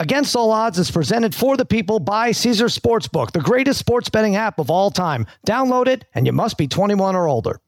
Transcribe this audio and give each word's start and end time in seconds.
Against 0.00 0.36
All 0.36 0.52
Odds 0.52 0.78
is 0.78 0.92
presented 0.92 1.34
for 1.34 1.56
the 1.56 1.64
people 1.64 1.98
by 1.98 2.30
Caesar 2.30 2.66
Sportsbook, 2.66 3.32
the 3.32 3.40
greatest 3.40 3.80
sports 3.80 4.08
betting 4.08 4.36
app 4.36 4.60
of 4.60 4.70
all 4.70 4.92
time. 4.92 5.26
Download 5.44 5.88
it, 5.88 6.04
and 6.14 6.24
you 6.24 6.32
must 6.32 6.56
be 6.56 6.68
21 6.68 7.16
or 7.16 7.26
older. 7.26 7.60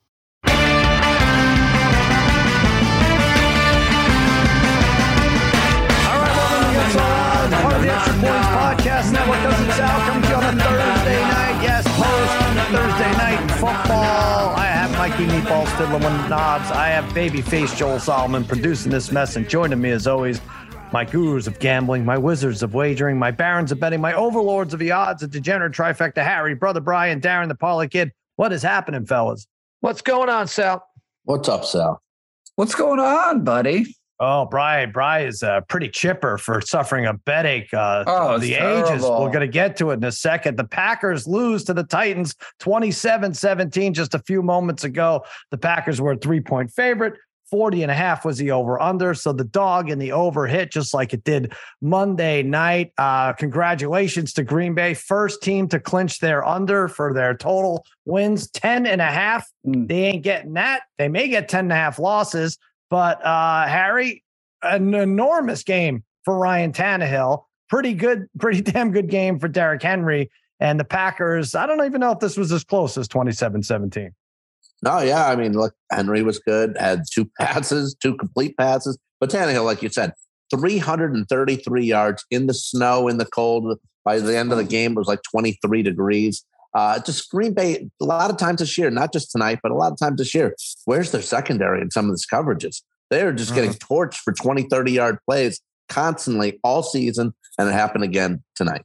Podcast 8.61 9.13
Network. 9.13 9.41
To 9.41 10.29
you 10.29 10.35
on 10.37 10.45
a 10.45 10.63
Thursday 10.63 11.21
night. 11.23 11.63
Yes, 11.65 11.85
post 11.85 12.33
Thursday 12.71 13.13
night 13.19 13.51
football. 13.55 14.55
I 14.55 14.67
have 14.67 14.93
Mikey 14.93 15.27
Meatballs 15.27 15.77
fiddling 15.77 16.05
with 16.05 16.29
knobs. 16.31 16.71
I 16.71 16.91
have 16.91 17.05
babyface 17.13 17.77
Joel 17.77 17.99
Solomon 17.99 18.45
producing 18.45 18.93
this 18.93 19.11
mess, 19.11 19.35
and 19.35 19.49
joining 19.49 19.81
me 19.81 19.91
as 19.91 20.07
always 20.07 20.41
my 20.93 21.05
gurus 21.05 21.47
of 21.47 21.59
gambling, 21.59 22.05
my 22.05 22.19
wizards 22.19 22.63
of 22.63 22.75
wagering, 22.75 23.19
my 23.19 23.31
barons 23.31 23.71
of 23.73 23.79
betting, 23.81 24.01
my 24.01 24.13
overlords 24.15 24.73
of 24.75 24.81
the 24.81 24.91
odds, 24.91 25.23
a 25.23 25.29
degenerate 25.29 25.73
trifecta, 25.73 26.23
Harry, 26.25 26.55
brother 26.55 26.81
Brian, 26.81 27.21
Darren, 27.21 27.49
the 27.49 27.55
Parlay 27.55 27.89
Kid. 27.89 28.13
What 28.37 28.53
is 28.53 28.63
happening, 28.63 29.07
fellas? 29.07 29.47
What's 29.81 30.03
going 30.03 30.29
on, 30.29 30.49
Sal? 30.49 30.85
What's 31.25 31.49
up, 31.49 31.65
Sal? 31.65 32.03
What's 32.57 32.75
going 32.75 32.99
on, 33.01 33.45
buddy? 33.45 33.95
Oh, 34.23 34.45
Brian, 34.45 34.91
Brian 34.93 35.29
is 35.29 35.43
uh, 35.43 35.63
pretty 35.63 35.89
chipper 35.89 36.37
for 36.37 36.61
suffering 36.61 37.07
a 37.07 37.15
bed 37.15 37.67
Uh, 37.73 38.05
oh, 38.07 38.39
the 38.39 38.51
terrible. 38.51 38.91
ages. 38.91 39.03
We're 39.03 39.29
going 39.31 39.41
to 39.41 39.49
get 39.49 39.79
to 39.79 39.91
it 39.91 39.95
in 39.95 40.05
a 40.05 40.13
second. 40.13 40.59
The 40.59 40.65
Packers 40.65 41.27
lose 41.27 41.65
to 41.65 41.73
the 41.75 41.85
Titans 41.85 42.35
27 42.59 43.33
17 43.33 43.95
just 43.95 44.15
a 44.15 44.19
few 44.19 44.43
moments 44.43 44.85
ago. 44.85 45.25
The 45.51 45.57
Packers 45.57 46.03
were 46.03 46.13
a 46.13 46.17
three 46.19 46.41
point 46.41 46.71
favorite. 46.71 47.15
40 47.51 47.83
and 47.83 47.91
a 47.91 47.95
half 47.95 48.25
was 48.25 48.39
the 48.39 48.51
over 48.53 48.81
under. 48.81 49.15
So 49.15 49.33
the 49.33 49.45
dog 49.45 49.91
and 49.91 50.01
the 50.01 50.13
over 50.13 50.47
hit 50.47 50.71
just 50.71 50.95
like 50.95 51.13
it 51.13 51.25
did 51.25 51.53
Monday 51.81 52.43
night. 52.43 52.93
Uh, 52.97 53.33
congratulations 53.33 54.33
to 54.35 54.45
Green 54.45 54.75
Bay. 54.75 54.95
First 54.95 55.43
team 55.43 55.69
to 55.69 55.81
clinch 55.81 56.21
their 56.21 56.47
under 56.47 56.89
for 56.89 57.13
their 57.13 57.37
total 57.37 57.85
wins 58.05 58.51
10 58.51 58.87
and 58.87 59.01
a 59.01 59.07
half. 59.07 59.49
Mm. 59.67 59.89
They 59.89 60.05
ain't 60.05 60.23
getting 60.23 60.55
that. 60.55 60.83
They 60.99 61.09
may 61.09 61.29
get 61.29 61.49
10 61.49 61.67
and 61.67 61.73
a 61.73 61.77
half 61.77 61.99
losses, 61.99 62.59
but 62.89 63.25
uh, 63.25 63.67
Harry, 63.67 64.23
an 64.63 64.95
enormous 64.95 65.63
game 65.63 66.05
for 66.25 66.39
Ryan 66.39 66.73
Tannehill. 66.73 67.45
Pretty 67.69 67.95
good, 67.95 68.29
pretty 68.39 68.61
damn 68.63 68.93
good 68.93 69.09
game 69.09 69.39
for 69.39 69.49
Derrick 69.49 69.83
Henry. 69.83 70.31
And 70.61 70.79
the 70.79 70.85
Packers, 70.85 71.55
I 71.55 71.67
don't 71.67 71.85
even 71.87 72.01
know 72.03 72.13
if 72.13 72.19
this 72.19 72.37
was 72.37 72.53
as 72.53 72.65
close 72.65 72.99
as 72.99 73.09
27 73.09 73.63
17. 73.63 74.13
No, 74.83 75.01
yeah. 75.01 75.29
I 75.29 75.37
mean, 75.37 75.53
look, 75.53 75.75
Henry 75.91 76.23
was 76.23 76.39
good, 76.39 76.77
had 76.79 77.03
two 77.13 77.31
passes, 77.39 77.95
two 78.01 78.17
complete 78.17 78.57
passes. 78.57 78.99
But 79.19 79.31
Tannehill, 79.31 79.65
like 79.65 79.83
you 79.83 79.91
said, 79.91 80.13
333 80.55 81.85
yards 81.85 82.25
in 82.31 82.47
the 82.47 82.55
snow, 82.55 83.09
in 83.09 83.19
the 83.19 83.27
cold. 83.27 83.79
By 84.05 84.19
the 84.19 84.37
end 84.37 84.51
of 84.51 84.59
the 84.59 84.65
game, 84.65 84.93
it 84.93 84.97
was 84.99 85.07
like 85.07 85.21
23 85.31 85.83
degrees. 85.83 86.45
Uh, 86.73 87.01
just 87.01 87.31
Green 87.31 87.53
Bay, 87.53 87.89
a 88.01 88.05
lot 88.05 88.31
of 88.31 88.39
times 88.39 88.61
this 88.61 88.79
year, 88.79 88.91
not 88.91 89.13
just 89.13 89.31
tonight, 89.31 89.59
but 89.63 89.73
a 89.73 89.75
lot 89.75 89.93
of 89.93 89.99
times 89.99 90.19
this 90.19 90.35
year. 90.35 90.55
Where's 90.85 91.11
their 91.11 91.23
secondary 91.23 91.81
in 91.83 91.91
some 91.91 92.07
of 92.07 92.13
these 92.13 92.27
coverages? 92.27 92.83
They're 93.11 93.33
just 93.33 93.55
getting 93.55 93.71
mm-hmm. 93.71 93.93
torched 93.93 94.17
for 94.17 94.33
20, 94.33 94.65
30 94.65 94.93
yard 94.93 95.19
plays 95.27 95.61
constantly 95.89 96.61
all 96.63 96.83
season. 96.83 97.35
And 97.59 97.69
it 97.69 97.73
happened 97.73 98.05
again 98.05 98.43
tonight. 98.55 98.83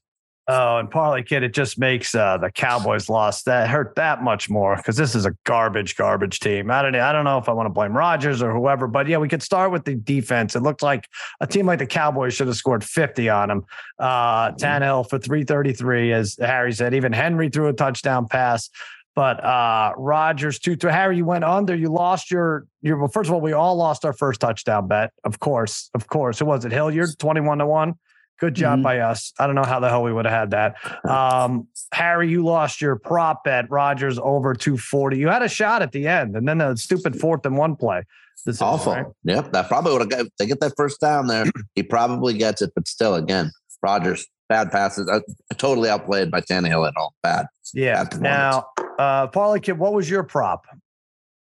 Oh, 0.47 0.77
and 0.77 0.91
Parlay 0.91 1.23
Kid, 1.23 1.41
it 1.41 1.55
just 1.55 1.79
makes 1.79 2.13
uh, 2.13 2.37
the 2.37 2.51
Cowboys 2.51 3.09
loss 3.09 3.41
that 3.43 3.67
hurt 3.67 3.95
that 3.95 4.21
much 4.21 4.47
more 4.47 4.75
because 4.75 4.95
this 4.95 5.15
is 5.15 5.25
a 5.25 5.31
garbage, 5.43 5.95
garbage 5.95 6.39
team. 6.39 6.69
I 6.69 6.83
don't, 6.83 6.95
I 6.95 7.11
don't 7.11 7.25
know 7.25 7.39
if 7.39 7.49
I 7.49 7.51
want 7.53 7.65
to 7.65 7.71
blame 7.71 7.97
Rodgers 7.97 8.43
or 8.43 8.53
whoever, 8.53 8.85
but 8.87 9.07
yeah, 9.07 9.17
we 9.17 9.27
could 9.27 9.41
start 9.41 9.71
with 9.71 9.85
the 9.85 9.95
defense. 9.95 10.55
It 10.55 10.59
looked 10.59 10.83
like 10.83 11.09
a 11.41 11.47
team 11.47 11.65
like 11.65 11.79
the 11.79 11.87
Cowboys 11.87 12.35
should 12.35 12.45
have 12.45 12.57
scored 12.57 12.83
50 12.83 13.27
on 13.27 13.47
them. 13.47 13.65
Uh, 13.97 14.49
mm-hmm. 14.49 14.57
Tannehill 14.57 15.09
for 15.09 15.17
333, 15.17 16.13
as 16.13 16.37
Harry 16.39 16.73
said. 16.73 16.93
Even 16.93 17.11
Henry 17.11 17.49
threw 17.49 17.67
a 17.67 17.73
touchdown 17.73 18.27
pass. 18.27 18.69
But 19.15 19.41
uh 19.45 19.93
Rodgers 19.95 20.59
two 20.59 20.75
three. 20.75 20.91
Harry, 20.91 21.15
you 21.15 21.23
went 21.23 21.45
under. 21.45 21.73
You 21.73 21.87
lost 21.87 22.29
your 22.29 22.67
your. 22.81 22.97
Well, 22.97 23.07
first 23.07 23.29
of 23.29 23.33
all, 23.33 23.39
we 23.39 23.53
all 23.53 23.77
lost 23.77 24.03
our 24.03 24.11
first 24.11 24.41
touchdown 24.41 24.89
bet. 24.89 25.13
Of 25.23 25.39
course, 25.39 25.89
of 25.93 26.07
course. 26.07 26.39
Who 26.39 26.45
was 26.45 26.65
it? 26.65 26.73
Hilliard, 26.73 27.17
twenty 27.17 27.39
one 27.39 27.59
to 27.59 27.65
one. 27.65 27.95
Good 28.39 28.53
job 28.53 28.77
mm-hmm. 28.77 28.83
by 28.83 28.99
us. 28.99 29.31
I 29.39 29.45
don't 29.45 29.55
know 29.55 29.63
how 29.63 29.79
the 29.79 29.89
hell 29.89 30.03
we 30.03 30.11
would 30.11 30.25
have 30.25 30.33
had 30.33 30.51
that. 30.51 31.09
Um, 31.09 31.67
Harry, 31.93 32.29
you 32.29 32.43
lost 32.43 32.81
your 32.81 32.97
prop 32.97 33.43
bet. 33.45 33.69
Rodgers 33.69 34.19
over 34.19 34.53
240. 34.53 35.17
You 35.17 35.29
had 35.29 35.41
a 35.41 35.47
shot 35.47 35.81
at 35.81 35.93
the 35.93 36.07
end, 36.07 36.35
and 36.35 36.47
then 36.47 36.57
the 36.57 36.75
stupid 36.75 37.19
fourth 37.19 37.45
and 37.45 37.57
one 37.57 37.75
play. 37.75 38.03
This 38.45 38.61
Awful. 38.61 38.93
Is, 38.93 38.97
right? 38.97 39.05
Yep. 39.23 39.51
That 39.53 39.67
probably 39.67 39.93
would 39.93 40.01
have 40.01 40.09
got, 40.09 40.25
they 40.37 40.45
get 40.45 40.59
that 40.59 40.73
first 40.75 40.99
down 40.99 41.27
there. 41.27 41.45
he 41.75 41.83
probably 41.83 42.33
gets 42.33 42.61
it, 42.61 42.71
but 42.75 42.87
still, 42.87 43.15
again, 43.15 43.51
Rodgers, 43.81 44.27
bad 44.49 44.71
passes. 44.71 45.09
Uh, 45.09 45.21
totally 45.57 45.89
outplayed 45.89 46.29
by 46.29 46.41
Tannehill 46.41 46.87
at 46.87 46.93
all. 46.97 47.13
Bad. 47.23 47.47
Yeah. 47.73 48.03
Bad 48.03 48.21
now, 48.21 48.65
uh, 48.99 49.27
Parlay 49.27 49.59
Kid, 49.59 49.79
what 49.79 49.93
was 49.93 50.09
your 50.09 50.23
prop? 50.23 50.65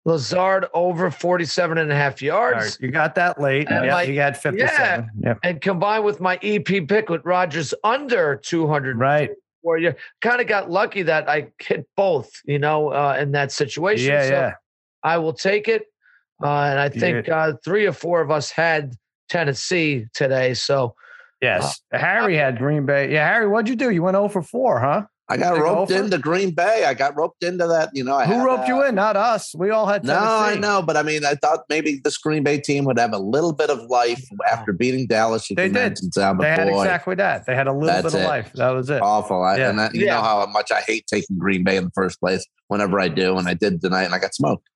Lazard 0.04 0.66
over 0.74 1.10
47 1.10 1.78
and 1.78 1.92
a 1.92 1.94
half 1.94 2.20
yards. 2.20 2.56
Right, 2.56 2.76
you 2.80 2.90
got 2.90 3.14
that 3.14 3.40
late. 3.40 3.68
And 3.70 3.84
yeah, 3.84 3.92
my, 3.92 4.02
you 4.02 4.14
got 4.14 4.36
57. 4.36 4.68
Yeah. 4.68 5.28
Yep. 5.28 5.38
And 5.44 5.60
combined 5.60 6.04
with 6.04 6.20
my 6.20 6.38
EP 6.42 6.86
pick 6.88 7.08
with 7.08 7.24
Rodgers 7.24 7.72
under 7.84 8.36
200. 8.36 8.98
Right. 8.98 9.30
Where 9.60 9.78
you 9.78 9.94
kind 10.20 10.40
of 10.40 10.48
got 10.48 10.70
lucky 10.70 11.02
that 11.02 11.28
I 11.28 11.52
hit 11.60 11.86
both, 11.96 12.30
you 12.44 12.58
know, 12.58 12.88
uh, 12.88 13.16
in 13.20 13.30
that 13.32 13.52
situation. 13.52 14.12
Yeah, 14.12 14.22
so 14.22 14.30
yeah. 14.30 14.52
I 15.04 15.18
will 15.18 15.34
take 15.34 15.68
it. 15.68 15.82
Uh, 16.42 16.62
and 16.62 16.80
I 16.80 16.88
think 16.88 17.28
uh, 17.28 17.52
three 17.64 17.86
or 17.86 17.92
four 17.92 18.20
of 18.20 18.32
us 18.32 18.50
had 18.50 18.96
Tennessee 19.28 20.06
today. 20.12 20.54
So, 20.54 20.96
yes, 21.40 21.80
uh, 21.92 21.98
Harry 21.98 22.36
had 22.36 22.58
Green 22.58 22.84
Bay. 22.84 23.12
Yeah, 23.12 23.28
Harry, 23.28 23.46
what'd 23.46 23.68
you 23.68 23.76
do? 23.76 23.90
You 23.90 24.02
went 24.02 24.16
0 24.16 24.26
for 24.26 24.42
4, 24.42 24.80
huh? 24.80 25.02
I 25.28 25.36
got 25.36 25.58
roped 25.58 25.90
into 25.90 26.18
Green 26.18 26.50
Bay. 26.50 26.84
I 26.84 26.94
got 26.94 27.16
roped 27.16 27.42
into 27.42 27.66
that. 27.66 27.90
You 27.94 28.04
know, 28.04 28.16
I 28.16 28.26
who 28.26 28.44
roped 28.44 28.68
you 28.68 28.84
in? 28.84 28.94
Not 28.94 29.16
us. 29.16 29.54
We 29.54 29.70
all 29.70 29.86
had. 29.86 30.02
Tennessee. 30.02 30.24
No, 30.24 30.30
I 30.30 30.54
know, 30.56 30.82
but 30.82 30.96
I 30.96 31.02
mean, 31.02 31.24
I 31.24 31.34
thought 31.34 31.60
maybe 31.68 32.00
this 32.02 32.18
Green 32.18 32.42
Bay 32.42 32.58
team 32.58 32.84
would 32.84 32.98
have 32.98 33.12
a 33.12 33.18
little 33.18 33.52
bit 33.52 33.70
of 33.70 33.82
life 33.84 34.22
after 34.50 34.72
beating 34.72 35.06
Dallas. 35.06 35.48
they 35.48 35.68
did. 35.68 35.98
Down, 36.14 36.38
they 36.38 36.48
had 36.48 36.68
boy, 36.68 36.80
exactly 36.80 37.14
that. 37.14 37.46
They 37.46 37.54
had 37.54 37.66
a 37.66 37.72
little 37.72 38.02
bit 38.02 38.14
of 38.14 38.20
life. 38.26 38.52
That 38.54 38.70
was 38.70 38.90
it. 38.90 39.00
Awful. 39.00 39.42
I, 39.42 39.56
yeah. 39.56 39.70
And 39.70 39.80
I, 39.80 39.90
you 39.94 40.06
yeah. 40.06 40.16
know 40.16 40.22
how 40.22 40.46
much 40.46 40.70
I 40.70 40.80
hate 40.80 41.06
taking 41.06 41.38
Green 41.38 41.64
Bay 41.64 41.76
in 41.76 41.84
the 41.84 41.92
first 41.94 42.20
place. 42.20 42.44
Whenever 42.68 42.98
I 43.00 43.08
do, 43.08 43.36
and 43.36 43.48
I 43.48 43.54
did 43.54 43.80
tonight, 43.80 44.04
and 44.04 44.14
I 44.14 44.18
got 44.18 44.34
smoked. 44.34 44.68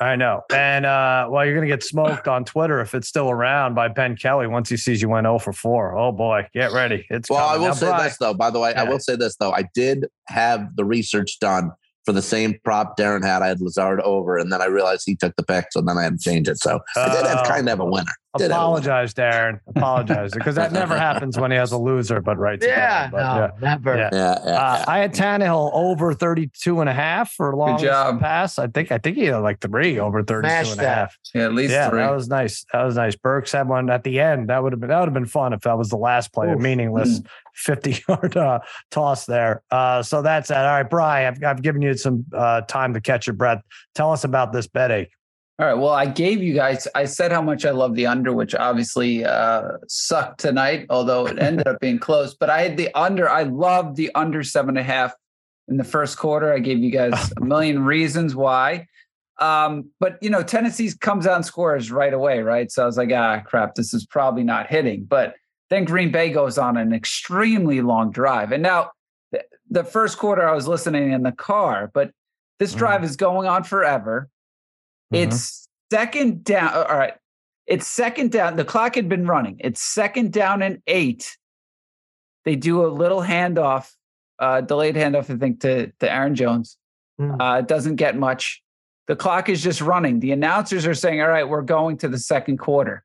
I 0.00 0.16
know. 0.16 0.42
And 0.50 0.86
uh, 0.86 1.28
well, 1.30 1.44
you're 1.44 1.54
going 1.54 1.68
to 1.68 1.72
get 1.72 1.82
smoked 1.82 2.26
on 2.26 2.46
Twitter 2.46 2.80
if 2.80 2.94
it's 2.94 3.06
still 3.06 3.30
around 3.30 3.74
by 3.74 3.88
Ben 3.88 4.16
Kelly 4.16 4.46
once 4.46 4.70
he 4.70 4.78
sees 4.78 5.02
you 5.02 5.10
went 5.10 5.26
0 5.26 5.38
for 5.38 5.52
4. 5.52 5.96
Oh 5.96 6.10
boy, 6.10 6.48
get 6.54 6.72
ready. 6.72 7.06
It's 7.10 7.28
well, 7.28 7.46
coming. 7.46 7.54
I 7.54 7.58
will 7.58 7.68
now, 7.68 7.74
say 7.74 7.86
Brian, 7.86 8.04
this 8.04 8.16
though. 8.16 8.34
By 8.34 8.50
the 8.50 8.58
way, 8.58 8.70
yeah. 8.70 8.82
I 8.82 8.88
will 8.88 8.98
say 8.98 9.16
this 9.16 9.36
though. 9.36 9.52
I 9.52 9.68
did 9.74 10.06
have 10.28 10.74
the 10.76 10.86
research 10.86 11.38
done 11.38 11.72
for 12.04 12.12
the 12.12 12.22
same 12.22 12.54
prop 12.64 12.96
Darren 12.96 13.24
had. 13.24 13.42
I 13.42 13.48
had 13.48 13.60
Lazard 13.60 14.00
over, 14.00 14.36
and 14.36 14.52
then 14.52 14.62
I 14.62 14.66
realized 14.66 15.02
he 15.06 15.16
took 15.16 15.34
the 15.36 15.42
pick, 15.42 15.66
so 15.70 15.80
then 15.80 15.98
I 15.98 16.04
had 16.04 16.18
to 16.18 16.18
change 16.18 16.48
it. 16.48 16.58
So 16.58 16.80
uh, 16.96 17.00
I 17.00 17.14
did 17.14 17.26
have 17.26 17.46
kind 17.46 17.68
of 17.68 17.80
a 17.80 17.84
winner. 17.84 18.12
Did 18.38 18.52
apologize, 18.52 19.12
Darren. 19.12 19.58
Apologize 19.66 20.32
because 20.32 20.54
that 20.54 20.70
never 20.70 20.96
happens 20.96 21.36
when 21.36 21.50
he 21.50 21.56
has 21.56 21.72
a 21.72 21.78
loser, 21.78 22.20
but 22.20 22.38
right. 22.38 22.62
Yeah, 22.62 23.08
but, 23.10 23.18
no, 23.18 23.40
yeah, 23.40 23.50
never. 23.60 23.96
Yeah, 23.96 24.10
yeah, 24.12 24.38
yeah, 24.44 24.50
uh, 24.52 24.84
I 24.86 24.98
had 24.98 25.12
Tannehill 25.12 25.70
over 25.74 26.14
32 26.14 26.78
and 26.78 26.88
a 26.88 26.92
half 26.92 27.32
for 27.32 27.50
a 27.50 27.56
long 27.56 27.80
pass. 28.20 28.56
I 28.60 28.68
think 28.68 28.92
I 28.92 28.98
think 28.98 29.16
he 29.16 29.24
had 29.24 29.38
like 29.38 29.60
three 29.60 29.98
over 29.98 30.22
32 30.22 30.48
Smash 30.48 30.70
and 30.70 30.80
a 30.80 30.88
half. 30.88 31.18
Yeah, 31.34 31.42
at 31.42 31.54
least 31.54 31.72
yeah, 31.72 31.90
three. 31.90 31.98
That 31.98 32.12
was 32.12 32.28
nice. 32.28 32.64
That 32.72 32.84
was 32.84 32.94
nice. 32.94 33.16
Burks 33.16 33.50
had 33.50 33.68
one 33.68 33.90
at 33.90 34.04
the 34.04 34.20
end. 34.20 34.48
That 34.48 34.62
would 34.62 34.74
have 34.74 34.80
been 34.80 34.90
that 34.90 35.00
would 35.00 35.08
have 35.08 35.14
been 35.14 35.26
fun 35.26 35.52
if 35.52 35.62
that 35.62 35.76
was 35.76 35.88
the 35.88 35.96
last 35.96 36.32
play, 36.32 36.52
Oof. 36.52 36.60
meaningless 36.60 37.18
mm. 37.18 37.26
50 37.60 38.04
yard 38.08 38.36
uh, 38.36 38.60
toss 38.90 39.26
there. 39.26 39.62
Uh, 39.70 40.02
so 40.02 40.22
that's 40.22 40.48
that. 40.48 40.64
All 40.64 40.72
right, 40.72 40.88
Brian, 40.88 41.34
I've, 41.34 41.44
I've 41.44 41.62
given 41.62 41.82
you 41.82 41.94
some 41.94 42.24
uh, 42.34 42.62
time 42.62 42.94
to 42.94 43.00
catch 43.00 43.26
your 43.26 43.34
breath. 43.34 43.62
Tell 43.94 44.12
us 44.12 44.24
about 44.24 44.52
this 44.52 44.66
bet 44.66 44.90
ache. 44.90 45.10
All 45.60 45.66
right. 45.66 45.74
Well, 45.74 45.92
I 45.92 46.06
gave 46.06 46.42
you 46.42 46.54
guys, 46.54 46.88
I 46.94 47.04
said 47.04 47.32
how 47.32 47.42
much 47.42 47.66
I 47.66 47.70
love 47.70 47.94
the 47.94 48.06
under, 48.06 48.32
which 48.32 48.54
obviously 48.54 49.26
uh, 49.26 49.72
sucked 49.88 50.40
tonight, 50.40 50.86
although 50.88 51.26
it 51.26 51.38
ended 51.38 51.68
up 51.68 51.78
being 51.80 51.98
close. 51.98 52.34
But 52.34 52.48
I 52.48 52.62
had 52.62 52.78
the 52.78 52.88
under, 52.98 53.28
I 53.28 53.42
loved 53.42 53.96
the 53.96 54.10
under 54.14 54.42
seven 54.42 54.70
and 54.70 54.78
a 54.78 54.82
half 54.82 55.12
in 55.68 55.76
the 55.76 55.84
first 55.84 56.16
quarter. 56.16 56.50
I 56.50 56.60
gave 56.60 56.78
you 56.78 56.90
guys 56.90 57.30
a 57.36 57.44
million 57.44 57.84
reasons 57.84 58.34
why. 58.34 58.86
Um, 59.38 59.90
but, 60.00 60.16
you 60.22 60.30
know, 60.30 60.42
Tennessee 60.42 60.92
comes 60.98 61.26
out 61.26 61.36
and 61.36 61.44
scores 61.44 61.90
right 61.90 62.14
away, 62.14 62.40
right? 62.40 62.72
So 62.72 62.82
I 62.82 62.86
was 62.86 62.96
like, 62.96 63.12
ah, 63.12 63.40
crap, 63.40 63.74
this 63.74 63.92
is 63.92 64.06
probably 64.06 64.44
not 64.44 64.68
hitting. 64.68 65.04
But 65.04 65.34
then 65.70 65.84
Green 65.84 66.12
Bay 66.12 66.30
goes 66.30 66.58
on 66.58 66.76
an 66.76 66.92
extremely 66.92 67.80
long 67.80 68.10
drive. 68.10 68.52
And 68.52 68.62
now 68.62 68.90
the 69.70 69.84
first 69.84 70.18
quarter, 70.18 70.46
I 70.46 70.54
was 70.54 70.68
listening 70.68 71.12
in 71.12 71.22
the 71.22 71.32
car, 71.32 71.90
but 71.94 72.10
this 72.58 72.70
mm-hmm. 72.70 72.78
drive 72.78 73.00
mm. 73.00 73.04
is 73.04 73.16
going 73.16 73.48
on 73.48 73.64
forever 73.64 74.28
Mm-hmm. 75.12 75.30
It's 75.30 75.68
second 75.92 76.44
down. 76.44 76.72
All 76.72 76.96
right. 76.96 77.14
It's 77.66 77.86
second 77.86 78.32
down. 78.32 78.56
The 78.56 78.64
clock 78.64 78.94
had 78.94 79.08
been 79.08 79.26
running. 79.26 79.56
It's 79.60 79.80
second 79.80 80.32
down 80.32 80.62
and 80.62 80.82
eight. 80.86 81.36
They 82.44 82.56
do 82.56 82.84
a 82.84 82.88
little 82.88 83.20
handoff, 83.20 83.92
uh, 84.38 84.62
delayed 84.62 84.96
handoff, 84.96 85.32
I 85.32 85.38
think, 85.38 85.60
to, 85.60 85.92
to 86.00 86.12
Aaron 86.12 86.34
Jones. 86.34 86.76
Mm. 87.20 87.36
Uh, 87.38 87.60
doesn't 87.60 87.96
get 87.96 88.16
much. 88.16 88.62
The 89.06 89.16
clock 89.16 89.48
is 89.48 89.62
just 89.62 89.80
running. 89.80 90.20
The 90.20 90.32
announcers 90.32 90.86
are 90.86 90.94
saying, 90.94 91.20
all 91.20 91.28
right, 91.28 91.48
we're 91.48 91.62
going 91.62 91.98
to 91.98 92.08
the 92.08 92.18
second 92.18 92.58
quarter. 92.58 93.04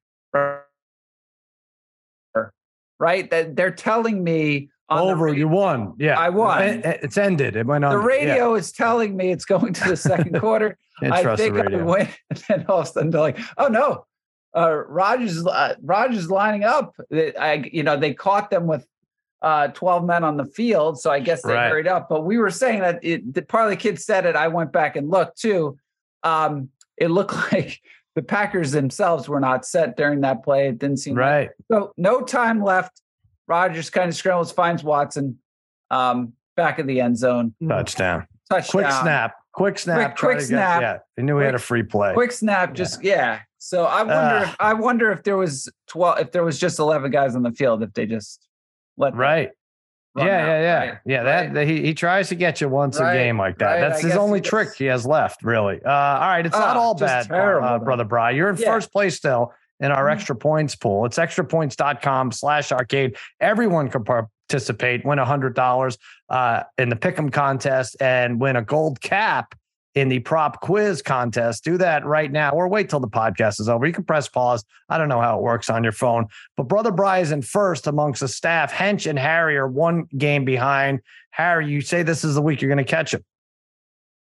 Right? 2.99 3.29
That 3.29 3.55
they're 3.55 3.71
telling 3.71 4.23
me 4.23 4.69
over. 4.89 5.33
you 5.33 5.47
won. 5.47 5.93
Yeah, 5.97 6.19
I 6.19 6.29
won. 6.29 6.81
It's 6.85 7.17
ended. 7.17 7.55
It 7.55 7.65
went 7.65 7.83
on. 7.83 7.91
The 7.91 7.99
radio 7.99 8.53
yeah. 8.53 8.59
is 8.59 8.71
telling 8.71 9.15
me 9.17 9.31
it's 9.31 9.45
going 9.45 9.73
to 9.73 9.89
the 9.89 9.97
second 9.97 10.39
quarter. 10.39 10.77
I 11.01 11.35
think 11.35 11.57
I 11.57 11.83
win. 11.83 12.07
And 12.29 12.43
then 12.47 12.65
all 12.67 12.79
of 12.79 12.87
a 12.87 12.89
sudden 12.89 13.11
they're 13.11 13.21
like, 13.21 13.39
"Oh 13.57 13.67
no, 13.67 14.05
uh, 14.55 14.75
Rodgers 14.87 15.45
uh, 15.45 15.75
Rodgers 15.81 16.29
lining 16.29 16.63
up." 16.63 16.95
I 17.11 17.69
you 17.71 17.83
know 17.83 17.97
they 17.97 18.13
caught 18.13 18.49
them 18.49 18.67
with 18.67 18.85
uh, 19.41 19.67
12 19.69 20.05
men 20.05 20.23
on 20.23 20.37
the 20.37 20.45
field, 20.45 20.99
so 20.99 21.11
I 21.11 21.19
guess 21.19 21.43
they 21.43 21.53
right. 21.53 21.69
hurried 21.69 21.87
up. 21.87 22.09
But 22.09 22.25
we 22.25 22.37
were 22.37 22.49
saying 22.49 22.79
that 22.79 22.99
it, 23.03 23.33
the 23.33 23.41
part 23.41 23.65
of 23.65 23.69
the 23.69 23.77
kids 23.77 24.03
said 24.03 24.25
it. 24.25 24.35
I 24.35 24.47
went 24.47 24.71
back 24.71 24.95
and 24.95 25.09
looked 25.09 25.39
too. 25.39 25.77
Um, 26.23 26.69
it 26.97 27.11
looked 27.11 27.33
like 27.51 27.79
the 28.15 28.23
Packers 28.23 28.71
themselves 28.71 29.29
were 29.29 29.39
not 29.39 29.65
set 29.65 29.97
during 29.97 30.21
that 30.21 30.43
play. 30.43 30.69
It 30.69 30.79
didn't 30.79 30.97
seem 30.97 31.15
right. 31.15 31.49
Like, 31.69 31.79
so 31.79 31.93
no 31.97 32.21
time 32.21 32.63
left. 32.63 33.01
Rodgers 33.47 33.89
kind 33.89 34.09
of 34.09 34.15
scrambles, 34.15 34.51
finds 34.51 34.83
Watson 34.83 35.37
um, 35.91 36.33
back 36.55 36.79
in 36.79 36.87
the 36.87 36.99
end 37.01 37.17
zone. 37.17 37.53
Touchdown. 37.67 38.27
Touchdown. 38.49 38.71
Quick 38.71 38.91
snap. 38.91 39.35
Quick 39.53 39.79
snap. 39.79 40.17
Quick, 40.17 40.35
quick 40.35 40.41
snap. 40.41 40.81
Get, 40.81 40.85
yeah, 40.85 40.97
they 41.15 41.23
knew 41.23 41.33
quick, 41.33 41.43
he 41.43 41.45
had 41.45 41.55
a 41.55 41.59
free 41.59 41.83
play. 41.83 42.13
Quick 42.13 42.31
snap. 42.31 42.73
Just 42.73 43.03
yeah. 43.03 43.15
yeah. 43.15 43.39
So 43.57 43.85
I 43.85 44.03
wonder. 44.03 44.13
Uh, 44.13 44.43
if, 44.43 44.55
I 44.59 44.73
wonder 44.73 45.11
if 45.11 45.23
there 45.23 45.37
was 45.37 45.71
twelve. 45.87 46.19
If 46.19 46.31
there 46.31 46.43
was 46.43 46.59
just 46.59 46.79
eleven 46.79 47.11
guys 47.11 47.35
on 47.35 47.43
the 47.43 47.51
field, 47.51 47.83
if 47.83 47.93
they 47.93 48.05
just 48.05 48.47
let 48.97 49.15
right. 49.15 49.51
Yeah, 50.17 50.25
yeah, 50.25 50.61
yeah, 50.61 50.77
right. 50.77 50.97
yeah. 51.05 51.23
That, 51.23 51.53
that 51.53 51.67
he, 51.67 51.81
he 51.81 51.93
tries 51.93 52.29
to 52.29 52.35
get 52.35 52.61
you 52.61 52.69
once 52.69 52.99
right. 52.99 53.13
a 53.13 53.17
game 53.17 53.37
like 53.37 53.57
that. 53.57 53.65
Right. 53.65 53.81
That's 53.81 54.03
I 54.03 54.07
his 54.07 54.17
only 54.17 54.39
he 54.39 54.43
trick 54.43 54.69
he 54.75 54.85
has 54.85 55.05
left, 55.05 55.43
really. 55.43 55.81
Uh, 55.83 55.91
all 55.91 56.19
right, 56.19 56.45
it's 56.45 56.55
not 56.55 56.77
ah, 56.77 56.79
all 56.79 56.95
bad, 56.95 57.27
terrible, 57.27 57.67
uh, 57.67 57.79
brother 57.79 58.05
Bry. 58.05 58.31
You're 58.31 58.49
in 58.49 58.55
yeah. 58.55 58.65
first 58.65 58.91
place 58.93 59.15
still 59.17 59.53
in 59.79 59.91
our 59.91 60.05
mm-hmm. 60.05 60.13
extra 60.13 60.35
points 60.35 60.75
pool. 60.75 61.05
It's 61.05 61.17
extrapoints.com 61.17 62.31
slash 62.31 62.71
arcade. 62.71 63.17
Everyone 63.41 63.89
can 63.89 64.03
participate, 64.03 65.05
win 65.05 65.19
a 65.19 65.25
$100 65.25 65.97
uh, 66.29 66.63
in 66.77 66.89
the 66.89 66.95
pick'em 66.95 67.31
contest 67.31 67.97
and 67.99 68.39
win 68.39 68.55
a 68.55 68.61
gold 68.61 69.01
cap 69.01 69.53
in 69.95 70.09
the 70.09 70.19
prop 70.19 70.61
quiz 70.61 71.01
contest. 71.01 71.63
Do 71.63 71.77
that 71.77 72.05
right 72.05 72.31
now 72.31 72.51
or 72.51 72.67
wait 72.67 72.89
till 72.89 72.99
the 72.99 73.07
podcast 73.07 73.59
is 73.59 73.69
over. 73.69 73.87
You 73.87 73.93
can 73.93 74.03
press 74.03 74.27
pause. 74.27 74.63
I 74.89 74.97
don't 74.97 75.09
know 75.09 75.21
how 75.21 75.37
it 75.37 75.41
works 75.41 75.69
on 75.69 75.83
your 75.83 75.93
phone, 75.93 76.27
but 76.57 76.63
Brother 76.63 76.91
Bry 76.91 77.19
is 77.19 77.31
in 77.31 77.41
first 77.41 77.87
amongst 77.87 78.19
the 78.19 78.27
staff. 78.27 78.71
Hench 78.71 79.09
and 79.09 79.17
Harry 79.17 79.57
are 79.57 79.67
one 79.67 80.05
game 80.17 80.45
behind. 80.45 80.99
Harry, 81.31 81.67
you 81.67 81.81
say 81.81 82.03
this 82.03 82.23
is 82.23 82.35
the 82.35 82.41
week 82.41 82.61
you're 82.61 82.69
going 82.69 82.77
to 82.77 82.89
catch 82.89 83.13
him. 83.13 83.23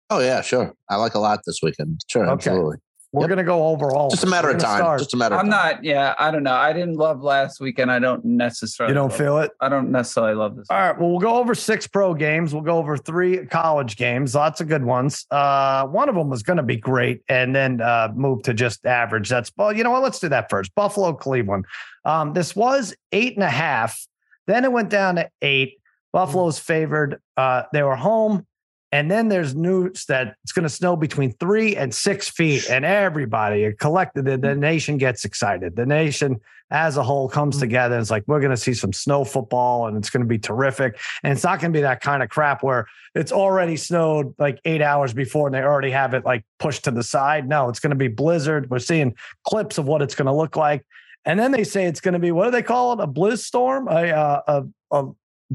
Oh, 0.10 0.20
yeah, 0.20 0.42
sure. 0.42 0.74
I 0.90 0.98
like 0.98 1.16
a 1.16 1.20
lot 1.20 1.40
this 1.46 1.60
weekend. 1.64 2.02
Sure, 2.08 2.24
okay. 2.24 2.34
absolutely. 2.34 2.78
We're 3.14 3.24
yep. 3.24 3.30
going 3.30 3.38
to 3.40 3.44
go 3.44 3.68
overall. 3.68 4.10
Just 4.10 4.24
a 4.24 4.28
matter 4.28 4.50
of 4.50 4.58
time. 4.58 4.78
Start. 4.78 5.00
Just 5.00 5.14
a 5.14 5.18
matter. 5.18 5.36
I'm 5.36 5.50
time. 5.50 5.50
not. 5.50 5.84
Yeah, 5.84 6.16
I 6.18 6.32
don't 6.32 6.44
know. 6.44 6.54
I 6.54 6.72
didn't 6.72 6.96
love 6.96 7.22
last 7.22 7.60
weekend. 7.60 7.92
I 7.92 8.00
don't 8.00 8.24
necessarily. 8.24 8.92
You 8.92 8.96
don't 8.96 9.12
feel 9.12 9.40
it. 9.40 9.52
I 9.60 9.68
don't 9.68 9.92
necessarily 9.92 10.34
love 10.34 10.56
this. 10.56 10.68
All 10.70 10.78
right. 10.78 10.98
Well, 10.98 11.10
we'll 11.10 11.20
go 11.20 11.36
over 11.36 11.54
six 11.54 11.88
pro 11.88 12.14
games. 12.14 12.54
We'll 12.54 12.64
go 12.64 12.78
over 12.78 12.96
three 12.96 13.46
college 13.48 13.98
games. 13.98 14.34
Lots 14.34 14.62
of 14.62 14.70
good 14.70 14.86
ones. 14.86 15.26
Uh, 15.30 15.88
one 15.88 16.08
of 16.08 16.16
them 16.16 16.30
was 16.30 16.42
going 16.42 16.56
to 16.58 16.64
be 16.64 16.78
great, 16.78 17.22
and 17.28 17.54
then 17.54 17.82
uh, 17.82 18.14
move 18.16 18.44
to 18.44 18.54
just 18.54 18.86
average. 18.86 19.28
That's 19.28 19.52
well. 19.58 19.76
You 19.76 19.84
know 19.84 19.92
what? 19.92 20.04
Let's 20.04 20.20
do 20.20 20.30
that 20.30 20.50
first. 20.50 20.74
Buffalo, 20.74 21.12
Cleveland. 21.12 21.66
Um, 22.06 22.32
this 22.32 22.56
was 22.56 22.96
eight 23.12 23.36
and 23.36 23.44
a 23.44 23.50
half. 23.50 24.00
Then 24.48 24.64
it 24.64 24.72
went 24.72 24.90
down 24.90 25.16
to 25.16 25.30
eight. 25.42 25.80
Buffalo's 26.14 26.60
favored. 26.60 27.22
Uh, 27.36 27.64
they 27.74 27.84
were 27.84 27.96
home. 27.96 28.46
And 28.92 29.10
then 29.10 29.30
there's 29.30 29.56
news 29.56 30.06
that 30.06 30.36
it's 30.44 30.52
going 30.52 30.64
to 30.64 30.70
snow 30.70 30.96
between 30.98 31.32
three 31.34 31.76
and 31.78 31.94
six 31.94 32.30
feet, 32.30 32.70
and 32.70 32.84
everybody 32.84 33.72
collected, 33.74 34.26
the, 34.26 34.38
the 34.38 34.56
nation 34.56 34.98
gets 34.98 35.24
excited. 35.24 35.78
The 35.78 35.86
nation 35.86 36.42
as 36.72 36.98
a 36.98 37.04
whole 37.04 37.30
comes 37.30 37.56
mm-hmm. 37.56 37.62
together. 37.62 37.96
And 37.96 38.02
it's 38.02 38.12
like, 38.12 38.24
we're 38.28 38.40
going 38.40 38.52
to 38.52 38.58
see 38.58 38.74
some 38.74 38.92
snow 38.92 39.24
football, 39.24 39.88
and 39.88 39.96
it's 39.98 40.10
going 40.10 40.24
to 40.24 40.28
be 40.28 40.40
terrific. 40.40 41.00
And 41.24 41.32
it's 41.32 41.44
not 41.44 41.62
going 41.62 41.72
to 41.72 41.78
be 41.78 41.82
that 41.84 42.02
kind 42.02 42.22
of 42.22 42.30
crap 42.30 42.64
where 42.64 42.88
it's 43.16 43.32
already 43.32 43.78
snowed 43.78 44.34
like 44.38 44.60
eight 44.66 44.82
hours 44.82 45.14
before 45.14 45.48
and 45.48 45.54
they 45.54 45.62
already 45.62 45.92
have 45.92 46.14
it 46.14 46.24
like 46.24 46.46
pushed 46.60 46.86
to 46.86 46.92
the 46.92 47.04
side. 47.04 47.48
No, 47.48 47.68
it's 47.68 47.80
going 47.80 47.92
to 47.92 47.98
be 47.98 48.08
blizzard. 48.08 48.70
We're 48.70 48.80
seeing 48.80 49.16
clips 49.46 49.78
of 49.78 49.86
what 49.86 50.02
it's 50.02 50.16
going 50.16 50.28
to 50.28 50.34
look 50.34 50.56
like. 50.56 50.86
And 51.26 51.38
then 51.40 51.52
they 51.52 51.66
say 51.66 51.86
it's 51.86 52.02
going 52.02 52.14
to 52.14 52.20
be, 52.20 52.32
what 52.32 52.46
do 52.46 52.52
they 52.52 52.64
call 52.64 52.94
it? 52.94 53.04
A 53.04 53.08
blizz 53.08 53.40
storm? 53.40 53.88
A, 53.90 54.10
uh, 54.10 54.42
a, 54.48 54.64
a 54.92 55.12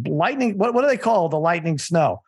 lightning, 0.07 0.59
what, 0.59 0.75
what 0.75 0.83
do 0.83 0.89
they 0.89 0.99
call 0.99 1.29
the 1.29 1.39
lightning 1.39 1.79
snow? 1.79 2.23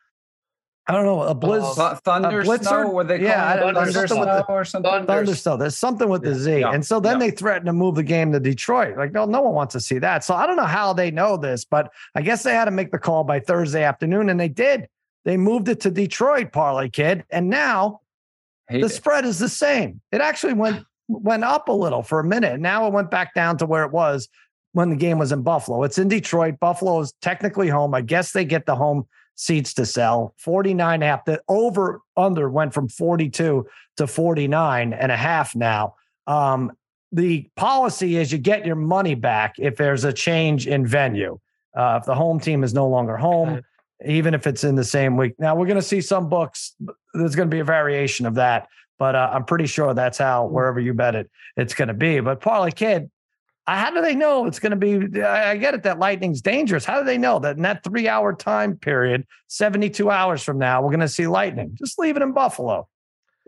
I 0.89 0.93
don't 0.95 1.05
know 1.05 1.21
a 1.21 1.35
blizz, 1.35 1.77
uh, 1.77 1.97
thunder 1.97 2.41
a 2.41 2.45
blitzer. 2.45 2.65
Snow, 2.65 2.89
what 2.89 3.09
they 3.09 3.21
yeah, 3.21 3.55
it? 3.55 3.61
thunder, 3.61 3.81
thunder 3.85 4.07
snow 4.07 4.25
the, 4.25 4.47
or 4.49 4.65
something. 4.65 4.91
Thunder, 4.91 5.07
thunder 5.07 5.35
snow. 5.35 5.57
There's 5.59 5.77
something 5.77 6.09
with 6.09 6.23
the 6.23 6.35
Z, 6.35 6.61
yeah. 6.61 6.73
and 6.73 6.85
so 6.85 6.99
then 6.99 7.21
yeah. 7.21 7.27
they 7.27 7.31
threaten 7.31 7.67
to 7.67 7.75
move 7.75 7.95
the 7.95 8.03
game 8.03 8.33
to 8.33 8.41
Detroit. 8.41 8.97
Like, 8.97 9.13
no, 9.13 9.27
no 9.27 9.43
one 9.43 9.53
wants 9.53 9.75
to 9.75 9.81
see 9.81 9.99
that. 9.99 10.25
So 10.25 10.35
I 10.35 10.47
don't 10.47 10.57
know 10.57 10.65
how 10.65 10.95
they 10.95 11.11
know 11.11 11.37
this, 11.37 11.67
but 11.67 11.93
I 12.15 12.23
guess 12.23 12.43
they 12.43 12.55
had 12.55 12.65
to 12.65 12.71
make 12.71 12.91
the 12.91 12.99
call 12.99 13.23
by 13.23 13.39
Thursday 13.39 13.85
afternoon, 13.85 14.31
and 14.31 14.41
they 14.41 14.49
did. 14.49 14.89
They 15.27 15.37
moved 15.37 15.69
it 15.69 15.81
to 15.81 15.91
Detroit, 15.91 16.53
parlay 16.53 16.89
kid, 16.89 17.23
and 17.29 17.51
now 17.51 18.01
Hate 18.71 18.81
the 18.81 18.87
it. 18.87 18.91
spread 18.91 19.27
is 19.27 19.39
the 19.39 19.51
same. 19.51 20.01
It 20.11 20.23
actually 20.23 20.55
went 20.55 20.87
went 21.09 21.45
up 21.45 21.69
a 21.69 21.73
little 21.73 22.03
for 22.03 22.19
a 22.19 22.25
minute. 22.25 22.61
Now 22.61 22.87
it 22.87 22.95
went 22.95 23.11
back 23.11 23.35
down 23.35 23.59
to 23.59 23.67
where 23.67 23.85
it 23.85 23.93
was 23.93 24.29
when 24.73 24.89
the 24.89 24.97
game 24.97 25.19
was 25.19 25.33
in 25.33 25.43
Buffalo. 25.43 25.83
It's 25.83 25.99
in 25.99 26.09
Detroit. 26.09 26.59
Buffalo 26.61 27.01
is 27.01 27.13
technically 27.21 27.69
home. 27.69 27.95
I 27.95 28.01
guess 28.01 28.33
they 28.33 28.47
get 28.47 28.65
the 28.65 28.77
home 28.77 29.07
seats 29.39 29.73
to 29.75 29.87
sell. 29.87 30.35
49 30.39 31.01
half 31.01 31.25
the 31.25 31.41
over 31.49 32.01
under 32.17 32.51
went 32.51 32.75
from 32.75 32.89
42 32.89 33.67
to 33.97 34.07
49 34.07 34.93
and 34.93 35.13
a 35.13 35.17
half 35.17 35.55
now. 35.55 35.95
Um, 36.27 36.73
the 37.13 37.49
policy 37.57 38.17
is 38.17 38.33
you 38.33 38.39
get 38.39 38.67
your 38.67 38.77
money 38.77 39.15
back 39.15 39.55
if 39.59 39.77
there's 39.77 40.05
a 40.05 40.13
change 40.13 40.67
in 40.67 40.87
venue. 40.87 41.39
Uh, 41.75 41.99
if 42.01 42.07
the 42.07 42.15
home 42.15 42.41
team 42.41 42.65
is 42.65 42.75
no 42.75 42.89
longer 42.89 43.17
home 43.17 43.63
even 44.07 44.33
if 44.33 44.47
it's 44.47 44.63
in 44.63 44.77
the 44.77 44.85
same 44.85 45.17
week. 45.17 45.35
Now 45.39 45.57
we're 45.57 45.67
going 45.67 45.77
to 45.77 45.83
see 45.83 46.01
some 46.01 46.29
books 46.29 46.75
there's 47.15 47.35
going 47.35 47.49
to 47.49 47.55
be 47.55 47.61
a 47.61 47.65
variation 47.65 48.27
of 48.27 48.35
that 48.35 48.69
but 48.99 49.17
uh, 49.17 49.31
i'm 49.33 49.45
pretty 49.45 49.67
sure 49.67 49.93
that's 49.93 50.19
how 50.19 50.47
wherever 50.47 50.79
you 50.79 50.95
bet 50.95 51.17
it 51.17 51.31
it's 51.59 51.75
going 51.75 51.89
to 51.89 51.95
be. 51.95 52.21
But 52.21 52.41
parlay 52.41 52.71
kid 52.71 53.11
how 53.77 53.91
do 53.91 54.01
they 54.01 54.15
know 54.15 54.47
it's 54.47 54.59
going 54.59 54.71
to 54.71 54.77
be? 54.77 55.23
I 55.23 55.57
get 55.57 55.75
it 55.75 55.83
that 55.83 55.99
lightning's 55.99 56.41
dangerous. 56.41 56.85
How 56.85 56.99
do 56.99 57.05
they 57.05 57.19
know 57.19 57.39
that 57.41 57.57
in 57.57 57.63
that 57.63 57.85
three 57.85 58.09
hour 58.09 58.33
time 58.33 58.77
period, 58.77 59.27
72 59.49 60.11
hours 60.11 60.43
from 60.43 60.59
now, 60.59 60.83
we're 60.83 60.91
going 60.91 61.01
to 61.01 61.09
see 61.09 61.27
lightning? 61.27 61.77
Just 61.79 61.99
leave 61.99 62.17
it 62.17 62.23
in 62.23 62.33
Buffalo. 62.33 62.89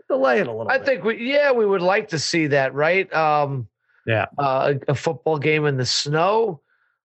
Delay 0.07 0.39
it 0.39 0.47
a 0.47 0.51
little 0.51 0.69
I 0.69 0.77
bit. 0.77 0.85
think 0.85 1.03
we, 1.03 1.31
yeah, 1.31 1.51
we 1.51 1.65
would 1.65 1.81
like 1.81 2.09
to 2.09 2.19
see 2.19 2.47
that, 2.47 2.73
right? 2.73 3.11
Um, 3.13 3.67
yeah. 4.05 4.25
Uh, 4.37 4.73
a, 4.87 4.91
a, 4.91 4.95
football 4.95 5.37
game 5.37 5.65
in 5.65 5.77
the 5.77 5.85
snow. 5.85 6.61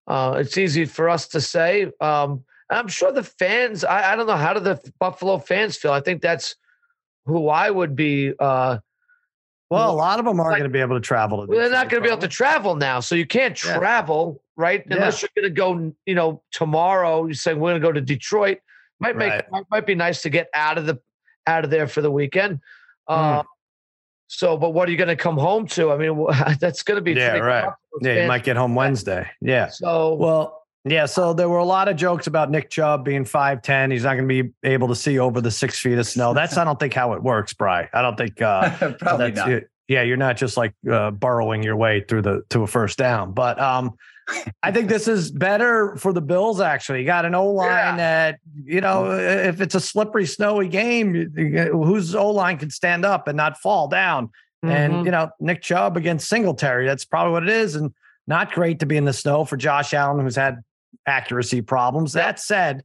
Uh, 0.07 0.37
it's 0.39 0.59
easy 0.59 0.85
for 0.85 1.09
us 1.09 1.29
to 1.29 1.41
say. 1.41 1.91
Um, 2.01 2.45
I'm 2.69 2.89
sure 2.89 3.11
the 3.11 3.23
fans, 3.23 3.85
I, 3.85 4.13
I, 4.13 4.17
don't 4.17 4.27
know, 4.27 4.37
how 4.37 4.53
do 4.53 4.61
the 4.61 4.81
Buffalo 4.99 5.39
fans 5.39 5.77
feel? 5.77 5.93
I 5.93 6.01
think 6.01 6.21
that's 6.21 6.57
who 7.27 7.49
I 7.49 7.71
would 7.71 7.97
be. 7.97 8.33
Uh, 8.39 8.79
well, 9.71 9.91
a 9.91 9.95
lot 9.95 10.19
of 10.19 10.25
them 10.25 10.41
are 10.41 10.51
like, 10.51 10.59
going 10.59 10.69
to 10.69 10.73
be 10.73 10.81
able 10.81 10.97
to 10.97 11.01
travel. 11.01 11.41
To 11.41 11.47
well, 11.47 11.61
they're 11.61 11.71
not 11.71 11.89
going 11.89 12.03
to 12.03 12.07
be 12.07 12.13
able 12.13 12.23
to 12.23 12.29
travel 12.29 12.75
now, 12.75 12.99
so 12.99 13.15
you 13.15 13.27
can't 13.27 13.55
travel, 13.55 14.35
yeah. 14.35 14.63
right? 14.63 14.85
Unless 14.91 15.23
yeah. 15.23 15.29
you're 15.37 15.43
going 15.43 15.55
to 15.55 15.59
go, 15.87 15.95
you 16.07 16.15
know, 16.17 16.43
tomorrow. 16.51 17.27
You 17.27 17.35
say 17.35 17.55
we're 17.55 17.71
going 17.71 17.81
to 17.81 17.87
go 17.89 17.93
to 17.93 18.01
Detroit. 18.01 18.59
Might 18.99 19.17
make 19.17 19.31
right. 19.31 19.51
might, 19.51 19.65
might 19.71 19.87
be 19.87 19.95
nice 19.95 20.23
to 20.23 20.31
get 20.31 20.51
out 20.55 20.77
of 20.77 20.87
the 20.87 21.01
out 21.47 21.65
of 21.65 21.71
there 21.71 21.87
for 21.87 22.03
the 22.03 22.11
weekend. 22.11 22.61
Mm. 23.09 23.39
Uh, 23.39 23.43
so, 24.27 24.57
but 24.57 24.71
what 24.71 24.89
are 24.89 24.93
you 24.93 24.99
going 24.99 25.09
to 25.09 25.17
come 25.17 25.37
home 25.37 25.67
to? 25.69 25.91
I 25.91 25.97
mean, 25.97 26.27
that's 26.61 26.83
going 26.83 26.97
to 26.97 27.03
be 27.03 27.13
yeah, 27.13 27.39
right. 27.39 27.73
Yeah, 28.01 28.23
you 28.23 28.29
might 28.29 28.45
get 28.45 28.57
home 28.57 28.75
Wednesday. 28.75 29.29
Yeah. 29.41 29.69
So, 29.69 30.15
well, 30.15 30.60
yeah, 30.85 31.07
so 31.07 31.35
there 31.35 31.49
were 31.49 31.59
a 31.59 31.65
lot 31.65 31.89
of 31.89 31.97
jokes 31.97 32.27
about 32.27 32.51
Nick 32.51 32.71
Chubb 32.71 33.05
being 33.05 33.25
5'10. 33.25 33.93
He's 33.93 34.05
not 34.05 34.15
going 34.15 34.29
to 34.29 34.43
be 34.43 34.53
able 34.63 34.89
to 34.89 34.95
see 34.95 35.19
over 35.19 35.41
the 35.41 35.51
six 35.51 35.79
feet 35.79 35.99
of 35.99 36.07
snow. 36.07 36.33
That's, 36.35 36.57
I 36.57 36.65
don't 36.65 36.81
think, 36.81 36.95
how 36.95 37.13
it 37.13 37.23
works, 37.23 37.53
Bry. 37.53 37.89
I 37.93 38.03
don't 38.03 38.17
think, 38.17 38.41
uh, 38.41 38.93
probably 38.99 39.33
not. 39.33 39.51
It, 39.51 39.71
yeah, 39.89 40.03
you're 40.03 40.17
not 40.17 40.37
just 40.37 40.57
like 40.57 40.73
uh, 40.91 41.11
burrowing 41.11 41.65
your 41.65 41.75
way 41.75 42.05
through 42.09 42.23
the 42.23 42.45
to 42.51 42.63
a 42.63 42.67
first 42.69 42.97
down. 42.97 43.33
But 43.33 43.61
um, 43.61 43.97
I 44.63 44.71
think 44.71 44.89
this 44.89 45.09
is 45.09 45.33
better 45.33 45.97
for 45.97 46.13
the 46.13 46.21
Bills. 46.21 46.61
Actually, 46.61 47.01
you 47.01 47.07
got 47.07 47.25
an 47.25 47.35
O 47.35 47.49
line 47.51 47.69
yeah. 47.69 47.97
that 47.97 48.39
you 48.55 48.81
know 48.81 49.11
if 49.11 49.61
it's 49.61 49.75
a 49.75 49.81
slippery, 49.81 50.27
snowy 50.27 50.69
game, 50.69 51.33
whose 51.35 52.15
O 52.15 52.31
line 52.31 52.57
can 52.57 52.71
stand 52.71 53.05
up 53.05 53.27
and 53.27 53.37
not 53.37 53.59
fall 53.59 53.89
down. 53.89 54.29
Mm-hmm. 54.65 54.71
And 54.71 55.05
you 55.07 55.11
know 55.11 55.31
Nick 55.41 55.61
Chubb 55.61 55.97
against 55.97 56.29
Singletary, 56.29 56.87
that's 56.87 57.05
probably 57.05 57.33
what 57.33 57.43
it 57.43 57.49
is. 57.49 57.75
And 57.75 57.93
not 58.29 58.53
great 58.53 58.79
to 58.79 58.87
be 58.87 58.97
in 58.97 59.07
the 59.07 59.13
snow 59.13 59.45
for 59.45 59.57
Josh 59.57 59.93
Allen, 59.93 60.25
who's 60.25 60.37
had 60.37 60.63
accuracy 61.07 61.63
problems. 61.63 62.13
That 62.13 62.39
said, 62.39 62.83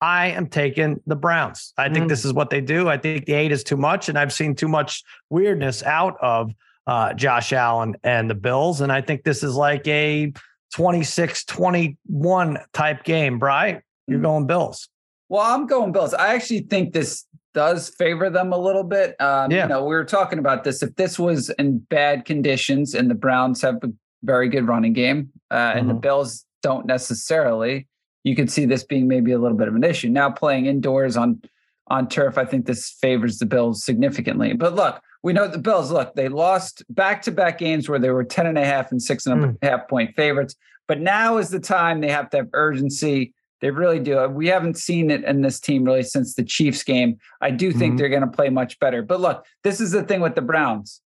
I 0.00 0.28
am 0.28 0.46
taking 0.46 1.00
the 1.06 1.16
Browns. 1.16 1.74
I 1.76 1.88
think 1.88 2.06
mm. 2.06 2.08
this 2.08 2.24
is 2.24 2.32
what 2.32 2.50
they 2.50 2.60
do. 2.60 2.88
I 2.88 2.96
think 2.96 3.26
the 3.26 3.34
eight 3.34 3.52
is 3.52 3.62
too 3.62 3.76
much, 3.76 4.08
and 4.08 4.18
I've 4.18 4.32
seen 4.32 4.54
too 4.54 4.68
much 4.68 5.02
weirdness 5.28 5.82
out 5.82 6.16
of 6.22 6.52
uh, 6.86 7.12
Josh 7.12 7.52
Allen 7.52 7.96
and 8.02 8.30
the 8.30 8.34
Bills. 8.34 8.80
And 8.80 8.90
I 8.90 9.02
think 9.02 9.24
this 9.24 9.42
is 9.42 9.54
like 9.54 9.86
a 9.86 10.32
26 10.74 11.44
21 11.44 12.58
type 12.72 13.04
game. 13.04 13.38
Bry, 13.38 13.82
you're 14.06 14.18
mm. 14.18 14.22
going 14.22 14.46
Bills. 14.46 14.88
Well, 15.28 15.42
I'm 15.42 15.66
going 15.66 15.92
Bills. 15.92 16.14
I 16.14 16.34
actually 16.34 16.60
think 16.60 16.92
this 16.92 17.26
does 17.52 17.88
favor 17.90 18.30
them 18.30 18.52
a 18.52 18.58
little 18.58 18.84
bit. 18.84 19.20
Um, 19.20 19.50
yeah. 19.50 19.64
You 19.64 19.68
know, 19.68 19.84
we 19.84 19.94
were 19.94 20.04
talking 20.04 20.38
about 20.38 20.64
this. 20.64 20.82
If 20.82 20.96
this 20.96 21.18
was 21.18 21.50
in 21.50 21.78
bad 21.78 22.24
conditions 22.24 22.94
and 22.94 23.10
the 23.10 23.14
Browns 23.14 23.60
have 23.62 23.76
a 23.82 23.92
very 24.22 24.48
good 24.48 24.66
running 24.66 24.92
game 24.92 25.30
uh, 25.50 25.56
mm-hmm. 25.56 25.78
and 25.78 25.88
the 25.88 25.94
mm-hmm. 25.94 26.00
Bills 26.00 26.44
don't 26.62 26.86
necessarily. 26.86 27.86
You 28.24 28.36
could 28.36 28.50
see 28.50 28.66
this 28.66 28.84
being 28.84 29.08
maybe 29.08 29.32
a 29.32 29.38
little 29.38 29.56
bit 29.56 29.68
of 29.68 29.74
an 29.74 29.84
issue. 29.84 30.08
Now 30.08 30.30
playing 30.30 30.66
indoors 30.66 31.16
on 31.16 31.42
on 31.88 32.08
turf, 32.08 32.38
I 32.38 32.44
think 32.44 32.66
this 32.66 32.88
favors 32.88 33.38
the 33.38 33.46
Bills 33.46 33.84
significantly. 33.84 34.52
But 34.52 34.76
look, 34.76 35.02
we 35.22 35.32
know 35.32 35.48
the 35.48 35.58
Bills, 35.58 35.90
look, 35.90 36.14
they 36.14 36.28
lost 36.28 36.82
back 36.88 37.20
to 37.22 37.32
back 37.32 37.58
games 37.58 37.88
where 37.88 37.98
they 37.98 38.10
were 38.10 38.24
10 38.24 38.46
and 38.46 38.56
a 38.56 38.64
half 38.64 38.92
and 38.92 39.02
six 39.02 39.26
and 39.26 39.44
a 39.44 39.46
mm. 39.48 39.56
half 39.62 39.88
point 39.88 40.14
favorites. 40.14 40.54
But 40.86 41.00
now 41.00 41.36
is 41.38 41.50
the 41.50 41.60
time 41.60 42.00
they 42.00 42.10
have 42.10 42.30
to 42.30 42.38
have 42.38 42.48
urgency. 42.52 43.34
They 43.60 43.70
really 43.70 43.98
do. 43.98 44.26
We 44.28 44.46
haven't 44.46 44.78
seen 44.78 45.10
it 45.10 45.22
in 45.24 45.42
this 45.42 45.60
team 45.60 45.84
really 45.84 46.02
since 46.02 46.34
the 46.34 46.44
Chiefs 46.44 46.82
game. 46.82 47.18
I 47.40 47.50
do 47.50 47.72
think 47.72 47.90
mm-hmm. 47.90 47.96
they're 47.96 48.08
going 48.08 48.22
to 48.22 48.28
play 48.28 48.48
much 48.48 48.78
better. 48.78 49.02
But 49.02 49.20
look, 49.20 49.44
this 49.62 49.80
is 49.80 49.90
the 49.90 50.02
thing 50.02 50.20
with 50.20 50.34
the 50.34 50.42
Browns. 50.42 51.00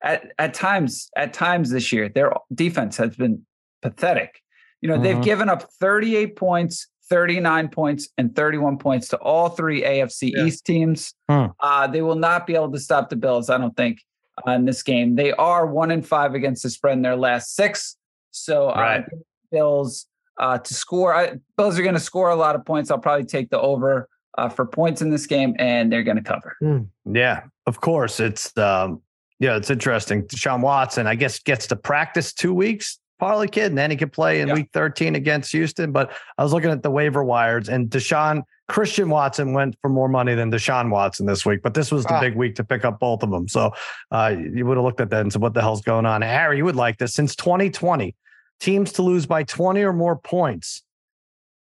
At 0.00 0.32
at 0.38 0.54
times, 0.54 1.10
at 1.16 1.32
times 1.32 1.70
this 1.70 1.92
year, 1.92 2.08
their 2.08 2.32
defense 2.54 2.96
has 2.96 3.16
been 3.16 3.44
pathetic. 3.82 4.40
You 4.80 4.88
know, 4.88 4.94
mm-hmm. 4.94 5.02
they've 5.02 5.22
given 5.22 5.48
up 5.48 5.70
38 5.80 6.36
points 6.36 6.88
39 7.08 7.68
points 7.68 8.08
and 8.18 8.34
31 8.34 8.78
points 8.78 9.08
to 9.08 9.16
all 9.18 9.48
three 9.48 9.82
AFC 9.82 10.32
yeah. 10.34 10.44
East 10.44 10.64
teams. 10.64 11.14
Hmm. 11.28 11.46
Uh, 11.60 11.86
they 11.86 12.02
will 12.02 12.16
not 12.16 12.46
be 12.46 12.54
able 12.54 12.72
to 12.72 12.78
stop 12.78 13.08
the 13.08 13.16
Bills, 13.16 13.50
I 13.50 13.58
don't 13.58 13.76
think, 13.76 14.02
uh, 14.46 14.52
in 14.52 14.64
this 14.64 14.82
game. 14.82 15.16
They 15.16 15.32
are 15.32 15.66
one 15.66 15.90
and 15.90 16.06
five 16.06 16.34
against 16.34 16.62
the 16.62 16.70
spread 16.70 16.94
in 16.94 17.02
their 17.02 17.16
last 17.16 17.54
six. 17.54 17.96
So, 18.30 18.68
uh, 18.68 18.74
right. 18.74 19.04
Bills 19.50 20.06
uh, 20.38 20.58
to 20.58 20.74
score. 20.74 21.14
I, 21.14 21.36
Bills 21.56 21.78
are 21.78 21.82
going 21.82 21.94
to 21.94 22.00
score 22.00 22.30
a 22.30 22.36
lot 22.36 22.54
of 22.54 22.64
points. 22.64 22.90
I'll 22.90 22.98
probably 22.98 23.24
take 23.24 23.50
the 23.50 23.60
over 23.60 24.08
uh, 24.36 24.48
for 24.48 24.66
points 24.66 25.00
in 25.00 25.10
this 25.10 25.26
game, 25.26 25.56
and 25.58 25.90
they're 25.90 26.02
going 26.02 26.18
to 26.18 26.22
cover. 26.22 26.56
Hmm. 26.60 26.82
Yeah, 27.10 27.44
of 27.66 27.80
course. 27.80 28.20
It's 28.20 28.56
um, 28.58 29.00
yeah, 29.40 29.56
it's 29.56 29.70
interesting. 29.70 30.24
Deshaun 30.24 30.60
Watson, 30.60 31.06
I 31.06 31.14
guess, 31.14 31.38
gets 31.38 31.66
to 31.68 31.76
practice 31.76 32.34
two 32.34 32.52
weeks 32.52 32.98
Parlay 33.18 33.48
kid, 33.48 33.66
and 33.66 33.78
then 33.78 33.90
he 33.90 33.96
could 33.96 34.12
play 34.12 34.40
in 34.40 34.48
yeah. 34.48 34.54
week 34.54 34.70
13 34.72 35.14
against 35.14 35.52
Houston. 35.52 35.92
But 35.92 36.12
I 36.36 36.42
was 36.42 36.52
looking 36.52 36.70
at 36.70 36.82
the 36.82 36.90
waiver 36.90 37.24
wires, 37.24 37.68
and 37.68 37.88
Deshaun 37.88 38.42
Christian 38.68 39.08
Watson 39.08 39.52
went 39.52 39.76
for 39.80 39.88
more 39.88 40.08
money 40.08 40.34
than 40.34 40.50
Deshaun 40.50 40.90
Watson 40.90 41.26
this 41.26 41.44
week. 41.44 41.62
But 41.62 41.74
this 41.74 41.90
was 41.90 42.04
the 42.04 42.14
ah. 42.14 42.20
big 42.20 42.36
week 42.36 42.54
to 42.56 42.64
pick 42.64 42.84
up 42.84 43.00
both 43.00 43.22
of 43.22 43.30
them. 43.30 43.48
So 43.48 43.72
uh, 44.10 44.34
you 44.36 44.66
would 44.66 44.76
have 44.76 44.84
looked 44.84 45.00
at 45.00 45.10
that 45.10 45.22
and 45.22 45.32
said, 45.32 45.42
"What 45.42 45.54
the 45.54 45.60
hell's 45.60 45.82
going 45.82 46.06
on?" 46.06 46.22
Harry, 46.22 46.58
you 46.58 46.64
would 46.64 46.76
like 46.76 46.98
this. 46.98 47.14
Since 47.14 47.34
2020, 47.36 48.14
teams 48.60 48.92
to 48.92 49.02
lose 49.02 49.26
by 49.26 49.42
20 49.42 49.82
or 49.82 49.92
more 49.92 50.16
points 50.16 50.82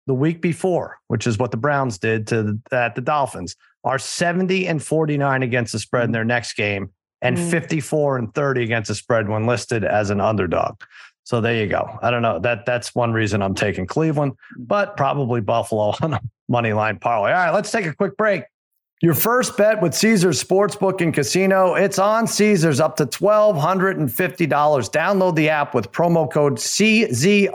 the 0.06 0.14
week 0.14 0.40
before, 0.40 0.98
which 1.08 1.26
is 1.26 1.38
what 1.38 1.50
the 1.50 1.56
Browns 1.56 1.98
did 1.98 2.26
to 2.28 2.42
the, 2.42 2.60
at 2.72 2.94
the 2.94 3.00
Dolphins, 3.00 3.56
are 3.84 3.98
70 3.98 4.66
and 4.66 4.82
49 4.82 5.42
against 5.42 5.72
the 5.72 5.78
spread 5.78 6.04
in 6.04 6.12
their 6.12 6.24
next 6.24 6.54
game 6.54 6.90
and 7.20 7.36
mm. 7.36 7.50
54 7.50 8.18
and 8.18 8.34
30 8.34 8.64
against 8.64 8.88
the 8.88 8.94
spread 8.94 9.28
when 9.28 9.46
listed 9.46 9.84
as 9.84 10.10
an 10.10 10.20
underdog. 10.20 10.80
So 11.24 11.40
there 11.40 11.54
you 11.54 11.66
go. 11.68 11.98
I 12.02 12.10
don't 12.10 12.22
know. 12.22 12.38
That 12.38 12.66
that's 12.66 12.94
one 12.94 13.12
reason 13.12 13.42
I'm 13.42 13.54
taking 13.54 13.86
Cleveland, 13.86 14.32
mm. 14.32 14.66
but 14.66 14.96
probably 14.96 15.40
Buffalo 15.40 15.94
on 16.02 16.14
a 16.14 16.20
money 16.48 16.72
line 16.72 16.98
parlay. 16.98 17.30
All 17.32 17.36
right, 17.36 17.50
let's 17.50 17.70
take 17.70 17.86
a 17.86 17.94
quick 17.94 18.16
break. 18.16 18.44
Your 19.02 19.14
first 19.14 19.56
bet 19.56 19.82
with 19.82 19.94
Caesars 19.94 20.42
Sportsbook 20.42 21.00
and 21.00 21.12
Casino, 21.12 21.74
it's 21.74 21.98
on 21.98 22.28
Caesars 22.28 22.78
up 22.78 22.94
to 22.96 23.06
$1,250. 23.06 24.08
Download 24.48 25.34
the 25.34 25.48
app 25.48 25.74
with 25.74 25.90
promo 25.90 26.30
code 26.30 26.54
CZRFULL 26.54 27.50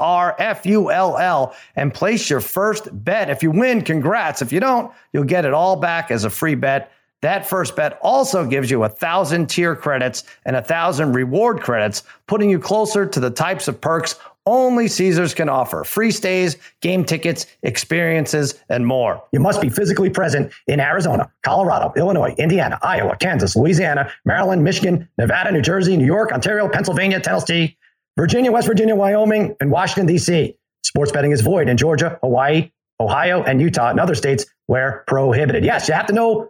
and 1.77 1.93
place 1.93 2.29
your 2.29 2.41
first 2.41 2.89
bet. 3.05 3.29
If 3.29 3.41
you 3.41 3.51
win, 3.51 3.81
congrats. 3.81 4.41
If 4.41 4.51
you 4.51 4.59
don't, 4.59 4.91
you'll 5.13 5.23
get 5.23 5.45
it 5.45 5.53
all 5.53 5.77
back 5.77 6.11
as 6.11 6.25
a 6.25 6.29
free 6.29 6.55
bet. 6.55 6.91
That 7.21 7.47
first 7.47 7.75
bet 7.75 7.97
also 8.01 8.45
gives 8.45 8.69
you 8.69 8.83
a 8.83 8.89
thousand 8.89 9.47
tier 9.47 9.75
credits 9.75 10.23
and 10.45 10.55
a 10.55 10.61
thousand 10.61 11.13
reward 11.13 11.61
credits, 11.61 12.03
putting 12.27 12.49
you 12.49 12.59
closer 12.59 13.05
to 13.05 13.19
the 13.19 13.31
types 13.31 13.67
of 13.67 13.81
perks 13.81 14.15
only 14.47 14.87
Caesars 14.87 15.33
can 15.33 15.49
offer 15.49 15.83
free 15.83 16.09
stays, 16.09 16.55
game 16.81 17.03
tickets, 17.03 17.45
experiences, 17.63 18.63
and 18.69 18.87
more. 18.87 19.21
You 19.33 19.41
must 19.41 19.61
be 19.61 19.69
physically 19.69 20.09
present 20.09 20.53
in 20.67 20.79
Arizona, 20.79 21.29
Colorado, 21.43 21.91
Illinois, 21.97 22.33
Indiana, 22.37 22.79
Iowa, 22.81 23.17
Kansas, 23.17 23.57
Louisiana, 23.57 24.09
Maryland, 24.23 24.63
Michigan, 24.63 25.09
Nevada, 25.17 25.51
New 25.51 25.61
Jersey, 25.61 25.97
New 25.97 26.05
York, 26.05 26.31
Ontario, 26.31 26.69
Pennsylvania, 26.69 27.19
Tennessee, 27.19 27.77
Virginia, 28.17 28.51
West 28.51 28.67
Virginia, 28.67 28.95
Wyoming, 28.95 29.55
and 29.59 29.69
Washington, 29.69 30.07
D.C. 30.07 30.57
Sports 30.83 31.11
betting 31.11 31.31
is 31.31 31.41
void 31.41 31.67
in 31.67 31.75
Georgia, 31.75 32.17
Hawaii, 32.23 32.71
Ohio, 33.01 33.43
and 33.43 33.61
Utah, 33.61 33.89
and 33.89 33.99
other 33.99 34.15
states 34.15 34.45
where 34.67 35.03
prohibited. 35.07 35.65
Yes, 35.65 35.89
you 35.89 35.93
have 35.93 36.07
to 36.07 36.13
know 36.13 36.49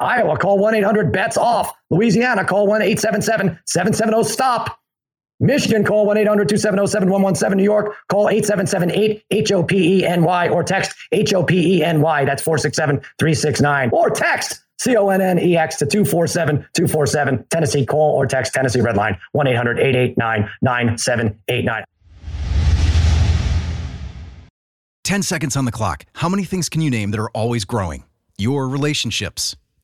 Iowa, 0.00 0.36
call 0.38 0.58
1 0.58 0.74
800 0.76 1.12
bets 1.12 1.36
off. 1.36 1.72
Louisiana, 1.90 2.44
call 2.44 2.66
1 2.66 2.82
877 2.82 3.58
770 3.66 4.24
stop. 4.24 4.78
Michigan, 5.38 5.84
call 5.84 6.06
1 6.06 6.16
800 6.18 6.48
270 6.48 6.86
7117. 6.86 7.56
New 7.56 7.64
York, 7.64 7.96
call 8.08 8.28
877 8.28 8.90
8 8.90 9.24
H 9.30 9.52
O 9.52 9.62
P 9.62 10.00
E 10.00 10.06
N 10.06 10.22
Y 10.22 10.48
or 10.48 10.62
text 10.62 10.94
H 11.12 11.34
O 11.34 11.44
P 11.44 11.78
E 11.78 11.84
N 11.84 12.00
Y. 12.00 12.24
That's 12.24 12.42
467 12.42 13.00
369. 13.18 13.90
Or 13.92 14.10
text 14.10 14.64
C 14.78 14.96
O 14.96 15.08
N 15.08 15.20
N 15.20 15.38
E 15.38 15.56
X 15.56 15.76
to 15.76 15.86
247 15.86 16.56
247. 16.74 17.44
Tennessee, 17.50 17.84
call 17.86 18.16
or 18.16 18.26
text 18.26 18.54
Tennessee 18.54 18.80
Red 18.80 18.96
Line 18.96 19.18
1 19.32 19.46
800 19.46 19.78
889 19.78 20.50
9789. 20.62 21.84
10 25.04 25.22
seconds 25.22 25.56
on 25.56 25.64
the 25.64 25.72
clock. 25.72 26.04
How 26.14 26.28
many 26.28 26.44
things 26.44 26.68
can 26.68 26.80
you 26.80 26.90
name 26.90 27.10
that 27.10 27.18
are 27.18 27.30
always 27.30 27.64
growing? 27.64 28.04
Your 28.38 28.68
relationships 28.68 29.56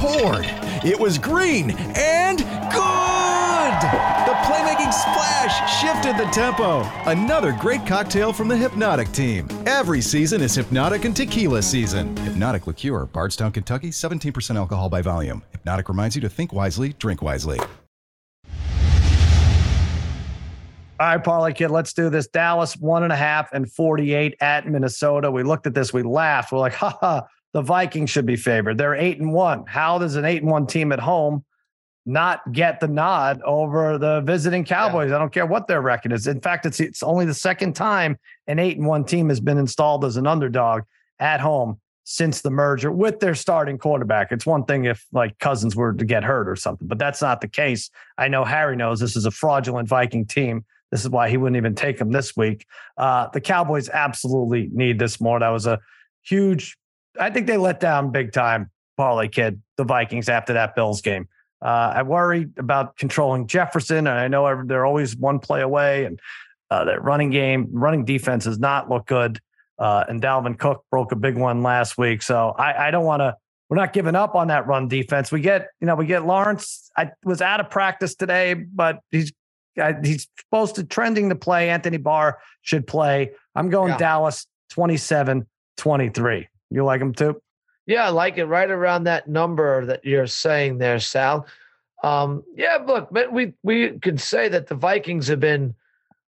poured 0.00 0.46
it 0.82 0.98
was 0.98 1.18
green 1.18 1.72
and 1.94 2.38
good! 2.38 3.80
The 4.24 4.34
playmaking 4.46 4.94
splash 4.94 5.80
shifted 5.80 6.16
the 6.16 6.30
tempo. 6.32 6.90
Another 7.04 7.52
great 7.52 7.86
cocktail 7.86 8.32
from 8.32 8.48
the 8.48 8.56
Hypnotic 8.56 9.12
team. 9.12 9.46
Every 9.66 10.00
season 10.00 10.40
is 10.40 10.54
Hypnotic 10.54 11.04
and 11.04 11.14
Tequila 11.14 11.60
season. 11.60 12.16
Hypnotic 12.16 12.66
Liqueur, 12.66 13.04
Bardstown, 13.04 13.52
Kentucky, 13.52 13.90
17% 13.90 14.56
alcohol 14.56 14.88
by 14.88 15.02
volume. 15.02 15.42
Hypnotic 15.52 15.90
reminds 15.90 16.16
you 16.16 16.22
to 16.22 16.30
think 16.30 16.54
wisely, 16.54 16.94
drink 16.94 17.20
wisely. 17.20 17.60
All 20.98 21.06
right, 21.06 21.22
Parlay 21.22 21.52
Kid, 21.52 21.70
let's 21.70 21.92
do 21.92 22.08
this. 22.08 22.26
Dallas, 22.26 22.74
one 22.74 23.02
and 23.02 23.12
a 23.12 23.16
half 23.16 23.52
and 23.52 23.70
48 23.70 24.34
at 24.40 24.66
Minnesota. 24.66 25.30
We 25.30 25.42
looked 25.42 25.66
at 25.66 25.74
this, 25.74 25.92
we 25.92 26.02
laughed. 26.02 26.52
We're 26.52 26.58
like, 26.58 26.72
ha 26.74 26.96
ha 27.00 27.26
the 27.52 27.62
Vikings 27.62 28.10
should 28.10 28.26
be 28.26 28.36
favored. 28.36 28.78
They're 28.78 28.94
eight 28.94 29.20
and 29.20 29.32
one. 29.32 29.64
How 29.66 29.98
does 29.98 30.16
an 30.16 30.24
eight 30.24 30.42
and 30.42 30.50
one 30.50 30.66
team 30.66 30.92
at 30.92 31.00
home 31.00 31.44
not 32.06 32.52
get 32.52 32.80
the 32.80 32.88
nod 32.88 33.42
over 33.42 33.98
the 33.98 34.20
visiting 34.20 34.64
Cowboys? 34.64 35.10
Yeah. 35.10 35.16
I 35.16 35.18
don't 35.18 35.32
care 35.32 35.46
what 35.46 35.66
their 35.66 35.80
record 35.80 36.12
is. 36.12 36.26
In 36.26 36.40
fact, 36.40 36.66
it's 36.66 36.80
it's 36.80 37.02
only 37.02 37.24
the 37.24 37.34
second 37.34 37.74
time 37.74 38.18
an 38.46 38.58
eight 38.58 38.76
and 38.76 38.86
one 38.86 39.04
team 39.04 39.28
has 39.28 39.40
been 39.40 39.58
installed 39.58 40.04
as 40.04 40.16
an 40.16 40.26
underdog 40.26 40.82
at 41.18 41.40
home 41.40 41.80
since 42.04 42.40
the 42.40 42.50
merger 42.50 42.90
with 42.90 43.20
their 43.20 43.34
starting 43.34 43.78
quarterback. 43.78 44.32
It's 44.32 44.46
one 44.46 44.64
thing 44.64 44.84
if 44.84 45.06
like 45.12 45.38
Cousins 45.38 45.76
were 45.76 45.92
to 45.92 46.04
get 46.04 46.24
hurt 46.24 46.48
or 46.48 46.56
something, 46.56 46.88
but 46.88 46.98
that's 46.98 47.22
not 47.22 47.40
the 47.40 47.48
case. 47.48 47.90
I 48.18 48.28
know 48.28 48.44
Harry 48.44 48.74
knows 48.74 48.98
this 48.98 49.16
is 49.16 49.26
a 49.26 49.30
fraudulent 49.30 49.88
Viking 49.88 50.26
team. 50.26 50.64
This 50.90 51.02
is 51.02 51.10
why 51.10 51.28
he 51.30 51.36
wouldn't 51.36 51.56
even 51.56 51.76
take 51.76 51.98
them 51.98 52.10
this 52.10 52.36
week. 52.36 52.66
Uh, 52.96 53.28
the 53.28 53.40
Cowboys 53.40 53.88
absolutely 53.88 54.68
need 54.72 54.98
this 54.98 55.20
more. 55.20 55.38
That 55.38 55.50
was 55.50 55.66
a 55.66 55.78
huge, 56.22 56.76
I 57.20 57.30
think 57.30 57.46
they 57.46 57.56
let 57.56 57.80
down 57.80 58.10
big 58.10 58.32
time, 58.32 58.70
parlay 58.96 59.28
kid, 59.28 59.60
the 59.76 59.84
Vikings 59.84 60.28
after 60.28 60.54
that 60.54 60.74
Bills 60.74 61.00
game. 61.02 61.28
Uh, 61.62 61.92
I 61.96 62.02
worry 62.02 62.48
about 62.56 62.96
controlling 62.96 63.46
Jefferson, 63.46 64.06
and 64.06 64.08
I 64.08 64.28
know 64.28 64.64
they're 64.64 64.86
always 64.86 65.14
one 65.14 65.38
play 65.38 65.60
away, 65.60 66.06
and 66.06 66.18
uh, 66.70 66.84
that 66.84 67.02
running 67.02 67.30
game, 67.30 67.68
running 67.70 68.04
defense 68.04 68.44
does 68.44 68.58
not 68.58 68.88
look 68.88 69.06
good. 69.06 69.40
Uh, 69.78 70.04
and 70.08 70.22
Dalvin 70.22 70.58
Cook 70.58 70.84
broke 70.90 71.12
a 71.12 71.16
big 71.16 71.36
one 71.36 71.62
last 71.62 71.98
week. 71.98 72.22
So 72.22 72.50
I, 72.50 72.88
I 72.88 72.90
don't 72.90 73.04
want 73.04 73.20
to. 73.20 73.36
We're 73.68 73.76
not 73.76 73.92
giving 73.92 74.16
up 74.16 74.34
on 74.34 74.48
that 74.48 74.66
run 74.66 74.88
defense. 74.88 75.30
We 75.30 75.40
get, 75.40 75.68
you 75.80 75.86
know, 75.86 75.94
we 75.94 76.06
get 76.06 76.26
Lawrence. 76.26 76.90
I 76.96 77.10
was 77.24 77.40
out 77.40 77.60
of 77.60 77.70
practice 77.70 78.14
today, 78.14 78.54
but 78.54 79.00
he's 79.10 79.32
he's 80.02 80.28
supposed 80.38 80.74
to 80.74 80.84
trending 80.84 81.28
to 81.28 81.36
play. 81.36 81.70
Anthony 81.70 81.96
Barr 81.96 82.40
should 82.62 82.86
play. 82.86 83.30
I'm 83.54 83.70
going 83.70 83.92
yeah. 83.92 83.98
Dallas 83.98 84.46
27 84.70 85.46
23. 85.76 86.48
You 86.70 86.84
like 86.84 87.00
them 87.00 87.12
too? 87.12 87.40
Yeah, 87.86 88.06
I 88.06 88.10
like 88.10 88.38
it 88.38 88.44
right 88.44 88.70
around 88.70 89.04
that 89.04 89.28
number 89.28 89.84
that 89.86 90.04
you're 90.04 90.26
saying 90.26 90.78
there, 90.78 91.00
Sal. 91.00 91.46
Um, 92.02 92.44
yeah, 92.54 92.78
look, 92.86 93.08
but 93.10 93.32
we 93.32 93.52
we 93.62 93.98
could 93.98 94.20
say 94.20 94.48
that 94.48 94.68
the 94.68 94.74
Vikings 94.74 95.26
have 95.28 95.40
been 95.40 95.74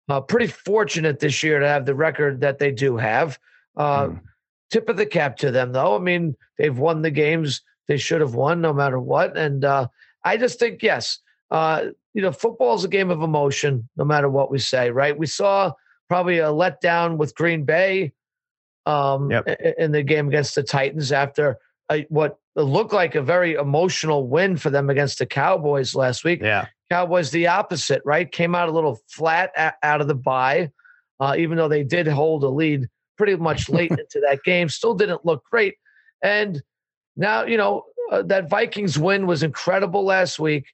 uh, 0.08 0.20
pretty 0.20 0.48
fortunate 0.48 1.20
this 1.20 1.42
year 1.42 1.60
to 1.60 1.68
have 1.68 1.86
the 1.86 1.94
record 1.94 2.40
that 2.40 2.58
they 2.58 2.70
do 2.70 2.96
have. 2.96 3.38
Uh, 3.76 4.06
mm. 4.08 4.20
Tip 4.70 4.88
of 4.88 4.96
the 4.96 5.06
cap 5.06 5.36
to 5.38 5.50
them, 5.50 5.72
though. 5.72 5.94
I 5.94 5.98
mean, 6.00 6.36
they've 6.58 6.76
won 6.76 7.02
the 7.02 7.10
games 7.10 7.62
they 7.86 7.96
should 7.96 8.20
have 8.20 8.34
won, 8.34 8.60
no 8.60 8.72
matter 8.72 8.98
what. 8.98 9.36
And 9.36 9.64
uh, 9.64 9.88
I 10.24 10.36
just 10.36 10.58
think, 10.58 10.82
yes, 10.82 11.18
uh, 11.50 11.86
you 12.12 12.22
know, 12.22 12.32
football 12.32 12.74
is 12.74 12.84
a 12.84 12.88
game 12.88 13.10
of 13.10 13.22
emotion, 13.22 13.88
no 13.96 14.04
matter 14.04 14.28
what 14.28 14.50
we 14.50 14.58
say, 14.58 14.90
right? 14.90 15.16
We 15.16 15.26
saw 15.26 15.72
probably 16.08 16.38
a 16.38 16.48
letdown 16.48 17.16
with 17.16 17.34
Green 17.34 17.64
Bay 17.64 18.12
um, 18.86 19.30
yep. 19.30 19.46
in 19.78 19.92
the 19.92 20.02
game 20.02 20.28
against 20.28 20.54
the 20.54 20.62
Titans 20.62 21.12
after 21.12 21.58
a, 21.90 22.02
what 22.08 22.38
looked 22.56 22.92
like 22.92 23.14
a 23.14 23.22
very 23.22 23.54
emotional 23.54 24.28
win 24.28 24.56
for 24.56 24.70
them 24.70 24.90
against 24.90 25.18
the 25.18 25.26
Cowboys 25.26 25.94
last 25.94 26.24
week. 26.24 26.40
Yeah. 26.42 26.66
Cowboys 26.90 27.30
the 27.30 27.46
opposite, 27.48 28.02
right? 28.04 28.30
Came 28.30 28.54
out 28.54 28.68
a 28.68 28.72
little 28.72 29.00
flat 29.08 29.50
a- 29.56 29.74
out 29.82 30.00
of 30.00 30.08
the 30.08 30.14
bye, 30.14 30.70
uh, 31.20 31.34
even 31.38 31.56
though 31.56 31.68
they 31.68 31.82
did 31.82 32.06
hold 32.06 32.44
a 32.44 32.48
lead 32.48 32.88
pretty 33.16 33.36
much 33.36 33.68
late 33.70 33.90
into 33.90 34.20
that 34.20 34.40
game. 34.44 34.68
Still 34.68 34.94
didn't 34.94 35.24
look 35.24 35.44
great. 35.50 35.74
And 36.22 36.62
now, 37.16 37.44
you 37.44 37.56
know, 37.56 37.84
uh, 38.10 38.22
that 38.22 38.48
Vikings 38.48 38.98
win 38.98 39.26
was 39.26 39.42
incredible 39.42 40.04
last 40.04 40.38
week. 40.38 40.66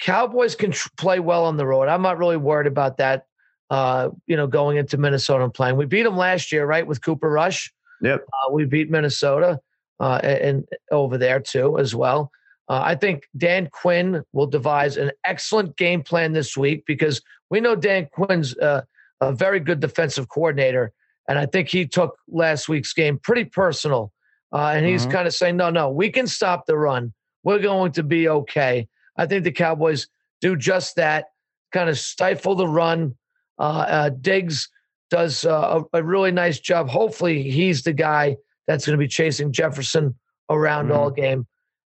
Cowboys 0.00 0.54
can 0.54 0.72
tr- 0.72 0.88
play 0.96 1.20
well 1.20 1.44
on 1.44 1.56
the 1.56 1.66
road. 1.66 1.88
I'm 1.88 2.02
not 2.02 2.18
really 2.18 2.36
worried 2.36 2.66
about 2.66 2.98
that. 2.98 3.26
Uh, 3.70 4.10
you 4.26 4.36
know, 4.36 4.46
going 4.46 4.76
into 4.76 4.98
Minnesota 4.98 5.42
and 5.44 5.54
playing. 5.54 5.76
We 5.76 5.86
beat 5.86 6.02
them 6.02 6.16
last 6.16 6.52
year, 6.52 6.66
right, 6.66 6.86
with 6.86 7.02
Cooper 7.02 7.30
Rush. 7.30 7.72
Yep. 8.02 8.24
Uh, 8.26 8.52
we 8.52 8.66
beat 8.66 8.90
Minnesota 8.90 9.58
uh, 10.00 10.20
and, 10.22 10.40
and 10.42 10.68
over 10.90 11.16
there 11.16 11.40
too 11.40 11.78
as 11.78 11.94
well. 11.94 12.30
Uh, 12.68 12.80
I 12.82 12.94
think 12.94 13.24
Dan 13.36 13.68
Quinn 13.72 14.22
will 14.32 14.46
devise 14.46 14.96
an 14.96 15.10
excellent 15.24 15.76
game 15.76 16.02
plan 16.02 16.32
this 16.32 16.56
week 16.56 16.84
because 16.86 17.20
we 17.50 17.60
know 17.60 17.74
Dan 17.74 18.08
Quinn's 18.12 18.56
uh, 18.58 18.82
a 19.20 19.32
very 19.32 19.60
good 19.60 19.80
defensive 19.80 20.28
coordinator. 20.28 20.92
And 21.28 21.38
I 21.38 21.46
think 21.46 21.68
he 21.68 21.86
took 21.86 22.16
last 22.28 22.68
week's 22.68 22.92
game 22.92 23.18
pretty 23.18 23.44
personal. 23.44 24.12
Uh, 24.52 24.72
and 24.74 24.86
he's 24.86 25.02
mm-hmm. 25.02 25.12
kind 25.12 25.26
of 25.26 25.34
saying, 25.34 25.56
no, 25.56 25.70
no, 25.70 25.90
we 25.90 26.10
can 26.10 26.26
stop 26.26 26.66
the 26.66 26.76
run. 26.76 27.12
We're 27.42 27.58
going 27.58 27.92
to 27.92 28.02
be 28.02 28.28
okay. 28.28 28.88
I 29.16 29.26
think 29.26 29.44
the 29.44 29.52
Cowboys 29.52 30.06
do 30.40 30.56
just 30.56 30.96
that, 30.96 31.26
kind 31.72 31.88
of 31.88 31.98
stifle 31.98 32.54
the 32.54 32.68
run. 32.68 33.16
Uh, 33.58 33.62
uh, 33.62 34.08
Diggs 34.08 34.68
does 35.10 35.44
uh, 35.44 35.82
a, 35.92 35.98
a, 35.98 36.02
really 36.02 36.32
nice 36.32 36.58
job. 36.58 36.88
Hopefully, 36.88 37.50
he's 37.50 37.82
the 37.82 37.92
guy 37.92 38.36
that's 38.66 38.86
going 38.86 38.98
to 38.98 39.02
be 39.02 39.08
chasing 39.08 39.52
Jefferson 39.52 40.14
around 40.50 40.86
mm-hmm. 40.86 40.96
all 40.96 41.10
game. 41.10 41.46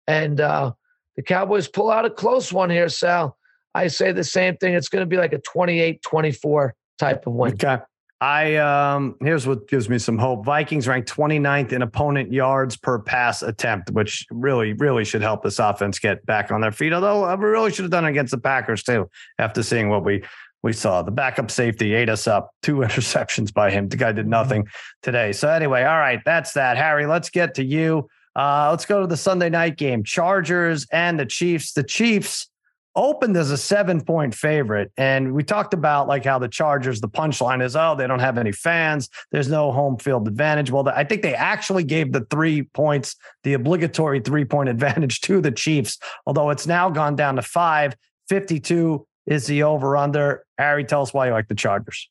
And 0.07 0.39
uh, 0.39 0.73
the 1.15 1.23
Cowboys 1.23 1.67
pull 1.67 1.89
out 1.89 2.05
a 2.05 2.09
close 2.09 2.53
one 2.53 2.69
here, 2.69 2.89
Sal. 2.89 3.37
I 3.73 3.87
say 3.87 4.11
the 4.11 4.23
same 4.23 4.57
thing. 4.57 4.73
It's 4.73 4.89
going 4.89 5.01
to 5.01 5.07
be 5.07 5.17
like 5.17 5.33
a 5.33 5.39
28 5.39 6.01
24 6.01 6.75
type 6.97 7.27
of 7.27 7.33
win. 7.33 7.53
Okay. 7.53 7.77
I 8.21 8.55
um 8.55 9.17
here's 9.19 9.45
what 9.45 9.67
gives 9.67 9.89
me 9.89 9.99
some 9.99 10.17
hope. 10.17 10.45
Vikings 10.45 10.87
ranked 10.87 11.13
29th 11.13 11.73
in 11.73 11.81
opponent 11.81 12.31
yards 12.31 12.77
per 12.77 12.97
pass 12.97 13.41
attempt, 13.41 13.91
which 13.91 14.25
really, 14.31 14.71
really 14.73 15.03
should 15.03 15.21
help 15.21 15.43
this 15.43 15.59
offense 15.59 15.99
get 15.99 16.25
back 16.25 16.49
on 16.49 16.61
their 16.61 16.71
feet. 16.71 16.93
Although 16.93 17.25
I 17.25 17.33
really 17.33 17.71
should 17.71 17.83
have 17.83 17.91
done 17.91 18.05
it 18.05 18.09
against 18.11 18.31
the 18.31 18.37
Packers 18.37 18.83
too, 18.83 19.09
after 19.37 19.61
seeing 19.61 19.89
what 19.89 20.05
we 20.05 20.23
we 20.65 20.73
saw. 20.73 21.03
The 21.03 21.11
backup 21.11 21.51
safety 21.51 21.93
ate 21.93 22.09
us 22.09 22.27
up. 22.27 22.49
Two 22.63 22.77
interceptions 22.77 23.53
by 23.53 23.69
him. 23.69 23.87
The 23.87 23.97
guy 23.97 24.11
did 24.11 24.27
nothing 24.27 24.67
today. 25.03 25.31
So 25.31 25.47
anyway, 25.47 25.83
all 25.83 25.99
right, 25.99 26.19
that's 26.25 26.53
that. 26.53 26.75
Harry, 26.75 27.05
let's 27.05 27.29
get 27.29 27.53
to 27.55 27.63
you. 27.63 28.09
Uh, 28.35 28.69
let's 28.71 28.85
go 28.85 28.99
to 28.99 29.07
the 29.07 29.15
Sunday 29.15 29.49
night 29.49 29.77
game. 29.77 30.03
Chargers 30.03 30.87
and 30.91 31.19
the 31.19 31.25
Chiefs. 31.25 31.73
The 31.73 31.83
Chiefs 31.83 32.49
opened 32.95 33.37
as 33.37 33.51
a 33.51 33.57
seven 33.57 34.01
point 34.01 34.33
favorite. 34.33 34.91
And 34.97 35.33
we 35.33 35.43
talked 35.43 35.75
about 35.75 36.07
like 36.07 36.25
how 36.25 36.39
the 36.39 36.47
Chargers, 36.47 36.99
the 36.99 37.09
punchline 37.09 37.63
is, 37.63 37.75
oh, 37.75 37.95
they 37.95 38.07
don't 38.07 38.19
have 38.19 38.39
any 38.39 38.51
fans. 38.51 39.07
There's 39.31 39.49
no 39.49 39.71
home 39.71 39.97
field 39.99 40.27
advantage. 40.27 40.71
Well, 40.71 40.89
I 40.89 41.03
think 41.03 41.21
they 41.21 41.35
actually 41.35 41.83
gave 41.83 42.11
the 42.11 42.25
three 42.31 42.63
points, 42.63 43.15
the 43.43 43.53
obligatory 43.53 44.19
three 44.19 44.45
point 44.45 44.69
advantage 44.75 45.21
to 45.21 45.41
the 45.41 45.51
Chiefs, 45.51 45.99
although 46.25 46.49
it's 46.49 46.65
now 46.65 46.89
gone 46.89 47.15
down 47.15 47.35
to 47.35 47.43
five. 47.43 47.95
52 48.27 49.05
is 49.25 49.47
the 49.47 49.63
over 49.63 49.97
under. 49.97 50.45
Harry, 50.57 50.83
tell 50.83 51.01
us 51.01 51.13
why 51.13 51.27
you 51.27 51.33
like 51.33 51.47
the 51.47 51.55
Chargers 51.55 52.09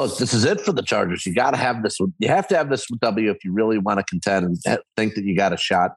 look, 0.00 0.18
this 0.18 0.32
is 0.32 0.44
it 0.44 0.60
for 0.60 0.72
the 0.72 0.82
Chargers. 0.82 1.26
You 1.26 1.34
got 1.34 1.52
to 1.52 1.56
have 1.56 1.82
this. 1.82 1.98
You 2.18 2.28
have 2.28 2.48
to 2.48 2.56
have 2.56 2.70
this 2.70 2.86
W 2.86 3.30
if 3.30 3.44
you 3.44 3.52
really 3.52 3.78
want 3.78 3.98
to 3.98 4.04
contend 4.04 4.46
and 4.46 4.78
think 4.96 5.14
that 5.14 5.24
you 5.24 5.36
got 5.36 5.52
a 5.52 5.56
shot 5.56 5.92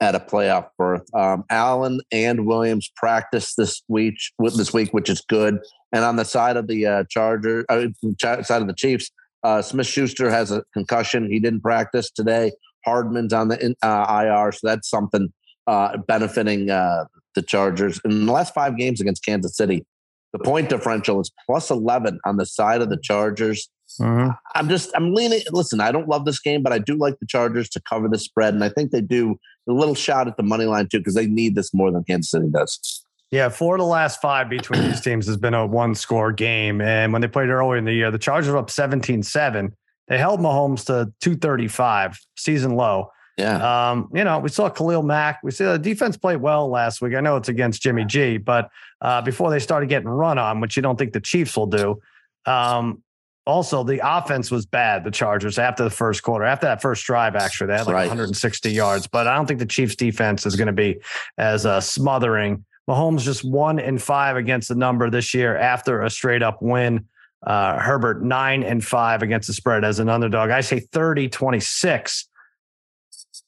at 0.00 0.14
a 0.14 0.20
playoff 0.20 0.68
berth. 0.76 1.02
Um, 1.14 1.44
Allen 1.50 2.00
and 2.10 2.46
Williams 2.46 2.90
practice 2.96 3.54
this 3.54 3.82
week, 3.88 4.14
this 4.38 4.72
week, 4.72 4.92
which 4.92 5.08
is 5.08 5.22
good. 5.28 5.58
And 5.92 6.04
on 6.04 6.16
the 6.16 6.24
side 6.24 6.56
of 6.56 6.66
the 6.66 6.86
uh, 6.86 7.04
Charger, 7.08 7.64
uh, 7.68 7.86
side 8.16 8.62
of 8.62 8.66
the 8.66 8.74
Chiefs, 8.76 9.10
uh, 9.44 9.62
Smith 9.62 9.86
Schuster 9.86 10.30
has 10.30 10.50
a 10.50 10.64
concussion. 10.72 11.30
He 11.30 11.38
didn't 11.38 11.60
practice 11.60 12.10
today. 12.10 12.52
Hardman's 12.84 13.32
on 13.32 13.48
the 13.48 13.76
uh, 13.82 14.22
IR, 14.24 14.50
so 14.52 14.66
that's 14.66 14.88
something 14.88 15.32
uh, 15.68 15.96
benefiting 15.98 16.70
uh, 16.70 17.04
the 17.36 17.42
Chargers. 17.42 18.00
In 18.04 18.26
the 18.26 18.32
last 18.32 18.54
five 18.54 18.76
games 18.76 19.00
against 19.00 19.24
Kansas 19.24 19.56
City, 19.56 19.84
the 20.32 20.38
point 20.38 20.68
differential 20.68 21.20
is 21.20 21.30
plus 21.46 21.70
11 21.70 22.18
on 22.24 22.36
the 22.36 22.46
side 22.46 22.80
of 22.80 22.90
the 22.90 22.96
Chargers. 22.96 23.68
Mm-hmm. 24.00 24.30
I'm 24.54 24.68
just, 24.68 24.90
I'm 24.94 25.14
leaning. 25.14 25.40
Listen, 25.50 25.80
I 25.80 25.92
don't 25.92 26.08
love 26.08 26.24
this 26.24 26.40
game, 26.40 26.62
but 26.62 26.72
I 26.72 26.78
do 26.78 26.94
like 26.94 27.18
the 27.18 27.26
Chargers 27.26 27.68
to 27.70 27.80
cover 27.80 28.08
the 28.08 28.18
spread. 28.18 28.54
And 28.54 28.64
I 28.64 28.70
think 28.70 28.90
they 28.90 29.02
do 29.02 29.36
a 29.68 29.72
little 29.72 29.94
shot 29.94 30.28
at 30.28 30.36
the 30.36 30.42
money 30.42 30.64
line 30.64 30.88
too, 30.88 30.98
because 30.98 31.14
they 31.14 31.26
need 31.26 31.54
this 31.54 31.74
more 31.74 31.90
than 31.90 32.02
Kansas 32.04 32.30
City 32.30 32.48
does. 32.50 33.04
Yeah, 33.30 33.48
four 33.48 33.76
of 33.76 33.80
the 33.80 33.86
last 33.86 34.20
five 34.20 34.50
between 34.50 34.82
these 34.82 35.00
teams 35.00 35.26
has 35.26 35.38
been 35.38 35.54
a 35.54 35.66
one 35.66 35.94
score 35.94 36.32
game. 36.32 36.80
And 36.82 37.12
when 37.12 37.22
they 37.22 37.28
played 37.28 37.48
earlier 37.48 37.78
in 37.78 37.86
the 37.86 37.92
year, 37.92 38.10
the 38.10 38.18
Chargers 38.18 38.50
were 38.50 38.58
up 38.58 38.70
17 38.70 39.22
7. 39.22 39.74
They 40.08 40.18
held 40.18 40.40
Mahomes 40.40 40.84
to 40.86 41.12
235, 41.20 42.18
season 42.36 42.76
low. 42.76 43.10
Yeah. 43.36 43.90
Um, 43.90 44.10
you 44.12 44.24
know, 44.24 44.38
we 44.38 44.48
saw 44.50 44.68
Khalil 44.68 45.02
Mack. 45.02 45.40
We 45.42 45.50
see 45.50 45.64
the 45.64 45.78
defense 45.78 46.16
played 46.16 46.36
well 46.36 46.68
last 46.68 47.00
week. 47.00 47.14
I 47.14 47.20
know 47.20 47.36
it's 47.36 47.48
against 47.48 47.82
Jimmy 47.82 48.04
G, 48.04 48.36
but 48.36 48.70
uh, 49.00 49.22
before 49.22 49.50
they 49.50 49.58
started 49.58 49.88
getting 49.88 50.08
run 50.08 50.38
on, 50.38 50.60
which 50.60 50.76
you 50.76 50.82
don't 50.82 50.98
think 50.98 51.12
the 51.12 51.20
Chiefs 51.20 51.56
will 51.56 51.66
do. 51.66 52.00
Um, 52.44 53.02
also, 53.44 53.82
the 53.82 54.00
offense 54.04 54.50
was 54.50 54.66
bad, 54.66 55.02
the 55.02 55.10
Chargers, 55.10 55.58
after 55.58 55.82
the 55.82 55.90
first 55.90 56.22
quarter, 56.22 56.44
after 56.44 56.66
that 56.66 56.80
first 56.80 57.04
drive, 57.04 57.34
actually. 57.34 57.68
They 57.68 57.78
had 57.78 57.86
like 57.86 57.94
right. 57.94 58.08
160 58.08 58.70
yards, 58.70 59.08
but 59.08 59.26
I 59.26 59.34
don't 59.34 59.46
think 59.46 59.58
the 59.58 59.66
Chiefs 59.66 59.96
defense 59.96 60.46
is 60.46 60.54
going 60.54 60.66
to 60.66 60.72
be 60.72 61.00
as 61.38 61.66
uh, 61.66 61.80
smothering. 61.80 62.64
Mahomes 62.88 63.22
just 63.22 63.44
one 63.44 63.80
and 63.80 64.00
five 64.00 64.36
against 64.36 64.68
the 64.68 64.74
number 64.74 65.10
this 65.10 65.34
year 65.34 65.56
after 65.56 66.02
a 66.02 66.10
straight 66.10 66.42
up 66.42 66.62
win. 66.62 67.06
Uh, 67.44 67.78
Herbert 67.78 68.22
nine 68.22 68.62
and 68.62 68.84
five 68.84 69.22
against 69.22 69.48
the 69.48 69.54
spread 69.54 69.84
as 69.84 69.98
an 69.98 70.08
underdog. 70.08 70.50
I 70.50 70.60
say 70.60 70.78
30 70.78 71.28
26 71.28 72.28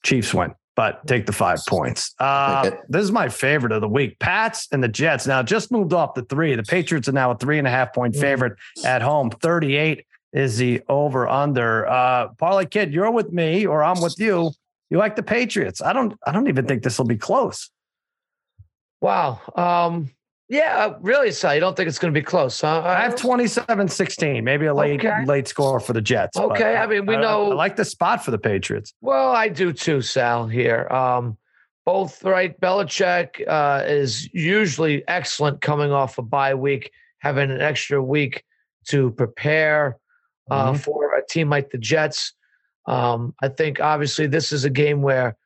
Chiefs 0.05 0.33
win, 0.33 0.55
but 0.77 1.05
take 1.07 1.27
the 1.27 1.33
five 1.33 1.59
points. 1.67 2.15
Uh, 2.21 2.71
this 2.89 3.03
is 3.03 3.11
my 3.11 3.29
favorite 3.29 3.73
of 3.73 3.81
the 3.81 3.89
week. 3.89 4.19
Pats 4.21 4.69
and 4.71 4.83
the 4.85 4.89
Jets 4.89 5.27
now 5.27 5.43
just 5.43 5.73
moved 5.73 5.93
off 5.93 6.15
the 6.15 6.23
three. 6.23 6.55
The 6.55 6.63
Patriots 6.63 7.09
are 7.09 7.13
now 7.13 7.33
a 7.33 7.37
three 7.37 7.59
and 7.59 7.67
a 7.67 7.71
half 7.71 7.93
point 7.93 8.15
mm. 8.15 8.21
favorite 8.21 8.53
at 8.85 9.03
home. 9.03 9.31
38 9.31 10.07
is 10.33 10.59
the 10.59 10.83
over 10.89 11.27
under. 11.27 11.89
Uh, 11.89 12.29
Parlay 12.39 12.67
Kid, 12.67 12.93
you're 12.93 13.11
with 13.11 13.33
me 13.33 13.67
or 13.67 13.83
I'm 13.83 14.01
with 14.01 14.19
you. 14.19 14.53
You 14.91 14.99
like 14.99 15.17
the 15.17 15.23
Patriots. 15.23 15.81
I 15.83 15.93
don't 15.93 16.15
I 16.27 16.33
don't 16.33 16.49
even 16.49 16.67
think 16.67 16.83
this 16.83 16.99
will 16.99 17.07
be 17.07 17.17
close. 17.17 17.71
Wow. 19.01 19.41
Um, 19.57 20.11
Yeah, 20.49 20.77
uh, 20.77 20.99
really, 21.01 21.33
Sal. 21.33 21.55
You 21.55 21.61
don't 21.61 21.75
think 21.75 21.89
it's 21.89 21.99
going 21.99 22.13
to 22.13 22.19
be 22.21 22.25
close, 22.25 22.61
huh? 22.61 22.83
I 22.85 23.01
have 23.03 23.15
27-16, 23.15 24.43
maybe 24.43 24.67
a 24.67 24.75
late 24.75 25.01
Okay. 25.05 25.25
late 25.25 25.49
score 25.49 25.81
for 25.81 25.95
the 25.95 26.03
Jets. 26.03 26.37
Okay, 26.37 26.77
I 26.77 26.87
mean, 26.87 27.07
we 27.07 27.17
I- 27.17 27.21
know- 27.21 27.53
I 27.53 27.55
like 27.55 27.77
the 27.77 27.85
spot 27.85 28.23
for 28.25 28.31
the 28.31 28.39
Patriots. 28.39 28.93
Well, 29.01 29.31
I 29.31 29.49
do 29.49 29.73
too, 29.73 30.03
Sal. 30.03 30.47
Here, 30.47 30.87
um, 30.91 31.39
both 31.87 32.23
right. 32.25 32.59
Belichick 32.61 33.43
uh, 33.49 33.85
is 33.87 34.33
usually 34.35 35.07
excellent 35.09 35.61
coming 35.63 35.93
off 35.93 36.19
a 36.19 36.23
bye 36.23 36.55
week, 36.55 36.91
having 37.21 37.51
an 37.51 37.61
extra 37.63 38.03
week 38.03 38.45
to 38.89 39.11
prepare 39.13 39.97
uh, 40.51 40.73
Mhm. 40.73 40.79
for 40.85 41.15
a 41.17 41.25
team 41.27 41.49
like 41.49 41.71
the 41.71 41.79
Jets. 41.79 42.35
Um, 42.87 43.35
I 43.43 43.49
think 43.49 43.81
obviously 43.81 44.27
this 44.27 44.53
is 44.53 44.67
a 44.67 44.71
game 44.71 45.01
where 45.01 45.37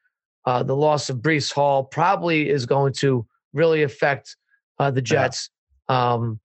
uh, 0.44 0.64
the 0.64 0.74
loss 0.74 1.08
of 1.08 1.18
Breece 1.18 1.52
Hall 1.52 1.84
probably 1.84 2.48
is 2.50 2.66
going 2.66 2.94
to 2.94 3.24
really 3.52 3.84
affect 3.84 4.34
uh, 4.78 4.90
the 4.90 5.00
Yeah. 5.00 5.04
Jets. 5.04 5.50
Um, 5.88 6.40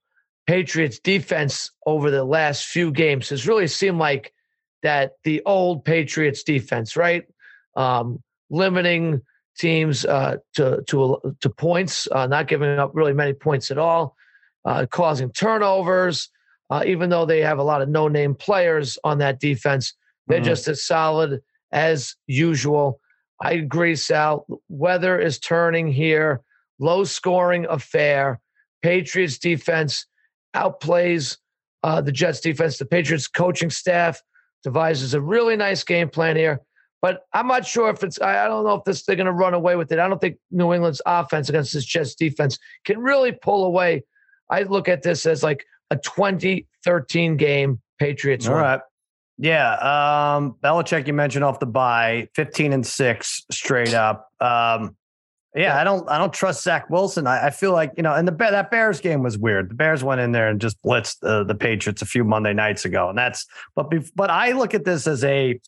Patriots 0.46 0.98
defense 0.98 1.70
over 1.86 2.10
the 2.10 2.24
last 2.24 2.66
few 2.66 2.90
games 2.92 3.30
has 3.30 3.46
really 3.48 3.66
seemed 3.66 3.98
like 3.98 4.32
that 4.82 5.12
the 5.24 5.42
old 5.46 5.84
Patriots 5.84 6.42
defense, 6.42 6.96
right? 6.96 7.24
Um, 7.76 8.22
limiting 8.50 9.22
teams 9.56 10.04
uh, 10.04 10.36
to 10.56 10.82
to 10.88 11.36
to 11.40 11.48
points, 11.50 12.06
uh, 12.12 12.26
not 12.26 12.48
giving 12.48 12.78
up 12.78 12.90
really 12.92 13.14
many 13.14 13.32
points 13.32 13.70
at 13.70 13.78
all, 13.78 14.16
uh, 14.66 14.84
causing 14.90 15.30
turnovers. 15.32 16.28
Uh, 16.70 16.82
even 16.86 17.08
though 17.10 17.24
they 17.26 17.40
have 17.40 17.58
a 17.58 17.62
lot 17.62 17.80
of 17.82 17.88
no-name 17.88 18.34
players 18.34 18.98
on 19.04 19.18
that 19.18 19.38
defense, 19.38 19.94
they're 20.26 20.40
Mhm. 20.40 20.44
just 20.44 20.66
as 20.68 20.84
solid 20.84 21.40
as 21.72 22.16
usual. 22.26 23.00
I 23.42 23.52
agree, 23.52 23.96
Sal. 23.96 24.46
Weather 24.68 25.18
is 25.18 25.38
turning 25.38 25.88
here. 25.92 26.40
Low 26.78 27.04
scoring 27.04 27.66
affair. 27.68 28.40
Patriots 28.82 29.38
defense 29.38 30.06
outplays 30.54 31.38
uh, 31.82 32.00
the 32.00 32.12
Jets 32.12 32.40
defense. 32.40 32.78
The 32.78 32.86
Patriots 32.86 33.28
coaching 33.28 33.70
staff 33.70 34.20
devises 34.62 35.14
a 35.14 35.20
really 35.20 35.56
nice 35.56 35.84
game 35.84 36.08
plan 36.08 36.36
here. 36.36 36.60
But 37.02 37.26
I'm 37.34 37.46
not 37.46 37.66
sure 37.66 37.90
if 37.90 38.02
it's, 38.02 38.18
I 38.20 38.46
don't 38.48 38.64
know 38.64 38.76
if 38.76 38.84
this, 38.84 39.04
they're 39.04 39.14
going 39.14 39.26
to 39.26 39.32
run 39.32 39.52
away 39.52 39.76
with 39.76 39.92
it. 39.92 39.98
I 39.98 40.08
don't 40.08 40.20
think 40.20 40.38
New 40.50 40.72
England's 40.72 41.02
offense 41.04 41.50
against 41.50 41.74
this 41.74 41.84
Jets 41.84 42.14
defense 42.14 42.58
can 42.86 42.98
really 42.98 43.32
pull 43.32 43.66
away. 43.66 44.04
I 44.50 44.62
look 44.62 44.88
at 44.88 45.02
this 45.02 45.26
as 45.26 45.42
like 45.42 45.66
a 45.90 45.96
20 45.96 46.66
13 46.82 47.36
game 47.36 47.80
Patriots. 47.98 48.46
All 48.46 48.54
win. 48.54 48.62
right. 48.62 48.80
Yeah. 49.36 49.74
Um, 49.74 50.56
Belichick, 50.62 51.06
you 51.06 51.12
mentioned 51.12 51.44
off 51.44 51.58
the 51.58 51.66
bye, 51.66 52.28
15 52.34 52.72
and 52.72 52.86
six 52.86 53.44
straight 53.50 53.92
up. 53.92 54.28
Um, 54.40 54.96
yeah, 55.54 55.78
I 55.78 55.84
don't 55.84 56.08
I 56.08 56.18
don't 56.18 56.32
trust 56.32 56.64
Zach 56.64 56.90
Wilson. 56.90 57.26
I, 57.26 57.46
I 57.46 57.50
feel 57.50 57.72
like, 57.72 57.92
you 57.96 58.02
know, 58.02 58.12
and 58.14 58.26
the 58.26 58.32
that 58.32 58.70
Bears 58.70 59.00
game 59.00 59.22
was 59.22 59.38
weird. 59.38 59.70
The 59.70 59.74
Bears 59.74 60.02
went 60.02 60.20
in 60.20 60.32
there 60.32 60.48
and 60.48 60.60
just 60.60 60.82
blitzed 60.82 61.18
uh, 61.22 61.44
the 61.44 61.54
Patriots 61.54 62.02
a 62.02 62.06
few 62.06 62.24
Monday 62.24 62.52
nights 62.52 62.84
ago. 62.84 63.08
And 63.08 63.16
that's 63.16 63.46
but 63.76 63.90
bef- 63.90 64.10
but 64.16 64.30
I 64.30 64.52
look 64.52 64.74
at 64.74 64.84
this 64.84 65.06
as 65.06 65.22
a, 65.24 65.60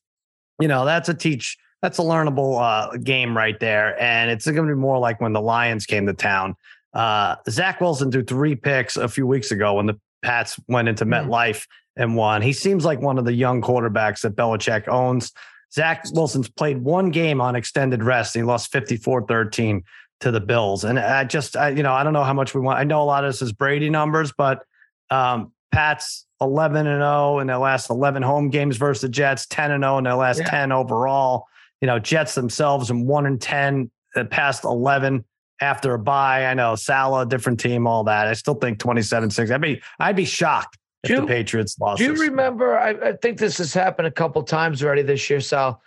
you 0.60 0.68
know, 0.68 0.84
that's 0.84 1.08
a 1.08 1.14
teach 1.14 1.56
that's 1.82 1.98
a 1.98 2.02
learnable 2.02 2.60
uh, 2.60 2.96
game 2.96 3.36
right 3.36 3.58
there. 3.60 4.00
And 4.00 4.30
it's 4.30 4.44
going 4.46 4.56
to 4.68 4.74
be 4.74 4.80
more 4.80 4.98
like 4.98 5.20
when 5.20 5.32
the 5.32 5.40
Lions 5.40 5.86
came 5.86 6.06
to 6.06 6.14
town. 6.14 6.56
Uh, 6.92 7.36
Zach 7.48 7.80
Wilson 7.80 8.10
threw 8.10 8.24
three 8.24 8.56
picks 8.56 8.96
a 8.96 9.06
few 9.06 9.26
weeks 9.26 9.50
ago 9.50 9.74
when 9.74 9.86
the 9.86 10.00
Pats 10.22 10.58
went 10.66 10.88
into 10.88 11.04
Mhm. 11.04 11.28
MetLife 11.28 11.66
and 11.96 12.16
won. 12.16 12.42
He 12.42 12.52
seems 12.52 12.84
like 12.84 13.00
one 13.00 13.18
of 13.18 13.24
the 13.24 13.34
young 13.34 13.60
quarterbacks 13.62 14.22
that 14.22 14.34
Belichick 14.34 14.88
owns. 14.88 15.32
Zach 15.72 16.04
Wilson's 16.12 16.48
played 16.48 16.82
one 16.82 17.10
game 17.10 17.40
on 17.40 17.56
extended 17.56 18.02
rest. 18.02 18.34
And 18.34 18.44
he 18.44 18.46
lost 18.46 18.72
54 18.72 19.26
13 19.26 19.82
to 20.20 20.30
the 20.30 20.40
Bills. 20.40 20.84
And 20.84 20.98
I 20.98 21.24
just, 21.24 21.56
I, 21.56 21.70
you 21.70 21.82
know, 21.82 21.92
I 21.92 22.02
don't 22.02 22.12
know 22.12 22.24
how 22.24 22.32
much 22.32 22.54
we 22.54 22.60
want. 22.60 22.78
I 22.78 22.84
know 22.84 23.02
a 23.02 23.04
lot 23.04 23.24
of 23.24 23.32
this 23.32 23.42
is 23.42 23.52
Brady 23.52 23.90
numbers, 23.90 24.32
but 24.36 24.64
um, 25.10 25.52
Pat's 25.72 26.26
11 26.40 26.86
and 26.86 27.00
0 27.00 27.38
in 27.40 27.46
their 27.46 27.58
last 27.58 27.90
11 27.90 28.22
home 28.22 28.50
games 28.50 28.76
versus 28.76 29.02
the 29.02 29.08
Jets, 29.08 29.46
10 29.46 29.72
and 29.72 29.82
0 29.84 29.98
in 29.98 30.04
their 30.04 30.14
last 30.14 30.40
Yeah. 30.40 30.50
10 30.50 30.72
overall. 30.72 31.46
You 31.80 31.86
know, 31.86 31.98
Jets 31.98 32.34
themselves 32.34 32.90
and 32.90 33.06
1 33.06 33.26
and 33.26 33.40
10 33.40 33.90
the 34.14 34.24
past 34.24 34.64
11 34.64 35.24
after 35.60 35.94
a 35.94 35.98
bye. 35.98 36.46
I 36.46 36.54
know 36.54 36.74
Salah, 36.74 37.26
different 37.26 37.60
team, 37.60 37.86
all 37.86 38.04
that. 38.04 38.28
I 38.28 38.32
still 38.32 38.54
think 38.54 38.78
27 38.78 39.30
6. 39.30 39.50
I'd 39.50 39.60
be, 39.60 39.82
I'd 39.98 40.16
be 40.16 40.24
shocked 40.24 40.78
if 41.02 41.08
Do 41.08 41.20
the 41.20 41.26
Patriots 41.26 41.78
lost. 41.78 41.98
Do 41.98 42.04
you 42.04 42.14
remember? 42.14 42.78
I, 42.78 42.90
I 42.90 43.12
think 43.12 43.38
this 43.38 43.58
has 43.58 43.72
happened 43.72 44.08
a 44.08 44.10
couple 44.10 44.42
times 44.42 44.82
already 44.82 45.02
this 45.02 45.28
year, 45.30 45.40
Sal. 45.40 45.80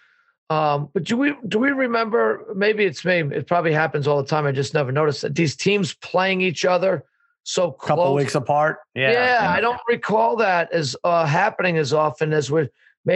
Um, 0.50 0.90
but 0.94 1.04
do 1.04 1.16
we 1.16 1.36
do 1.48 1.60
we 1.60 1.70
remember? 1.70 2.46
Maybe 2.56 2.86
it's 2.86 3.06
me. 3.06 3.20
It 3.20 3.48
probably 3.48 3.74
happens 3.74 4.08
all 4.08 4.18
the 4.22 4.28
time. 4.28 4.46
I 4.46 4.52
just 4.52 4.74
never 4.74 4.92
noticed 4.92 5.22
that 5.22 5.36
these 5.36 5.56
teams 5.56 5.94
playing 5.96 6.42
each 6.42 6.66
other 6.66 7.06
so 7.44 7.72
close. 7.72 7.88
couple 7.88 8.14
weeks 8.16 8.36
apart? 8.36 8.78
Yeah. 8.96 9.12
Yeah, 9.12 9.54
I 9.56 9.62
don't 9.62 9.80
recall 9.88 10.36
that 10.38 10.72
as 10.72 10.96
uh, 11.04 11.26
happening 11.26 11.78
as 11.78 11.94
often 11.94 12.34
as 12.34 12.50
we're 12.52 12.70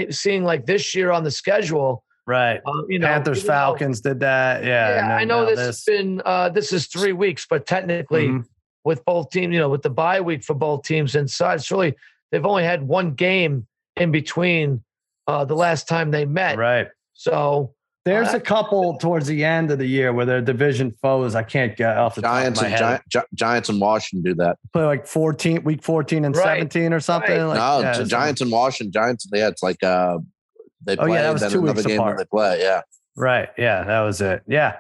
seeing 0.10 0.44
like 0.44 0.66
this 0.66 0.94
year 0.96 1.12
on 1.12 1.24
the 1.24 1.32
schedule. 1.32 2.04
Right. 2.26 2.62
Uh, 2.66 2.86
you 2.88 3.00
know, 3.00 3.08
Panthers, 3.08 3.44
Falcons 3.44 4.00
did 4.02 4.22
that. 4.22 4.64
Yeah. 4.64 4.96
Yeah, 4.96 5.16
I 5.16 5.26
know 5.26 5.44
now 5.44 5.50
this, 5.50 5.60
has 5.60 5.84
been 5.84 6.22
uh, 6.26 6.50
this 6.50 6.72
is 6.72 6.88
three 6.88 7.12
weeks, 7.14 7.46
but 7.50 7.66
technically 7.66 8.28
Mhm. 8.30 8.46
With 8.86 9.04
both 9.06 9.30
teams, 9.30 9.54
you 9.54 9.60
know, 9.60 9.70
with 9.70 9.82
the 9.84 9.90
bye 9.90 10.20
week 10.22 10.44
for 10.44 10.54
both 10.54 10.84
teams 10.84 11.16
inside, 11.16 11.56
it's 11.56 11.72
really 11.72 11.96
they've 12.32 12.46
only 12.46 12.64
had 12.64 12.84
one 12.88 13.14
game 13.14 13.66
in 13.96 14.12
between 14.12 14.84
uh, 15.28 15.46
the 15.46 15.56
last 15.56 15.88
time 15.88 16.12
they 16.12 16.26
met. 16.26 16.58
Right. 16.58 16.88
So 17.14 17.74
There's 18.06 18.34
Uh, 18.34 18.38
a 18.38 18.40
couple 18.42 18.98
towards 18.98 19.28
the 19.28 19.46
end 19.46 19.72
of 19.72 19.78
the 19.80 19.86
year 19.86 20.12
where 20.12 20.26
they're 20.26 20.42
division 20.42 20.92
foes. 21.02 21.36
I 21.36 21.44
can't 21.44 21.78
get 21.78 21.96
off 21.98 22.16
the 22.16 22.22
Giants 22.24 22.60
top 22.60 22.68
of 22.68 22.74
and 22.74 22.82
my 22.82 22.88
head. 22.90 23.02
Gi- 23.10 23.20
Gi- 23.20 23.26
Giants 23.36 23.70
and 23.70 23.80
Washington 23.80 24.30
do 24.34 24.36
that. 24.44 24.58
Play 24.74 24.84
like 24.84 25.08
14, 25.08 25.64
week 25.64 25.82
14 25.82 26.26
and 26.26 26.36
Right. 26.36 26.44
17 26.44 26.92
or 26.92 27.00
something. 27.00 27.32
Right. 27.32 27.44
Like, 27.46 27.58
no, 27.60 27.80
yeah, 27.80 27.94
Gi- 27.94 28.04
Giants 28.10 28.42
and 28.42 28.52
Washington. 28.52 28.92
Giants. 28.92 29.26
Yeah, 29.32 29.48
it's 29.48 29.64
like 29.64 29.82
uh, 29.84 30.18
they 30.84 30.98
play 30.98 31.04
Oh, 31.06 31.08
play 31.08 31.16
yeah, 31.18 31.22
that 31.24 31.32
was 31.32 31.42
then 31.44 31.52
two 31.52 31.60
another 31.60 31.78
weeks 31.78 31.88
game 31.88 32.00
apart. 32.00 32.18
they 32.18 32.26
play. 32.26 32.60
Yeah, 32.60 32.82
Right. 33.16 33.48
Yeah, 33.58 33.84
that 33.86 34.02
was 34.02 34.20
it. 34.20 34.44
Yeah. 34.48 34.76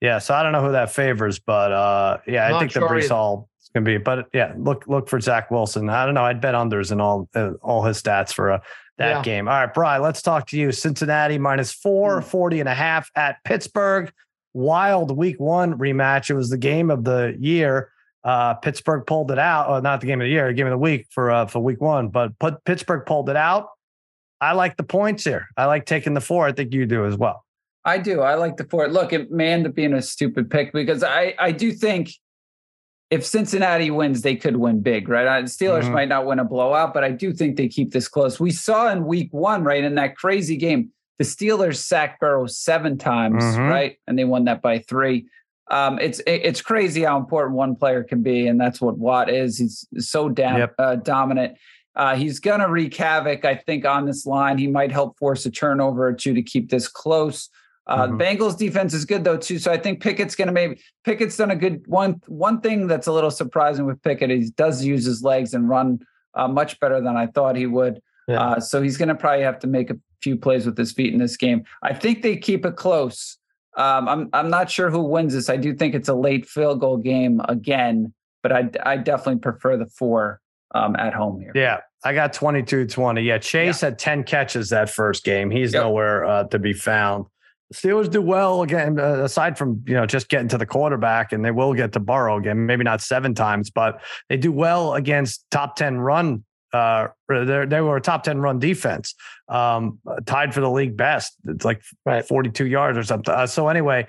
Yeah. 0.00 0.18
So 0.20 0.32
I 0.34 0.44
don't 0.44 0.52
know 0.52 0.62
who 0.64 0.70
that 0.72 0.92
favors, 0.92 1.40
but 1.40 1.72
uh 1.72 2.18
yeah, 2.28 2.46
I 2.46 2.50
Not 2.50 2.60
think 2.60 2.72
the 2.74 2.78
sure 2.80 2.88
Breece 2.90 3.04
either. 3.06 3.14
Hall 3.14 3.47
is 3.68 3.72
gonna 3.74 3.84
be, 3.84 3.98
but 3.98 4.28
yeah, 4.32 4.52
look 4.56 4.86
look 4.88 5.08
for 5.08 5.20
Zach 5.20 5.50
Wilson. 5.50 5.88
I 5.90 6.04
don't 6.04 6.14
know. 6.14 6.24
I'd 6.24 6.40
bet 6.40 6.54
unders 6.54 6.92
in 6.92 7.00
all 7.00 7.28
uh, 7.34 7.52
all 7.62 7.82
his 7.84 8.00
stats 8.02 8.32
for 8.32 8.52
uh, 8.52 8.60
that 8.98 9.08
Yeah. 9.16 9.22
game. 9.22 9.48
All 9.48 9.54
right, 9.54 9.72
Bry, 9.72 9.98
let's 9.98 10.22
talk 10.22 10.46
to 10.48 10.58
you. 10.58 10.72
Cincinnati 10.72 11.38
minus 11.38 11.72
four, 11.72 12.20
40 12.22 12.60
and 12.60 12.68
a 12.68 12.74
half 12.74 13.10
at 13.14 13.36
Pittsburgh. 13.44 14.10
Wild 14.54 15.16
week 15.16 15.38
one 15.38 15.78
rematch. 15.78 16.30
It 16.30 16.34
was 16.34 16.50
the 16.50 16.58
game 16.58 16.90
of 16.90 17.04
the 17.04 17.36
year. 17.38 17.90
Uh, 18.24 18.54
Pittsburgh 18.54 19.06
pulled 19.06 19.30
it 19.30 19.38
out. 19.38 19.68
Or 19.70 19.80
not 19.80 20.00
the 20.00 20.06
game 20.06 20.20
of 20.20 20.24
the 20.24 20.30
year, 20.30 20.52
game 20.52 20.66
of 20.66 20.72
the 20.72 20.78
week 20.78 21.06
for 21.10 21.30
uh, 21.30 21.46
for 21.46 21.60
week 21.60 21.80
one, 21.80 22.08
but 22.08 22.36
put 22.38 22.64
Pittsburgh 22.64 23.04
pulled 23.06 23.28
it 23.30 23.36
out. 23.36 23.68
I 24.40 24.52
like 24.52 24.76
the 24.76 24.82
points 24.84 25.24
here. 25.24 25.46
I 25.56 25.66
like 25.66 25.84
taking 25.84 26.14
the 26.14 26.20
four. 26.20 26.46
I 26.46 26.52
think 26.52 26.72
you 26.72 26.86
do 26.86 27.04
as 27.04 27.16
well. 27.16 27.44
I 27.84 27.98
do. 27.98 28.20
I 28.20 28.34
like 28.34 28.56
the 28.56 28.64
four. 28.64 28.86
Look, 28.88 29.12
it 29.12 29.30
may 29.30 29.48
end 29.52 29.66
up 29.66 29.74
being 29.74 29.94
a 29.94 30.02
stupid 30.02 30.50
pick 30.50 30.72
because 30.72 31.02
I, 31.02 31.34
I 31.38 31.52
do 31.52 31.72
think 31.72 32.10
if 33.10 33.24
Cincinnati 33.24 33.90
wins, 33.90 34.22
they 34.22 34.36
could 34.36 34.56
win 34.56 34.80
big, 34.80 35.08
right? 35.08 35.44
Steelers 35.44 35.84
Mhm. 35.84 35.92
might 35.92 36.08
not 36.08 36.26
win 36.26 36.38
a 36.38 36.44
blowout, 36.44 36.92
but 36.92 37.04
I 37.04 37.10
do 37.10 37.32
think 37.32 37.56
they 37.56 37.68
keep 37.68 37.92
this 37.92 38.08
close. 38.08 38.38
We 38.38 38.50
saw 38.50 38.90
in 38.90 39.06
week 39.06 39.28
one, 39.32 39.64
right, 39.64 39.82
in 39.82 39.94
that 39.94 40.16
crazy 40.16 40.56
game, 40.56 40.90
the 41.18 41.24
Steelers 41.24 41.76
sacked 41.76 42.20
Burrow 42.20 42.46
seven 42.46 42.98
times, 42.98 43.42
Mhm. 43.42 43.68
right? 43.70 43.96
And 44.06 44.18
they 44.18 44.24
won 44.24 44.44
that 44.44 44.60
by 44.62 44.78
three. 44.80 45.26
Um, 45.70 45.98
it's 46.00 46.20
it's 46.26 46.62
crazy 46.62 47.02
how 47.02 47.18
important 47.18 47.56
one 47.56 47.76
player 47.76 48.02
can 48.02 48.22
be, 48.22 48.46
and 48.46 48.60
that's 48.60 48.80
what 48.80 48.98
Watt 48.98 49.28
is. 49.30 49.58
He's 49.58 49.86
so 49.98 50.28
damn 50.28 50.58
Yep. 50.58 50.74
uh, 50.78 50.96
dominant. 50.96 51.56
Uh, 51.96 52.14
he's 52.14 52.38
going 52.38 52.60
to 52.60 52.68
wreak 52.70 52.94
havoc, 52.94 53.44
I 53.44 53.56
think, 53.56 53.84
on 53.84 54.06
this 54.06 54.24
line. 54.24 54.56
He 54.58 54.66
might 54.68 54.92
help 54.92 55.18
force 55.18 55.44
a 55.46 55.50
turnover 55.50 56.06
or 56.06 56.12
two 56.12 56.32
to 56.34 56.42
keep 56.42 56.70
this 56.70 56.86
close. 56.88 57.50
Uh, 57.88 58.06
Mhm. 58.06 58.20
Bengals 58.20 58.56
defense 58.58 58.92
is 58.92 59.04
good 59.06 59.24
though 59.24 59.36
too, 59.38 59.58
so 59.58 59.72
I 59.72 59.78
think 59.78 60.02
Pickett's 60.02 60.34
going 60.36 60.46
to 60.48 60.52
maybe 60.52 60.80
Pickett's 61.04 61.36
done 61.36 61.50
a 61.50 61.56
good 61.56 61.82
one. 61.86 62.20
One 62.26 62.60
thing 62.60 62.86
that's 62.86 63.06
a 63.06 63.12
little 63.12 63.30
surprising 63.30 63.86
with 63.86 64.02
Pickett, 64.02 64.30
is 64.30 64.44
he 64.46 64.50
does 64.52 64.84
use 64.84 65.04
his 65.06 65.22
legs 65.22 65.54
and 65.54 65.68
run 65.68 66.00
uh, 66.34 66.46
much 66.48 66.78
better 66.80 67.00
than 67.00 67.16
I 67.16 67.26
thought 67.28 67.56
he 67.56 67.66
would. 67.66 68.00
Yeah. 68.28 68.40
Uh, 68.42 68.60
so 68.60 68.82
he's 68.82 68.96
going 68.98 69.08
to 69.08 69.14
probably 69.14 69.42
have 69.42 69.58
to 69.60 69.66
make 69.66 69.88
a 69.90 69.96
few 70.22 70.36
plays 70.36 70.66
with 70.66 70.76
his 70.76 70.92
feet 70.92 71.12
in 71.12 71.18
this 71.18 71.36
game. 71.38 71.64
I 71.82 71.94
think 71.94 72.22
they 72.22 72.36
keep 72.36 72.66
it 72.66 72.76
close. 72.76 73.38
Um, 73.76 74.06
I'm 74.08 74.28
I'm 74.32 74.50
not 74.50 74.70
sure 74.70 74.90
who 74.90 75.02
wins 75.02 75.32
this. 75.32 75.48
I 75.48 75.56
do 75.56 75.72
think 75.74 75.94
it's 75.94 76.08
a 76.08 76.14
late 76.14 76.46
field 76.46 76.80
goal 76.80 76.96
game 76.98 77.40
again, 77.48 78.12
but 78.42 78.52
I 78.52 78.68
I 78.84 78.96
definitely 78.98 79.40
prefer 79.40 79.76
the 79.78 79.86
four 79.86 80.40
um, 80.74 80.94
at 80.96 81.14
home 81.14 81.40
here. 81.40 81.52
Yeah, 81.54 81.78
I 82.04 82.12
got 82.12 82.32
22 82.34 82.86
20. 82.86 83.22
Yeah, 83.22 83.38
Chase 83.38 83.80
had 83.80 83.98
10 83.98 84.24
catches 84.24 84.68
that 84.70 84.90
first 84.90 85.24
game. 85.24 85.50
He's 85.50 85.72
Yep. 85.72 85.82
nowhere 85.82 86.24
uh, 86.24 86.44
to 86.48 86.58
be 86.58 86.72
found. 86.74 87.26
Steelers 87.74 88.10
do 88.10 88.22
well 88.22 88.62
again, 88.62 88.98
uh, 88.98 89.24
aside 89.24 89.58
from 89.58 89.82
you 89.86 89.94
know 89.94 90.06
just 90.06 90.28
getting 90.28 90.48
to 90.48 90.58
the 90.58 90.66
quarterback, 90.66 91.32
and 91.32 91.44
they 91.44 91.50
will 91.50 91.74
get 91.74 91.92
to 91.92 92.00
Burrow 92.00 92.38
again. 92.38 92.64
Maybe 92.64 92.84
not 92.84 93.00
seven 93.02 93.34
times, 93.34 93.70
but 93.70 94.00
they 94.28 94.36
do 94.36 94.50
well 94.52 94.94
against 94.94 95.44
top 95.50 95.76
ten 95.76 95.98
run. 95.98 96.44
Uh, 96.72 97.08
they 97.28 97.80
were 97.80 97.96
a 97.96 98.00
top 98.00 98.22
ten 98.22 98.38
run 98.38 98.58
defense, 98.58 99.14
um, 99.48 99.98
tied 100.26 100.54
for 100.54 100.60
the 100.60 100.70
league 100.70 100.96
best. 100.96 101.34
It's 101.46 101.64
like 101.64 101.82
Right. 102.04 102.24
forty 102.24 102.50
two 102.50 102.66
yards 102.66 102.96
or 102.96 103.02
something. 103.02 103.34
Uh, 103.34 103.46
so 103.46 103.68
anyway, 103.68 104.06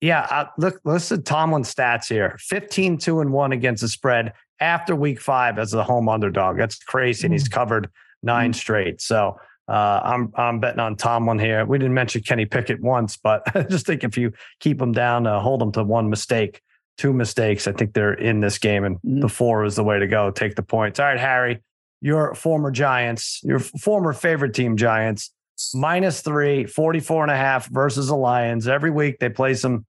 Yeah, 0.00 0.26
uh, 0.30 0.46
look, 0.58 0.80
listen 0.84 1.18
to 1.18 1.22
Tomlin's 1.22 1.74
stats 1.74 2.08
here 2.08 2.36
15, 2.38 2.98
2 2.98 3.20
and 3.20 3.32
1 3.32 3.52
against 3.52 3.80
the 3.80 3.88
spread 3.88 4.34
after 4.60 4.94
week 4.94 5.20
five 5.20 5.58
as 5.58 5.70
the 5.70 5.84
home 5.84 6.08
underdog. 6.08 6.58
That's 6.58 6.78
crazy. 6.78 7.26
And 7.26 7.32
he's 7.32 7.48
mm. 7.48 7.52
covered 7.52 7.88
nine 8.22 8.52
mm. 8.52 8.54
straight. 8.54 9.00
So 9.00 9.38
uh, 9.68 10.00
I'm 10.04 10.32
I'm 10.36 10.60
betting 10.60 10.80
on 10.80 10.96
Tomlin 10.96 11.38
here. 11.38 11.64
We 11.64 11.78
didn't 11.78 11.94
mention 11.94 12.22
Kenny 12.22 12.44
Pickett 12.44 12.80
once, 12.80 13.16
but 13.16 13.42
I 13.56 13.62
just 13.62 13.86
think 13.86 14.04
if 14.04 14.18
you 14.18 14.32
keep 14.60 14.78
them 14.78 14.92
down, 14.92 15.26
uh, 15.26 15.40
hold 15.40 15.60
them 15.60 15.72
to 15.72 15.82
one 15.82 16.10
mistake, 16.10 16.60
two 16.98 17.12
mistakes, 17.12 17.66
I 17.66 17.72
think 17.72 17.94
they're 17.94 18.14
in 18.14 18.40
this 18.40 18.58
game, 18.58 18.84
and 18.84 18.96
mm. 19.02 19.20
the 19.20 19.28
four 19.28 19.64
is 19.64 19.76
the 19.76 19.84
way 19.84 19.98
to 19.98 20.06
go. 20.06 20.30
Take 20.30 20.56
the 20.56 20.62
points. 20.62 21.00
All 21.00 21.06
right, 21.06 21.18
Harry, 21.18 21.62
your 22.00 22.34
former 22.34 22.70
Giants, 22.70 23.40
your 23.42 23.58
former 23.58 24.12
favorite 24.12 24.54
team, 24.54 24.76
Giants, 24.76 25.32
minus 25.72 26.20
three, 26.20 26.66
44 26.66 27.22
and 27.22 27.32
a 27.32 27.36
half 27.36 27.66
versus 27.68 28.08
the 28.08 28.16
Lions. 28.16 28.68
Every 28.68 28.90
week 28.90 29.18
they 29.18 29.30
play 29.30 29.54
some 29.54 29.86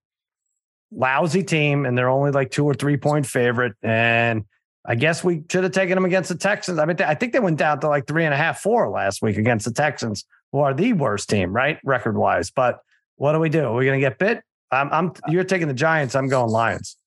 lousy 0.92 1.44
team, 1.44 1.86
and 1.86 1.98
they're 1.98 2.10
only 2.10 2.32
like 2.32 2.52
two 2.52 2.66
or 2.66 2.74
three 2.74 2.98
point 2.98 3.26
favorite. 3.26 3.74
And 3.84 4.46
I 4.88 4.96
guess 4.96 5.24
we 5.24 5.44
should 5.50 5.64
have 5.64 5.74
taken 5.74 5.96
them 5.96 6.06
against 6.06 6.30
the 6.30 6.36
Texans. 6.36 6.78
I 6.80 6.86
mean, 6.86 6.98
I 7.02 7.16
think 7.16 7.34
they 7.34 7.40
went 7.40 7.58
down 7.58 7.80
to 7.80 7.88
like 7.88 8.08
three 8.08 8.26
and 8.26 8.34
a 8.34 8.38
half, 8.38 8.62
four 8.62 8.90
last 8.90 9.22
week 9.22 9.38
against 9.38 9.66
the 9.66 9.72
Texans, 9.72 10.26
who 10.52 10.60
are 10.60 10.74
the 10.74 10.94
worst 10.94 11.30
team, 11.30 11.54
right, 11.54 11.80
record 11.84 12.18
wise. 12.18 12.52
But 12.52 12.80
what 13.16 13.34
do 13.34 13.40
we 13.40 13.50
do? 13.50 13.66
Are 13.66 13.74
we 13.74 13.86
going 13.86 14.00
to 14.00 14.06
get 14.06 14.20
bit? 14.20 14.44
I'm, 14.72 14.92
I'm. 14.92 15.14
You're 15.28 15.44
taking 15.44 15.68
the 15.68 15.74
Giants. 15.74 16.16
I'm 16.16 16.28
going 16.28 16.52
Lions. 16.52 16.98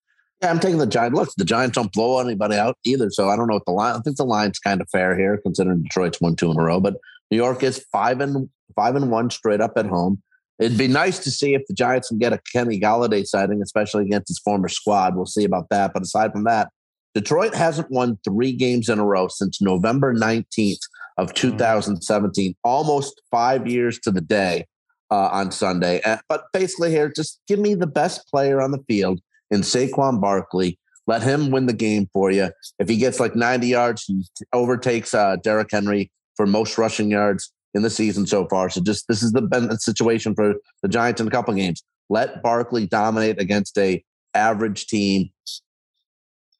Yeah, 0.43 0.51
I'm 0.51 0.61
taking 0.61 0.79
the 0.79 0.87
Giants. 0.87 1.17
Look, 1.17 1.29
the 1.37 1.45
Giants 1.45 1.75
don't 1.75 1.93
blow 1.93 2.21
anybody 2.21 2.57
out 2.57 2.79
either, 2.85 3.11
so 3.11 3.29
I 3.29 3.37
don't 3.37 3.49
know 3.49 3.55
what 3.55 3.67
the 3.67 3.73
line. 3.73 3.97
I 3.97 4.01
think 4.01 4.17
the 4.17 4.25
line's 4.25 4.59
kind 4.59 4.81
of 4.81 4.88
fair 4.91 5.19
here, 5.19 5.38
considering 5.38 5.83
Detroit's 5.83 6.21
won 6.21 6.37
two 6.37 6.51
in 6.51 6.59
a 6.59 6.62
row. 6.62 6.81
But 6.81 6.97
New 7.31 7.37
York 7.37 7.62
is 7.62 7.85
five 7.93 8.21
and 8.21 8.49
five 8.75 8.97
and 8.97 9.11
one 9.11 9.31
straight 9.31 9.61
up 9.61 9.73
at 9.77 9.87
home. 9.87 10.23
It'd 10.59 10.79
be 10.79 10.88
nice 10.88 11.21
to 11.21 11.31
see 11.31 11.55
if 11.55 11.62
the 11.69 11.75
Giants 11.75 12.09
can 12.09 12.19
get 12.19 12.33
a 12.33 12.41
Kenny 12.53 12.81
Golladay 12.81 13.25
sighting, 13.25 13.62
especially 13.62 14.05
against 14.05 14.29
his 14.29 14.38
former 14.41 14.69
squad. 14.69 15.14
We'll 15.14 15.27
see 15.27 15.45
about 15.45 15.69
that. 15.71 15.93
But 15.93 16.03
aside 16.03 16.33
from 16.33 16.45
that, 16.45 16.69
Detroit 17.18 17.52
hasn't 17.52 17.90
won 17.90 18.16
three 18.22 18.52
games 18.52 18.88
in 18.88 19.00
a 19.00 19.04
row 19.04 19.26
since 19.26 19.61
November 19.61 20.14
19th 20.14 20.78
of 21.16 21.31
hmm. 21.31 21.35
2017, 21.35 22.54
almost 22.62 23.20
five 23.28 23.66
years 23.66 23.98
to 23.98 24.12
the 24.12 24.20
day 24.20 24.66
uh, 25.11 25.28
on 25.33 25.50
Sunday. 25.50 26.00
But 26.28 26.44
basically, 26.52 26.92
here, 26.92 27.11
just 27.14 27.40
give 27.48 27.59
me 27.59 27.74
the 27.74 27.88
best 27.88 28.28
player 28.28 28.61
on 28.61 28.70
the 28.70 28.78
field 28.87 29.20
in 29.50 29.62
Saquon 29.62 30.20
Barkley. 30.20 30.78
Let 31.09 31.24
him 31.24 31.50
win 31.50 31.66
the 31.66 31.72
game 31.72 32.09
for 32.12 32.31
you. 32.31 32.50
If 32.78 32.88
he 32.88 32.96
gets 32.96 33.18
like 33.18 33.35
90 33.35 33.66
yards, 33.66 34.04
he 34.04 34.24
overtakes 34.52 35.12
uh, 35.12 35.37
Derrick 35.42 35.72
Henry 35.72 36.12
for 36.37 36.46
most 36.46 36.78
rushing 36.78 37.11
yards 37.11 37.52
in 37.74 37.83
the 37.83 37.90
season 37.90 38.28
so 38.28 38.46
far. 38.46 38.70
So 38.70 38.81
just 38.81 39.09
this 39.09 39.24
is 39.24 39.33
the 39.33 39.78
situation 39.81 40.37
for 40.37 40.54
the 40.83 40.88
Giants 40.88 41.20
in 41.20 41.26
a 41.26 41.31
couple 41.33 41.52
games. 41.54 41.83
Let 42.11 42.44
Barkley 42.44 42.87
dominate 42.87 43.40
against 43.40 43.76
a 43.76 44.04
average 44.35 44.87
team 44.87 45.31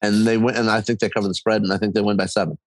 and 0.01 0.25
they 0.25 0.37
went, 0.37 0.57
And 0.57 0.69
I 0.69 0.81
think 0.81 0.99
they 0.99 1.09
covered 1.09 1.29
the 1.29 1.35
spread, 1.35 1.61
and 1.61 1.73
I 1.73 1.77
think 1.77 1.93
they 1.93 2.01
win 2.01 2.17
by 2.17 2.25
seven. 2.25 2.57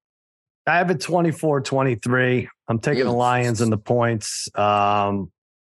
I 0.66 0.76
have 0.76 0.90
it 0.90 1.00
24 1.00 1.60
23. 1.62 2.48
I'm 2.68 2.78
taking 2.78 3.04
the 3.04 3.12
Lions 3.12 3.60
and 3.60 3.72
the 3.72 3.78
points. 3.78 4.48
Um, 4.54 5.32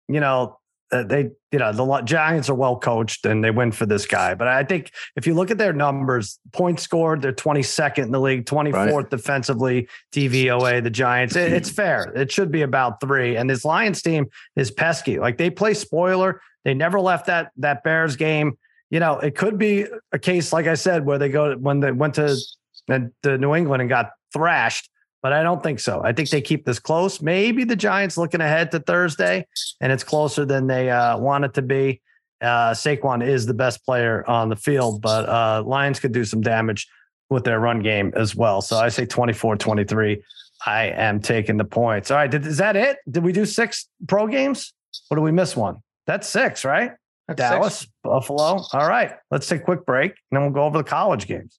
you 0.09 0.21
know, 0.21 0.59
uh, 0.93 1.03
they, 1.03 1.31
you 1.51 1.59
know, 1.59 1.73
the 1.73 2.03
Giants 2.03 2.49
are 2.49 2.55
well 2.55 2.79
coached 2.79 3.27
and 3.27 3.43
they 3.43 3.51
win 3.51 3.73
for 3.73 3.87
this 3.87 4.07
guy. 4.07 4.35
But 4.35 4.47
I 4.47 4.63
think 4.63 4.93
if 5.17 5.27
you 5.27 5.35
look 5.35 5.51
at 5.51 5.59
their 5.59 5.73
numbers, 5.73 6.39
points 6.53 6.85
scored, 6.85 7.23
they're 7.23 7.33
22nd 7.33 8.05
in 8.05 8.11
the 8.13 8.21
league, 8.21 8.45
24th 8.45 8.93
right. 8.93 9.11
defensively, 9.11 9.89
DVOA, 10.13 10.83
the 10.85 10.91
Giants. 10.91 11.35
It, 11.35 11.53
it's 11.53 11.71
fair. 11.71 12.13
It 12.15 12.31
should 12.31 12.53
be 12.53 12.63
about 12.63 13.01
three. 13.01 13.37
And 13.37 13.51
this 13.51 13.65
Lions 13.65 14.01
team 14.01 14.27
is 14.55 14.71
pesky. 14.71 15.19
Like 15.19 15.39
they 15.39 15.51
play 15.51 15.75
spoiler. 15.75 16.41
They 16.65 16.75
never 16.75 17.01
left 17.01 17.27
that 17.27 17.51
that 17.57 17.83
Bears 17.83 18.15
game 18.15 18.57
you 18.91 19.01
know, 19.01 19.19
it 19.19 19.35
could 19.37 19.59
be 19.59 19.87
a 20.13 20.19
case, 20.19 20.53
like 20.53 20.67
I 20.67 20.75
said, 20.75 21.05
where 21.05 21.19
they 21.19 21.29
go 21.29 21.57
when 21.57 21.81
they 21.81 21.93
went 21.93 22.15
to 22.15 22.37
the 22.89 23.39
New 23.39 23.55
England 23.55 23.83
and 23.83 23.89
got 23.89 24.11
thrashed, 24.33 24.91
but 25.23 25.33
I 25.33 25.43
don't 25.43 25.63
think 25.63 25.81
so. 25.81 26.03
I 26.05 26.13
think 26.13 26.31
they 26.31 26.41
keep 26.41 26.65
this 26.65 26.79
close. 26.79 27.21
Maybe 27.21 27.65
the 27.65 27.77
Giants 27.77 28.17
looking 28.17 28.41
ahead 28.41 28.71
to 28.73 28.81
Thursday, 28.81 29.47
and 29.81 29.91
it's 29.91 30.05
closer 30.05 30.45
than 30.45 30.67
they 30.67 30.91
uh, 30.91 31.19
want 31.19 31.45
it 31.45 31.55
to 31.55 31.63
be. 31.63 32.01
Uh, 32.41 32.73
Saquon 32.73 33.27
is 33.27 33.47
the 33.47 33.55
best 33.55 33.85
player 33.85 34.29
on 34.29 34.51
the 34.51 34.57
field, 34.57 35.01
but 35.01 35.29
uh, 35.29 35.63
Lions 35.65 35.99
could 35.99 36.13
do 36.13 36.25
some 36.25 36.43
damage 36.43 36.87
with 37.31 37.45
their 37.45 37.59
run 37.59 37.81
game 37.81 38.13
as 38.15 38.37
well. 38.37 38.61
So 38.61 38.77
I 38.77 38.89
say 38.89 39.07
24 39.07 39.57
23. 39.57 40.23
I 40.65 40.85
am 40.85 41.21
taking 41.21 41.57
the 41.57 41.65
points. 41.65 42.11
All 42.11 42.17
right. 42.17 42.31
Did, 42.31 42.47
is 42.47 42.59
that 42.59 42.77
it? 42.77 42.99
Did 43.11 43.25
we 43.25 43.33
do 43.33 43.47
six 43.47 43.89
pro 44.07 44.27
games? 44.27 44.73
Or 45.11 45.17
did 45.17 45.23
we 45.23 45.33
miss 45.33 45.57
one? 45.57 45.77
That's 46.07 46.29
six, 46.29 46.65
right? 46.65 46.93
That's 47.29 47.39
Dallas, 47.39 47.79
six. 47.81 47.93
Buffalo. 48.05 48.63
All 48.73 48.89
right. 48.89 49.13
Let's 49.31 49.49
take 49.49 49.63
a 49.63 49.65
quick 49.65 49.85
break 49.85 50.11
and 50.11 50.17
then 50.33 50.43
we'll 50.43 50.53
go 50.53 50.65
over 50.65 50.79
the 50.79 50.85
college 50.85 51.27
games. 51.27 51.59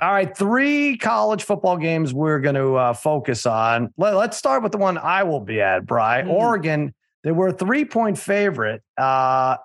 All 0.00 0.12
right, 0.12 0.34
three 0.34 0.96
college 0.96 1.44
football 1.44 1.76
games 1.76 2.14
we're 2.14 2.40
going 2.40 2.54
to 2.54 2.76
uh, 2.76 2.92
focus 2.94 3.44
on. 3.44 3.92
Let, 3.98 4.14
us 4.14 4.38
start 4.38 4.62
with 4.62 4.72
the 4.72 4.78
one 4.78 4.96
I 4.96 5.24
will 5.24 5.40
be 5.40 5.60
at, 5.60 5.84
Bry. 5.84 6.22
Mm. 6.22 6.30
Oregon, 6.30 6.94
they 7.22 7.32
were 7.32 7.48
a 7.48 7.52
three 7.52 7.84
point 7.84 8.18
favorite 8.18 8.82
uh, 8.96 9.58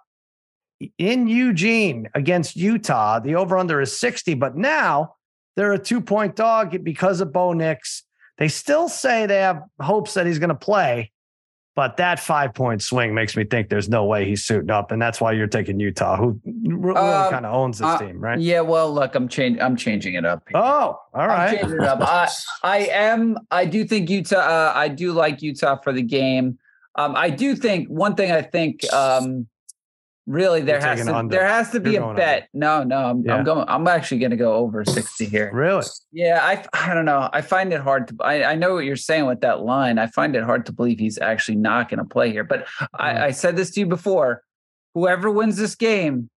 in 0.98 1.30
Eugene 1.30 2.10
against 2.13 2.58
Utah. 2.58 3.19
The 3.19 3.36
over 3.36 3.58
under 3.58 3.80
is 3.80 3.98
60, 3.98 4.34
but 4.34 4.58
now 4.58 5.15
they're 5.56 5.71
a 5.71 5.80
two 5.80 6.02
point 6.02 6.36
dog 6.36 6.84
because 6.84 7.21
of 7.21 7.32
Bo 7.32 7.54
Nix. 7.54 8.04
They 8.38 8.50
still 8.50 8.89
say 8.89 9.28
they 9.28 9.39
have 9.39 9.63
hopes 9.80 10.15
that 10.15 10.26
he's 10.26 10.39
going 10.39 10.50
to 10.50 10.56
play. 10.56 11.13
But 11.75 11.97
that 11.97 12.21
five 12.21 12.53
point 12.53 12.81
swing 12.81 13.13
makes 13.13 13.35
me 13.35 13.43
think 13.43 13.67
there's 13.67 13.89
no 13.89 14.05
way 14.05 14.23
he's 14.23 14.45
suiting 14.45 14.71
up, 14.71 14.91
and 14.91 15.01
that's 15.01 15.19
why 15.19 15.33
you're 15.33 15.45
taking 15.45 15.77
Utah, 15.77 16.15
who 16.15 16.39
really 16.63 16.97
um, 16.97 17.29
kind 17.29 17.45
of 17.45 17.53
owns 17.53 17.79
this 17.79 17.88
uh, 17.88 17.97
team, 17.97 18.17
right? 18.17 18.39
Yeah, 18.39 18.61
well, 18.61 18.93
look, 18.93 19.13
I'm 19.13 19.27
changing. 19.27 19.61
I'm 19.61 19.75
changing 19.75 20.13
it 20.13 20.25
up. 20.25 20.43
Here. 20.47 20.57
Oh, 20.57 20.97
all 21.13 21.27
right. 21.27 21.49
I'm 21.49 21.57
changing 21.57 21.81
it 21.81 21.83
up. 21.83 21.99
I, 22.01 22.29
I 22.63 22.77
am. 22.93 23.38
I 23.51 23.65
do 23.65 23.83
think 23.83 24.09
Utah. 24.09 24.38
Uh, 24.38 24.71
I 24.73 24.88
do 24.88 25.11
like 25.11 25.41
Utah 25.41 25.75
for 25.83 25.91
the 25.91 26.01
game. 26.01 26.57
Um, 26.95 27.13
I 27.17 27.29
do 27.29 27.55
think 27.57 27.89
one 27.89 28.15
thing. 28.15 28.31
I 28.31 28.41
think 28.41 28.89
um, 28.93 29.47
Really, 30.27 30.61
there 30.61 30.81
has 30.81 31.05
to 31.05 31.15
under. 31.15 31.35
there 31.35 31.47
has 31.47 31.69
to 31.71 31.79
be 31.79 31.97
a 31.97 32.13
bet. 32.13 32.49
Under. 32.53 32.65
No, 32.65 32.83
no, 32.83 32.97
I'm, 32.97 33.21
yeah. 33.21 33.35
I'm, 33.35 33.43
going. 33.43 33.65
I'm 33.67 33.88
actually 33.88 34.17
going 34.17 34.31
to 34.31 34.38
go 34.38 34.55
over 34.55 34.83
sixty 34.83 35.25
here. 35.25 35.51
Really? 35.53 35.85
Yeah, 36.11 36.39
I 36.41 36.65
I 36.73 36.95
don't 36.95 37.05
know. 37.05 37.29
I 37.31 37.41
find 37.41 37.71
it 37.71 37.79
hard 37.81 38.07
to. 38.07 38.15
I, 38.21 38.43
I 38.43 38.55
know 38.55 38.73
what 38.73 38.85
you're 38.85 38.95
saying 38.95 39.27
with 39.27 39.41
that 39.41 39.61
line. 39.61 39.99
I 39.99 40.07
find 40.07 40.35
it 40.35 40.43
hard 40.43 40.65
to 40.65 40.71
believe 40.71 40.97
he's 40.97 41.19
actually 41.19 41.57
not 41.57 41.89
going 41.89 41.99
to 41.99 42.05
play 42.05 42.31
here. 42.31 42.43
But 42.43 42.65
mm. 42.65 42.88
I, 42.95 43.25
I 43.25 43.31
said 43.31 43.55
this 43.55 43.69
to 43.71 43.81
you 43.81 43.85
before. 43.85 44.41
Whoever 44.95 45.29
wins 45.29 45.57
this 45.57 45.75
game 45.75 46.29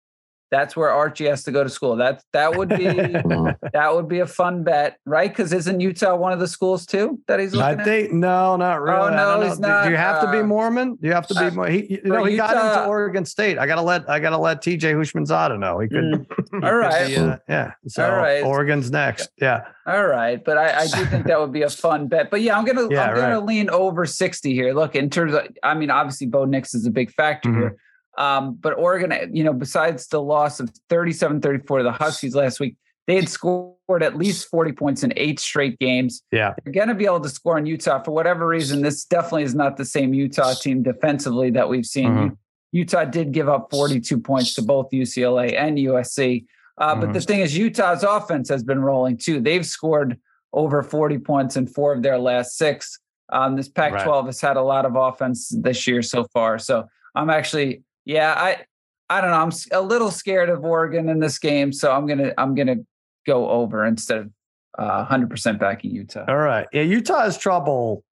that's 0.51 0.75
where 0.75 0.89
Archie 0.89 1.25
has 1.27 1.43
to 1.43 1.51
go 1.51 1.63
to 1.63 1.69
school. 1.69 1.95
That 1.97 2.23
that 2.33 2.55
would 2.55 2.69
be 2.69 2.85
that 3.73 3.91
would 3.93 4.07
be 4.07 4.19
a 4.19 4.25
fun 4.27 4.63
bet, 4.63 4.97
right? 5.05 5.29
Because 5.29 5.53
isn't 5.53 5.79
Utah 5.79 6.15
one 6.15 6.33
of 6.33 6.39
the 6.39 6.47
schools 6.47 6.85
too 6.85 7.19
that 7.27 7.39
he's 7.39 7.53
looking 7.53 7.79
I 7.79 7.83
think 7.83 8.11
no, 8.11 8.55
not 8.57 8.81
really. 8.81 8.97
Oh, 8.97 9.09
no, 9.09 9.15
don't 9.15 9.39
know. 9.41 9.47
he's 9.47 9.55
Do- 9.57 9.61
not. 9.61 9.83
Do 9.85 9.91
you 9.91 9.97
have 9.97 10.21
to 10.21 10.31
be 10.31 10.39
Uh, 10.39 10.43
Mormon? 10.43 10.95
Do 11.01 11.07
you 11.07 11.13
have 11.13 11.27
to 11.27 11.33
be? 11.35 11.39
uh, 11.45 11.51
Mo- 11.51 11.63
he, 11.65 11.99
you 12.03 12.09
know, 12.11 12.23
he 12.23 12.35
got 12.35 12.55
into 12.55 12.85
Oregon 12.87 13.25
State. 13.25 13.57
I 13.57 13.67
gotta 13.67 13.81
let 13.81 14.09
I 14.09 14.19
gotta 14.19 14.37
let 14.37 14.61
TJ 14.63 14.95
Houshmandzadeh 14.95 15.59
know. 15.59 15.79
He 15.79 15.87
could. 15.87 16.03
Mm. 16.03 16.25
he 16.51 16.55
All 16.55 16.61
could 16.61 16.77
right. 16.77 17.07
be, 17.07 17.17
uh, 17.17 17.37
yeah. 17.47 17.71
So 17.87 18.05
All 18.09 18.17
right. 18.17 18.43
Oregon's 18.43 18.89
next. 18.91 19.29
Yeah. 19.39 19.61
All 19.85 20.05
right, 20.05 20.43
but 20.43 20.55
I, 20.57 20.81
I 20.81 20.87
do 20.87 21.03
think 21.05 21.25
that 21.25 21.39
would 21.39 21.51
be 21.51 21.63
a 21.63 21.69
fun 21.69 22.07
bet. 22.07 22.29
But 22.29 22.41
yeah, 22.41 22.57
I'm 22.57 22.63
gonna 22.65 22.87
Yeah, 22.91 23.05
I'm 23.09 23.15
gonna 23.15 23.39
lean 23.43 23.69
over 23.69 24.05
60 24.05 24.53
here. 24.53 24.73
Look, 24.73 24.95
in 24.95 25.09
terms 25.09 25.33
of 25.33 25.47
I 25.63 25.73
mean, 25.73 25.89
obviously 25.89 26.27
Bo 26.27 26.45
Nix 26.45 26.73
is 26.75 26.85
a 26.85 26.91
big 26.91 27.11
factor 27.11 27.49
Mhm. 27.49 27.57
here. 27.59 27.75
Um, 28.19 28.55
but 28.59 28.77
Oregon, 28.77 29.33
you 29.33 29.43
know, 29.43 29.53
besides 29.53 30.07
the 30.07 30.21
loss 30.21 30.59
of 30.59 30.71
37-34 30.89 31.77
to 31.77 31.83
the 31.83 31.91
Huskies 31.91 32.35
last 32.35 32.59
week, 32.59 32.75
they 33.07 33.15
had 33.15 33.29
scored 33.29 34.03
at 34.03 34.17
least 34.17 34.49
40 34.49 34.73
points 34.73 35.03
in 35.03 35.13
eight 35.15 35.39
straight 35.39 35.79
games. 35.79 36.21
Yeah. 36.31 36.53
They're 36.63 36.73
gonna 36.73 36.93
be 36.93 37.05
able 37.05 37.21
to 37.21 37.29
score 37.29 37.57
in 37.57 37.65
Utah 37.65 38.03
for 38.03 38.11
whatever 38.11 38.45
reason. 38.45 38.81
This 38.83 39.05
definitely 39.05 39.43
is 39.43 39.55
not 39.55 39.77
the 39.77 39.85
same 39.85 40.13
Utah 40.13 40.53
team 40.53 40.83
defensively 40.83 41.49
that 41.51 41.67
we've 41.69 41.85
seen. 41.85 42.09
Mhm. 42.09 42.37
Utah 42.71 43.05
did 43.05 43.31
give 43.31 43.49
up 43.49 43.69
42 43.71 44.19
points 44.19 44.53
to 44.55 44.61
both 44.61 44.89
UCLA 44.91 45.55
and 45.55 45.79
USC. 45.79 46.45
Uh, 46.77 46.95
But 46.95 47.09
Mhm. 47.09 47.13
the 47.13 47.21
thing 47.21 47.39
is, 47.39 47.57
Utah's 47.57 48.03
offense 48.03 48.47
has 48.49 48.63
been 48.63 48.81
rolling 48.81 49.17
too. 49.17 49.39
They've 49.39 49.65
scored 49.65 50.19
over 50.53 50.83
40 50.83 51.17
points 51.17 51.55
in 51.57 51.65
four 51.67 51.93
of 51.93 52.03
their 52.03 52.19
last 52.19 52.57
six. 52.57 52.99
Um, 53.31 53.55
this 53.55 53.67
Pac 53.69 54.03
12 54.03 54.25
has 54.27 54.39
had 54.41 54.55
a 54.57 54.61
lot 54.61 54.85
of 54.85 54.95
offense 54.95 55.49
this 55.49 55.87
year 55.87 56.01
so 56.01 56.25
far. 56.33 56.59
So 56.59 56.85
I'm 57.15 57.29
actually, 57.29 57.83
yeah, 58.09 58.33
I, 58.35 58.63
I 59.09 59.21
don't 59.21 59.29
know. 59.29 59.37
I'm 59.37 59.51
a 59.79 59.85
little 59.85 60.09
scared 60.11 60.49
of 60.49 60.63
Oregon 60.65 61.09
in 61.09 61.19
this 61.19 61.37
game. 61.37 61.71
So 61.71 61.91
I'm 61.91 62.05
going 62.07 62.17
to, 62.19 62.39
I'm 62.41 62.55
going 62.55 62.67
to 62.67 62.85
go 63.27 63.49
over 63.49 63.85
instead 63.85 64.17
of 64.17 64.29
uh, 64.77 65.05
100% 65.05 65.59
backing 65.59 65.91
Utah. 65.91 66.25
All 66.27 66.37
right. 66.37 66.67
Yeah. 66.73 66.81
Utah 66.83 67.21
has 67.21 67.37
trouble. 67.37 68.03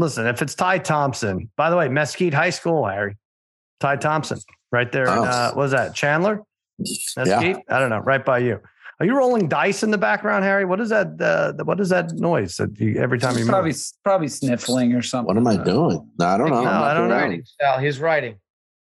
Listen, 0.00 0.26
if 0.26 0.42
it's 0.42 0.54
Ty 0.56 0.78
Thompson, 0.78 1.50
by 1.56 1.70
the 1.70 1.76
way, 1.76 1.88
Mesquite 1.88 2.34
High 2.34 2.50
School, 2.50 2.84
Harry, 2.86 3.16
Ty 3.78 3.96
Thompson, 3.96 4.38
right 4.72 4.90
there. 4.90 5.04
In, 5.04 5.10
Oh. 5.10 5.24
uh, 5.24 5.48
what 5.52 5.62
was 5.62 5.70
that 5.70 5.94
Chandler? 5.94 6.40
Yeah. 6.78 7.24
Mesquite? 7.24 7.58
I 7.68 7.78
don't 7.78 7.90
know. 7.90 8.00
Right 8.00 8.24
by 8.24 8.38
you. 8.38 8.58
Are 9.00 9.06
you 9.06 9.16
rolling 9.16 9.48
dice 9.48 9.82
in 9.84 9.90
the 9.92 9.98
background, 9.98 10.44
Harry? 10.44 10.64
What 10.64 10.80
is 10.80 10.88
that? 10.88 11.20
Uh, 11.20 11.52
the- 11.52 11.64
what 11.64 11.78
is 11.80 11.88
that 11.90 12.12
noise 12.12 12.56
that 12.56 12.78
you, 12.80 12.96
every 13.00 13.18
time 13.20 13.36
you 13.38 13.44
probably, 13.46 13.70
move? 13.70 13.82
probably 14.04 14.28
sniffling 14.28 14.94
or 14.94 15.02
something. 15.02 15.26
What 15.26 15.36
am 15.36 15.46
I 15.46 15.60
Uh, 15.60 15.64
doing? 15.64 16.08
No, 16.18 16.26
I 16.26 16.36
don't 16.38 16.48
know. 16.50 16.54
No, 16.54 16.58
I'm 16.60 16.64
not 16.64 16.82
I 16.84 16.94
don't 16.94 17.08
doing 17.08 17.10
know. 17.10 17.24
anything. 17.24 17.30
Writing, 17.30 17.44
Sal. 17.60 17.78
He's 17.80 17.98
writing. 18.00 18.34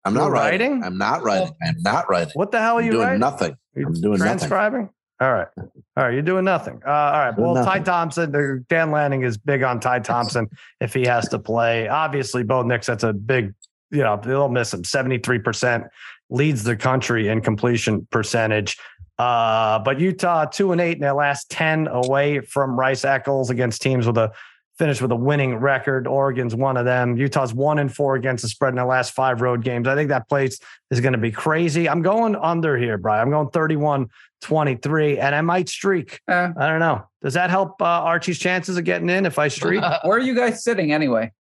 I'm 0.05 0.15
not 0.15 0.31
writing. 0.31 0.73
writing? 0.73 0.85
I'm 0.85 0.99
not 0.99 1.23
writing. 1.23 1.55
I'm 1.63 1.83
not 1.83 2.09
writing. 2.11 2.33
What 2.35 2.51
the 2.51 2.61
hell 2.61 2.77
are 2.77 2.81
I'm 2.81 2.87
you 2.87 2.93
doing 2.93 3.05
writing? 3.05 3.21
nothing. 3.21 3.57
You 3.75 3.87
I'm 3.87 3.93
doing 3.95 4.19
nothing. 4.19 4.27
transcribing. 4.27 4.91
All 5.21 5.33
right, 5.33 5.47
all 5.57 6.05
right. 6.05 6.13
You're 6.13 6.23
doing 6.23 6.45
nothing. 6.45 6.81
Uh, 6.85 6.91
all 6.91 7.13
right. 7.13 7.39
Well, 7.39 7.55
Ty. 7.55 7.79
Thompson, 7.81 8.65
Dan 8.69 8.91
Lanning 8.91 9.23
is 9.23 9.39
big 9.39 9.63
on 9.63 9.79
Ty 9.79 10.01
Thompson 10.01 10.49
if 10.81 10.93
he 10.93 11.05
has 11.05 11.29
to 11.29 11.39
play. 11.39 11.87
Obviously, 11.87 12.43
Bo 12.43 12.63
Nix. 12.63 12.87
That's 12.89 13.05
a 13.05 13.13
big. 13.13 13.55
You 13.93 14.03
know, 14.03 14.21
they'll 14.21 14.49
miss 14.49 14.75
him. 14.75 14.83
Seventy 14.83 15.19
three 15.19 15.39
percent 15.39 15.85
leads 16.29 16.65
the 16.65 16.75
country 16.75 17.29
in 17.29 17.41
completion 17.41 18.09
percentage. 18.11 18.79
Uh, 19.19 19.79
but 19.79 20.01
Utah 20.01 20.47
two 20.47 20.73
and 20.73 20.81
eight 20.81 20.95
in 20.95 21.01
their 21.03 21.15
last 21.15 21.49
ten 21.51 21.87
away 21.87 22.41
from 22.41 22.77
Rice 22.77 23.05
Eccles 23.05 23.51
against 23.51 23.81
teams 23.81 24.07
with 24.09 24.19
a 24.19 24.33
finish 24.79 25.01
with 25.03 25.13
a 25.13 25.17
winning 25.17 25.57
record. 25.57 26.07
Oregon's 26.07 26.55
one 26.55 26.77
of 26.77 26.85
them. 26.85 27.17
Utah's 27.17 27.53
one 27.55 27.79
and 27.79 27.95
four 27.95 28.15
against 28.17 28.43
the 28.43 28.49
spread 28.49 28.71
in 28.71 28.77
the 28.77 28.85
last 28.85 29.13
five 29.13 29.41
road 29.41 29.63
games. 29.63 29.87
I 29.87 29.95
think 29.95 30.09
that 30.09 30.29
place 30.29 30.59
is 30.91 31.01
going 31.01 31.13
to 31.13 31.19
be 31.19 31.31
crazy. 31.31 31.89
I'm 31.89 32.03
going 32.03 32.35
under 32.37 32.77
here, 32.79 32.99
Brian. 32.99 33.23
I'm 33.23 33.31
going 33.31 33.49
31 33.51 34.09
23, 34.41 35.19
and 35.19 35.35
I 35.35 35.41
might 35.41 35.69
streak. 35.69 36.21
eh. 36.29 36.49
I 36.57 36.67
don't 36.67 36.81
know. 36.81 37.05
Does 37.23 37.35
that 37.35 37.51
help 37.51 37.81
uh, 37.81 37.85
Archie's 37.85 38.39
chances 38.39 38.77
of 38.77 38.85
getting 38.85 39.09
in 39.09 39.25
if 39.27 39.39
I 39.39 39.49
streak? 39.49 39.83
Where 40.05 40.17
are 40.17 40.21
you 40.21 40.35
guys 40.35 40.65
sitting 40.65 40.93
anyway? 40.93 41.31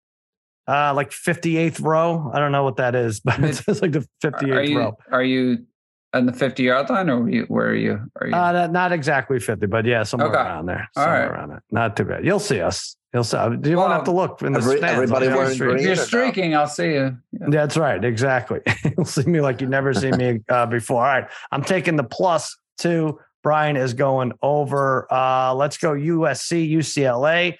Uh, 0.68 0.94
like 0.94 1.10
58th 1.10 1.82
row. 1.82 2.30
I 2.32 2.38
don't 2.38 2.52
know 2.52 2.62
what 2.62 2.76
that 2.76 2.94
is, 2.94 3.18
but 3.24 3.40
it's 3.42 3.66
like 3.82 3.92
the 3.92 4.06
58th 4.22 4.54
Are 4.54 4.62
you 4.62 4.78
row. 4.78 4.96
are 5.10 5.24
you 5.24 5.66
on 6.14 6.26
the 6.26 6.32
50 6.32 6.62
yard 6.62 6.90
line 6.90 7.10
or 7.10 7.28
you, 7.28 7.44
where 7.48 7.68
are 7.70 7.74
you? 7.74 7.98
Are 8.20 8.26
you? 8.28 8.34
Uh, 8.34 8.68
not, 8.68 8.92
exactly 8.92 9.40
50, 9.40 9.66
but 9.66 9.84
yeah, 9.86 10.04
somewhere 10.04 10.28
Okay. 10.28 10.38
around 10.38 10.66
there. 10.66 10.88
All 10.94 11.02
Somewhere 11.02 11.20
right. 11.22 11.30
around 11.38 11.50
it. 11.52 11.62
Not 11.72 11.96
too 11.96 12.04
bad. 12.04 12.24
You'll 12.24 12.38
see 12.38 12.60
us. 12.60 12.96
You'll 13.14 13.24
see. 13.24 13.36
You 13.36 13.42
Well, 13.76 13.76
won't 13.76 13.92
have 13.92 14.04
to 14.04 14.10
look 14.12 14.40
in 14.42 14.52
the 14.52 14.58
every- 14.60 14.78
stands. 14.78 14.94
everybody 14.94 15.26
I'll 15.26 15.32
be 15.32 15.32
on 15.32 15.38
wearing 15.38 15.54
streak. 15.54 15.80
if 15.80 15.86
you're 15.86 15.96
streaking, 15.96 16.54
I'll 16.54 16.66
see 16.66 16.92
you. 16.94 17.18
Yeah. 17.32 17.46
That's 17.48 17.76
right. 17.76 18.02
Exactly. 18.02 18.60
You'll 18.96 19.04
see 19.04 19.24
me 19.24 19.40
like 19.40 19.60
you 19.60 19.66
never 19.66 19.92
seen 19.92 20.16
me 20.16 20.40
uh, 20.48 20.66
before. 20.66 20.98
All 21.04 21.12
right. 21.12 21.28
I'm 21.50 21.62
taking 21.62 21.96
the 21.96 22.04
plus 22.04 22.56
two. 22.78 23.18
Brian 23.42 23.76
is 23.76 23.92
going 23.92 24.32
over. 24.40 25.12
Uh, 25.12 25.52
let's 25.54 25.76
go 25.76 25.90
USC, 25.92 26.70
UCLA. 26.72 27.58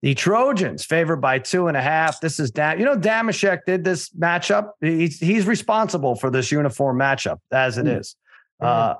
The 0.00 0.14
Trojans 0.14 0.84
favored 0.84 1.16
by 1.16 1.40
two 1.40 1.66
and 1.66 1.76
a 1.76 1.82
half. 1.82 2.20
This 2.20 2.38
is 2.38 2.52
Dan. 2.52 2.78
You 2.78 2.84
know, 2.84 2.96
Damashek 2.96 3.60
did 3.66 3.82
this 3.82 4.10
matchup. 4.10 4.70
He's 4.80 5.18
he's 5.18 5.44
responsible 5.44 6.14
for 6.14 6.30
this 6.30 6.52
uniform 6.52 6.98
matchup 6.98 7.38
as 7.50 7.78
it 7.78 7.86
Mm. 7.86 8.00
is. 8.00 8.16
Uh, 8.60 8.94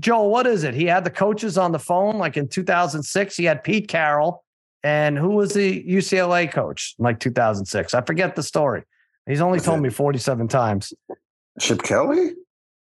Joel, 0.00 0.28
what 0.30 0.46
is 0.46 0.62
it? 0.62 0.74
He 0.74 0.84
had 0.84 1.04
the 1.04 1.10
coaches 1.10 1.56
on 1.58 1.72
the 1.72 1.78
phone 1.78 2.18
like 2.18 2.36
in 2.36 2.48
2006. 2.48 3.36
He 3.36 3.44
had 3.44 3.64
Pete 3.64 3.88
Carroll, 3.88 4.44
and 4.86 5.18
who 5.18 5.30
was 5.30 5.52
the 5.52 5.82
UCLA 5.84 6.48
coach 6.50 6.94
in 6.96 7.02
like 7.04 7.18
2006? 7.18 7.92
I 7.92 8.00
forget 8.02 8.36
the 8.36 8.42
story. 8.44 8.84
He's 9.26 9.40
only 9.40 9.56
Was 9.56 9.64
told 9.64 9.78
it- 9.78 9.82
me 9.82 9.90
47 9.90 10.46
times. 10.46 10.92
Chip 11.60 11.82
Kelly? 11.82 12.30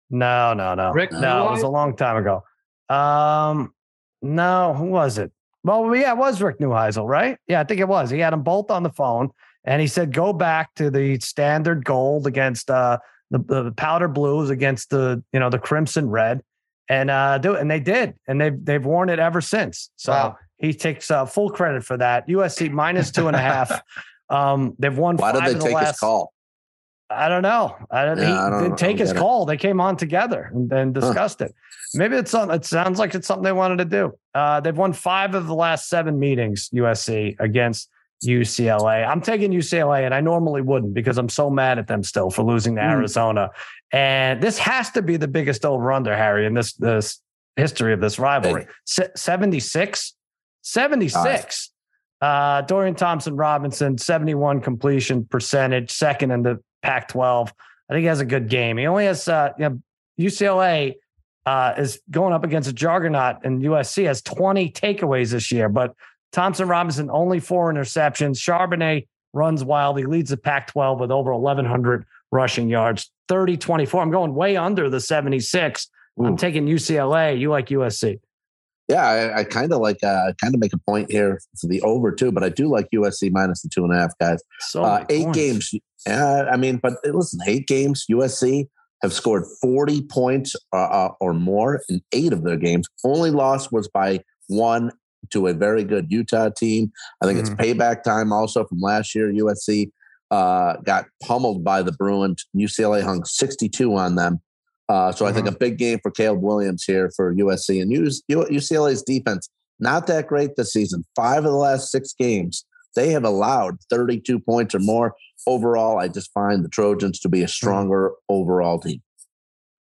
No, 0.09 0.55
no, 0.55 0.75
no. 0.77 0.93
Rick 0.93 1.11
no, 1.11 1.49
it 1.49 1.51
was 1.51 1.63
a 1.63 1.69
long 1.69 1.97
time 1.97 2.17
ago. 2.17 2.45
Um, 2.89 3.75
no, 4.23 4.73
who 4.75 4.85
was 4.87 5.19
it? 5.19 5.33
Well, 5.65 5.95
yeah, 5.97 6.13
it 6.13 6.17
was 6.17 6.41
Rick 6.41 6.59
Neuheisel, 6.61 7.07
right? 7.09 7.39
Yeah, 7.49 7.61
I 7.61 7.65
think 7.65 7.81
it 7.81 7.89
was. 7.89 8.09
He 8.11 8.21
had 8.21 8.33
them 8.33 8.43
both 8.43 8.71
on 8.71 8.83
the 8.85 8.91
phone, 8.91 9.31
and 9.65 9.81
he 9.81 9.87
said, 9.89 10.13
"Go 10.13 10.33
back 10.33 10.75
to 10.77 10.91
the 10.91 11.19
standard 11.21 11.85
gold 11.85 12.27
against 12.27 12.71
uh, 12.71 12.99
the, 13.31 13.39
the 13.41 13.73
powder 13.77 14.09
blues 14.09 14.51
against 14.51 14.91
the 14.91 15.23
you 15.33 15.41
know 15.41 15.51
the 15.51 15.59
crimson 15.59 16.09
red, 16.09 16.43
and 16.91 17.11
uh, 17.11 17.39
do 17.39 17.55
it." 17.55 17.61
And 17.63 17.71
they 17.71 17.81
did, 17.81 18.15
and 18.29 18.39
they've 18.39 18.63
they've 18.63 18.85
worn 18.85 19.09
it 19.09 19.19
ever 19.19 19.41
since. 19.41 19.91
So 19.97 20.13
Wow. 20.13 20.37
he 20.59 20.75
takes 20.75 21.11
uh, 21.11 21.25
full 21.25 21.49
credit 21.49 21.85
for 21.85 21.97
that. 21.97 22.29
USC 22.29 22.71
minus 22.71 23.11
two 23.11 23.27
and 23.29 23.37
a 23.37 23.41
half. 23.41 23.81
Um, 24.33 24.77
they've 24.79 24.97
won. 24.97 25.17
Why 25.17 25.33
did 25.33 25.41
five 25.41 25.49
they 25.49 25.55
the 25.59 25.65
take 25.65 25.75
last, 25.75 25.87
his 25.89 25.99
call? 25.99 26.33
I 27.11 27.29
don't 27.29 27.43
know. 27.43 27.75
I 27.91 28.05
don't, 28.05 28.19
Yeah, 28.19 28.27
he 28.27 28.33
I 28.33 28.51
don't- 28.51 28.63
didn't 28.63 28.79
take 28.79 28.91
don't 28.91 28.99
his 29.01 29.13
get 29.13 29.17
it. 29.17 29.21
call. 29.21 29.45
They 29.45 29.57
came 29.57 29.81
on 29.81 29.97
together 29.97 30.53
and, 30.55 30.73
and 30.73 30.95
discussed 30.95 31.41
it. 31.41 31.53
Maybe 31.95 32.15
it's 32.15 32.31
something. 32.31 32.55
It 32.55 32.65
sounds 32.65 33.01
like 33.01 33.13
it's 33.17 33.27
something 33.27 33.43
they 33.43 33.51
wanted 33.51 33.79
to 33.79 33.85
do. 33.87 34.13
Uh, 34.33 34.61
they've 34.61 34.77
won 34.79 34.93
five 34.93 35.35
of 35.35 35.49
the 35.49 35.55
last 35.57 35.89
seven 35.89 36.21
meetings. 36.21 36.71
USC 36.73 37.35
against 37.41 37.91
UCLA. 38.25 39.07
I'm 39.07 39.21
taking 39.21 39.53
UCLA, 39.53 40.05
and 40.05 40.15
I 40.15 40.21
normally 40.21 40.63
wouldn't 40.63 40.95
because 40.95 41.19
I'm 41.19 41.29
so 41.29 41.51
mad 41.51 41.79
at 41.79 41.87
them 41.89 42.03
still 42.03 42.31
for 42.31 42.43
losing 42.43 42.75
to 42.77 42.81
Mm. 42.83 42.91
Arizona. 42.91 43.51
And 43.93 44.43
this 44.43 44.59
has 44.59 44.91
to 44.93 45.03
be 45.03 45.17
the 45.17 45.29
biggest 45.29 45.65
over 45.65 45.91
under 45.93 46.17
Harry 46.17 46.47
in 46.47 46.55
this 46.55 46.75
this 46.75 47.21
history 47.57 47.93
of 47.93 48.01
this 48.01 48.19
rivalry. 48.19 48.67
Se- 48.85 49.11
76, 49.17 50.15
76. 50.63 51.71
Uh, 52.21 52.61
Dorian 52.63 52.95
Thompson 52.95 53.35
Robinson, 53.35 53.97
71 53.97 54.61
completion 54.61 55.25
percentage, 55.25 55.91
second 55.91 56.31
in 56.31 56.43
the 56.43 56.59
Pac 56.83 57.09
12. 57.09 57.53
I 57.89 57.93
think 57.95 58.03
he 58.03 58.07
has 58.07 58.21
a 58.21 58.27
good 58.27 58.49
game. 58.49 58.77
He 58.77 58.87
only 58.87 59.07
has, 59.07 59.27
uh, 59.27 59.51
you 59.59 59.69
know, 59.69 59.83
UCLA 60.21 60.95
uh, 61.47 61.75
is 61.79 62.01
going 62.11 62.35
up 62.35 62.45
against 62.45 62.69
a 62.69 62.73
juggernaut, 62.75 63.37
and 63.45 63.63
USC 63.63 64.05
has 64.05 64.21
20 64.23 64.71
takeaways 64.71 65.31
this 65.31 65.51
year. 65.51 65.69
But 65.71 65.95
Thompson 66.33 66.69
Robinson, 66.69 67.11
only 67.11 67.41
four 67.41 67.73
interceptions. 67.73 68.37
Charbonnet 68.37 69.07
runs 69.33 69.65
wild. 69.65 69.99
He 69.99 70.05
leads 70.05 70.31
the 70.31 70.37
Pac 70.37 70.69
12 70.69 71.01
with 71.01 71.11
over 71.11 71.35
1,100 71.35 72.05
rushing 72.33 72.69
yards, 72.69 73.11
30 73.29 73.57
24. 73.57 74.03
I'm 74.03 74.11
going 74.11 74.35
way 74.35 74.57
under 74.57 74.89
the 74.89 75.01
76. 75.01 75.89
I'm 76.19 76.37
taking 76.37 76.67
UCLA. 76.67 77.39
You 77.39 77.51
like 77.51 77.69
USC. 77.69 78.21
Yeah, 78.89 79.05
I, 79.07 79.39
I 79.39 79.45
kind 79.45 79.73
of 79.73 79.81
like 79.81 80.03
uh 80.03 80.33
kind 80.41 80.53
of 80.55 80.61
make 80.61 80.73
a 80.73 80.79
point 80.79 81.11
here 81.11 81.41
for 81.59 81.69
the 81.69 81.81
over 81.83 82.11
too, 82.13 82.31
but 82.33 82.43
I 82.43 82.49
do 82.49 82.69
like 82.69 82.89
USC 82.93 83.31
minus 83.33 83.63
the 83.63 83.71
two 83.73 83.85
and 83.85 83.95
a 83.95 83.99
half 83.99 84.13
guys. 84.19 84.43
So 84.59 84.83
Uh, 84.83 85.05
eight 85.09 85.25
points. 85.25 85.39
games. 85.39 85.75
Uh, 86.09 86.45
I 86.51 86.57
mean, 86.57 86.77
but 86.79 86.95
listen, 87.05 87.39
eight 87.47 87.67
games. 87.69 88.05
USC 88.11 88.69
have 89.01 89.13
scored 89.13 89.45
forty 89.63 90.03
points 90.03 90.57
uh, 90.73 90.77
uh, 90.77 91.13
or 91.21 91.33
more 91.35 91.81
in 91.89 92.03
eight 92.13 92.33
of 92.33 92.43
their 92.43 92.57
games. 92.57 92.89
Only 93.05 93.31
loss 93.31 93.71
was 93.71 93.89
by 93.89 94.21
one 94.49 94.91
to 95.31 95.47
a 95.47 95.55
very 95.55 95.85
good 95.85 96.11
Utah 96.11 96.51
team. 96.51 96.91
I 97.23 97.27
think 97.27 97.39
it's 97.39 97.51
payback 97.51 98.03
time 98.03 98.33
also 98.33 98.65
from 98.65 98.81
last 98.81 99.15
year. 99.15 99.33
USC 99.33 99.91
uh, 100.31 100.77
got 100.79 101.07
pummeled 101.23 101.63
by 101.65 101.83
the 101.83 101.93
Bruins. 101.93 102.47
UCLA 102.57 103.03
hung 103.03 103.25
sixty-two 103.25 103.95
on 103.95 104.17
them. 104.17 104.41
Uh, 104.89 105.13
so 105.13 105.25
I 105.27 105.33
think 105.33 105.47
a 105.47 105.53
big 105.53 105.79
game 105.79 106.01
for 106.03 106.11
Caleb 106.11 106.43
Williams 106.43 106.83
here 106.85 107.13
for 107.15 107.33
USC 107.35 107.81
and 107.81 107.93
UCLA's 107.93 109.03
defense 109.05 109.49
not 109.81 110.07
that 110.09 110.27
great 110.27 110.57
this 110.57 110.73
season. 110.73 111.05
Five 111.17 111.39
of 111.39 111.53
the 111.53 111.57
last 111.57 111.91
six 111.91 112.13
games 112.13 112.65
they 112.97 113.11
have 113.11 113.25
allowed 113.25 113.79
32 113.89 114.41
points 114.41 114.75
or 114.75 114.81
more 114.81 115.15
overall. 115.47 115.99
I 115.99 116.09
just 116.09 116.33
find 116.33 116.65
the 116.65 116.69
Trojans 116.69 117.21
to 117.21 117.29
be 117.29 117.43
a 117.43 117.49
stronger 117.49 118.13
overall 118.29 118.81
team. 118.81 119.01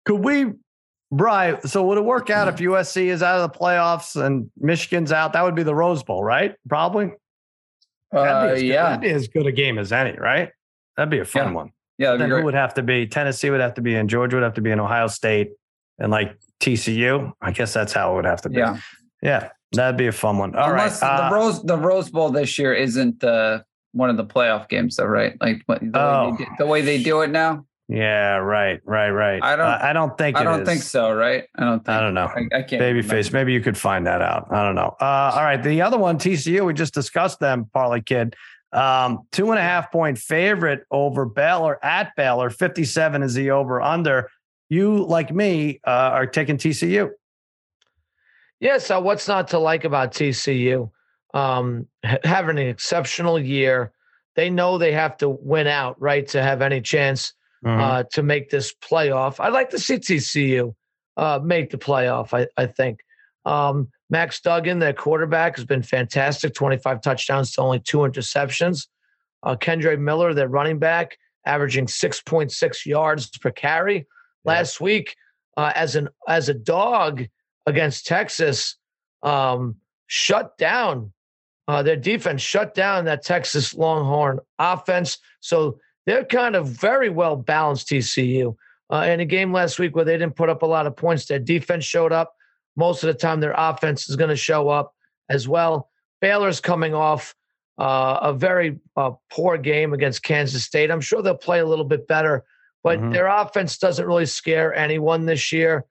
Could 0.05 0.23
we 0.23 0.45
Bry, 1.15 1.59
so 1.61 1.85
would 1.85 1.97
it 1.99 2.03
work 2.03 2.29
out 2.29 2.47
if 2.47 2.55
USC 2.55 3.05
is 3.05 3.21
out 3.21 3.39
of 3.39 3.51
the 3.51 3.57
playoffs 3.59 4.15
and 4.21 4.49
Michigan's 4.57 5.11
out? 5.11 5.33
That 5.33 5.43
would 5.43 5.53
be 5.55 5.63
the 5.63 5.75
Rose 5.75 6.01
Bowl, 6.03 6.23
right? 6.23 6.55
Probably. 6.67 7.11
Uh, 8.11 8.55
be 8.55 8.65
yeah. 8.67 8.73
Good, 8.75 8.75
that'd 8.85 9.01
be 9.01 9.09
as 9.09 9.27
good 9.27 9.45
a 9.47 9.51
game 9.51 9.77
as 9.77 9.91
any, 9.91 10.17
right? 10.17 10.49
That'd 10.97 11.09
be 11.11 11.19
a 11.19 11.25
fun 11.25 11.47
Yeah. 11.49 11.51
one. 11.53 11.71
Yeah. 11.97 12.15
Then 12.15 12.29
who 12.29 12.43
would 12.43 12.53
have 12.53 12.73
to 12.75 12.83
be? 12.83 13.07
Tennessee 13.07 13.49
would 13.49 13.61
have 13.61 13.75
to 13.75 13.81
be 13.81 13.95
in. 13.95 14.07
Georgia 14.07 14.37
would 14.37 14.43
have 14.43 14.53
to 14.55 14.61
be 14.61 14.71
in. 14.71 14.79
Ohio 14.79 15.07
State 15.07 15.51
and 15.99 16.11
like 16.11 16.35
TCU. 16.59 17.31
I 17.41 17.51
guess 17.51 17.73
that's 17.73 17.93
how 17.93 18.13
it 18.13 18.15
would 18.15 18.25
have 18.25 18.41
to 18.41 18.49
be. 18.49 18.57
Yeah. 18.57 18.77
Yeah. 19.21 19.49
That'd 19.73 19.97
be 19.97 20.07
a 20.07 20.11
fun 20.11 20.37
one. 20.37 20.55
All 20.55 20.71
right. 20.71 20.81
Unless 20.83 21.01
uh, 21.03 21.29
the 21.29 21.35
Rose 21.35 21.63
the 21.63 21.77
Rose 21.77 22.09
Bowl 22.09 22.29
this 22.29 22.57
year 22.59 22.73
isn't 22.73 23.23
uh, 23.23 23.61
one 23.91 24.09
of 24.09 24.17
the 24.17 24.25
playoff 24.25 24.69
games, 24.69 24.95
though, 24.97 25.05
right? 25.05 25.35
Like 25.41 25.61
what, 25.65 25.79
the, 25.81 25.99
Oh. 25.99 26.31
way 26.31 26.37
do- 26.37 26.45
the 26.59 26.65
way 26.67 26.81
they 26.81 27.01
do 27.01 27.21
it 27.21 27.29
now. 27.31 27.65
Yeah. 27.89 28.35
Right. 28.37 28.79
Right. 28.85 29.09
Right. 29.09 29.43
I 29.43 29.55
don't- 29.55 29.67
Uh, 29.67 29.79
I 29.81 29.93
don't 29.93 30.17
think. 30.17 30.37
I 30.37 30.43
don't 30.43 30.61
is. 30.61 30.67
think 30.67 30.81
so, 30.81 31.13
right? 31.13 31.43
I 31.55 31.65
don't 31.65 31.85
think. 31.85 31.89
I 31.89 31.99
don't 31.99 32.13
know. 32.13 32.25
I, 32.27 32.59
I 32.59 32.61
can't. 32.63 32.81
Babyface. 32.81 33.09
remember. 33.09 33.31
Maybe 33.33 33.53
you 33.53 33.61
could 33.61 33.77
find 33.77 34.07
that 34.07 34.21
out. 34.21 34.47
I 34.51 34.63
don't 34.65 34.75
know. 34.75 34.95
Uh, 35.01 35.31
all 35.35 35.43
right. 35.43 35.61
The 35.61 35.81
other 35.81 35.97
one, 35.97 36.17
TCU, 36.17 36.65
we 36.65 36.73
just 36.73 36.93
discussed 36.93 37.39
them, 37.39 37.69
Parlay 37.73 38.01
Kid. 38.01 38.35
Um, 38.71 39.27
two 39.31 39.51
and 39.51 39.59
a 39.59 39.61
half 39.61 39.91
point 39.91 40.17
favorite 40.17 40.85
over 40.89 41.25
Baylor 41.25 41.77
at 41.85 42.15
Baylor. 42.15 42.49
57 42.49 43.21
is 43.21 43.33
the 43.35 43.51
over 43.51 43.81
under. 43.81 44.29
You, 44.69 45.05
like 45.05 45.31
me, 45.31 45.79
uh, 45.85 45.89
are 45.91 46.25
taking 46.25 46.57
TCU. 46.57 47.11
Yeah, 48.59 48.77
so 48.77 48.99
what's 49.01 49.27
not 49.27 49.49
to 49.49 49.59
like 49.59 49.83
about 49.83 50.13
TCU? 50.13 50.89
Um, 51.33 51.87
having 52.23 52.57
an 52.57 52.67
exceptional 52.67 53.37
year. 53.39 53.91
They 54.35 54.49
know 54.49 54.77
they 54.79 54.93
have 54.93 55.17
to 55.17 55.29
win 55.29 55.67
out, 55.67 56.01
right, 56.01 56.25
to 56.29 56.41
have 56.41 56.61
any 56.63 56.81
chance 56.81 57.33
Mm-hmm. 57.63 57.79
uh, 57.79 58.03
to 58.11 58.23
make 58.23 58.49
this 58.49 58.73
playoff. 58.73 59.39
I'd 59.39 59.53
like 59.53 59.69
to 59.69 59.79
see 59.79 59.95
TCU 59.95 60.75
uh, 61.15 61.39
make 61.41 61.69
the 61.69 61.77
playoff, 61.77 62.33
I, 62.33 62.47
I 62.61 62.65
think. 62.67 62.99
Um, 63.45 63.89
Max 64.09 64.41
Duggan, 64.41 64.79
their 64.79 64.93
quarterback, 64.93 65.55
has 65.55 65.65
been 65.65 65.81
fantastic 65.81 66.53
25 66.53 67.01
touchdowns 67.01 67.51
to 67.53 67.61
only 67.61 67.79
two 67.79 67.99
interceptions. 67.99 68.87
Uh, 69.43 69.55
Kendre 69.55 69.97
Miller, 69.97 70.33
their 70.33 70.47
running 70.47 70.77
back, 70.77 71.17
averaging 71.45 71.85
6.6 71.85 72.85
yards 72.85 73.29
per 73.37 73.51
carry. 73.51 74.07
Last 74.45 74.81
week, 74.81 75.15
uh, 75.55 75.71
as 75.73 75.95
an 75.95 76.09
as 76.27 76.49
a 76.49 76.53
dog 76.53 77.23
against 77.65 78.05
Texas, 78.05 78.75
um, 79.21 79.77
shut 80.07 80.57
down 80.57 81.13
uh, 81.67 81.81
their 81.81 81.95
defense, 81.95 82.41
shut 82.41 82.73
down 82.73 83.05
that 83.05 83.23
Texas 83.23 83.73
Longhorn 83.73 84.39
offense. 84.59 85.17
So 85.39 85.79
they're 86.05 86.25
kind 86.25 86.55
of 86.55 86.67
very 86.67 87.09
well 87.09 87.35
balanced 87.35 87.89
TCU. 87.89 88.55
Uh, 88.91 89.05
in 89.09 89.19
a 89.21 89.25
game 89.25 89.51
last 89.51 89.79
week 89.79 89.95
where 89.95 90.05
they 90.05 90.13
didn't 90.17 90.35
put 90.35 90.49
up 90.49 90.61
a 90.61 90.65
lot 90.65 90.85
of 90.85 90.95
points, 90.95 91.25
their 91.25 91.39
defense 91.39 91.83
showed 91.85 92.11
up. 92.11 92.35
Most 92.75 93.03
of 93.03 93.07
the 93.07 93.13
time, 93.13 93.39
their 93.39 93.55
offense 93.57 94.09
is 94.09 94.15
going 94.15 94.29
to 94.29 94.35
show 94.35 94.69
up 94.69 94.93
as 95.29 95.47
well. 95.47 95.89
Baylor's 96.21 96.59
coming 96.59 96.93
off 96.93 97.33
uh, 97.79 98.19
a 98.21 98.33
very 98.33 98.79
uh, 98.95 99.11
poor 99.31 99.57
game 99.57 99.93
against 99.93 100.21
Kansas 100.21 100.63
State. 100.63 100.91
I'm 100.91 101.01
sure 101.01 101.21
they'll 101.23 101.35
play 101.35 101.59
a 101.59 101.65
little 101.65 101.85
bit 101.85 102.07
better, 102.07 102.43
but 102.83 102.99
Mhm. 102.99 103.13
their 103.13 103.25
offense 103.27 103.77
doesn't 103.79 104.05
really 104.05 104.27
scare 104.27 104.73
anyone 104.75 105.25
this 105.25 105.51
year. 105.51 105.85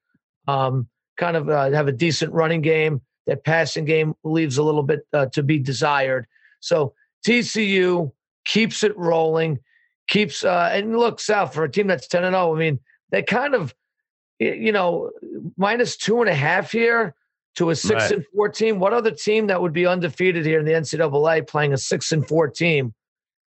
Um, 0.47 0.87
kind 1.17 1.35
of 1.35 1.49
uh, 1.49 1.71
have 1.71 1.87
a 1.87 1.91
decent 1.91 2.31
running 2.31 2.61
game. 2.61 3.01
Their 3.27 3.35
passing 3.37 3.83
game 3.85 4.13
leaves 4.23 4.57
a 4.57 4.63
little 4.63 4.83
bit 4.83 5.05
uh, 5.11 5.25
to 5.27 5.43
be 5.43 5.59
desired. 5.59 6.25
So 6.61 6.93
TCU 7.25 8.11
keeps 8.45 8.83
it 8.83 8.97
rolling, 8.97 9.59
keeps 10.07 10.43
uh, 10.43 10.69
and 10.71 10.97
look 10.97 11.19
South 11.19 11.53
for 11.53 11.63
a 11.63 11.71
team 11.71 11.87
that's 11.87 12.07
ten 12.07 12.23
and 12.23 12.33
zero. 12.33 12.55
I 12.55 12.59
mean, 12.59 12.79
they 13.09 13.23
kind 13.23 13.55
of, 13.55 13.73
you 14.39 14.71
know, 14.71 15.11
minus 15.57 15.97
two 15.97 16.21
and 16.21 16.29
a 16.29 16.33
half 16.33 16.71
here 16.71 17.15
to 17.55 17.69
a 17.69 17.75
six 17.75 18.03
Right. 18.03 18.11
and 18.13 18.25
four 18.35 18.49
team. 18.49 18.79
What 18.79 18.93
other 18.93 19.11
team 19.11 19.47
that 19.47 19.61
would 19.61 19.73
be 19.73 19.85
undefeated 19.85 20.45
here 20.45 20.59
in 20.59 20.65
the 20.65 20.73
NCAA 20.73 21.47
playing 21.47 21.73
a 21.73 21.77
six 21.77 22.11
and 22.11 22.27
four 22.27 22.47
team? 22.49 22.93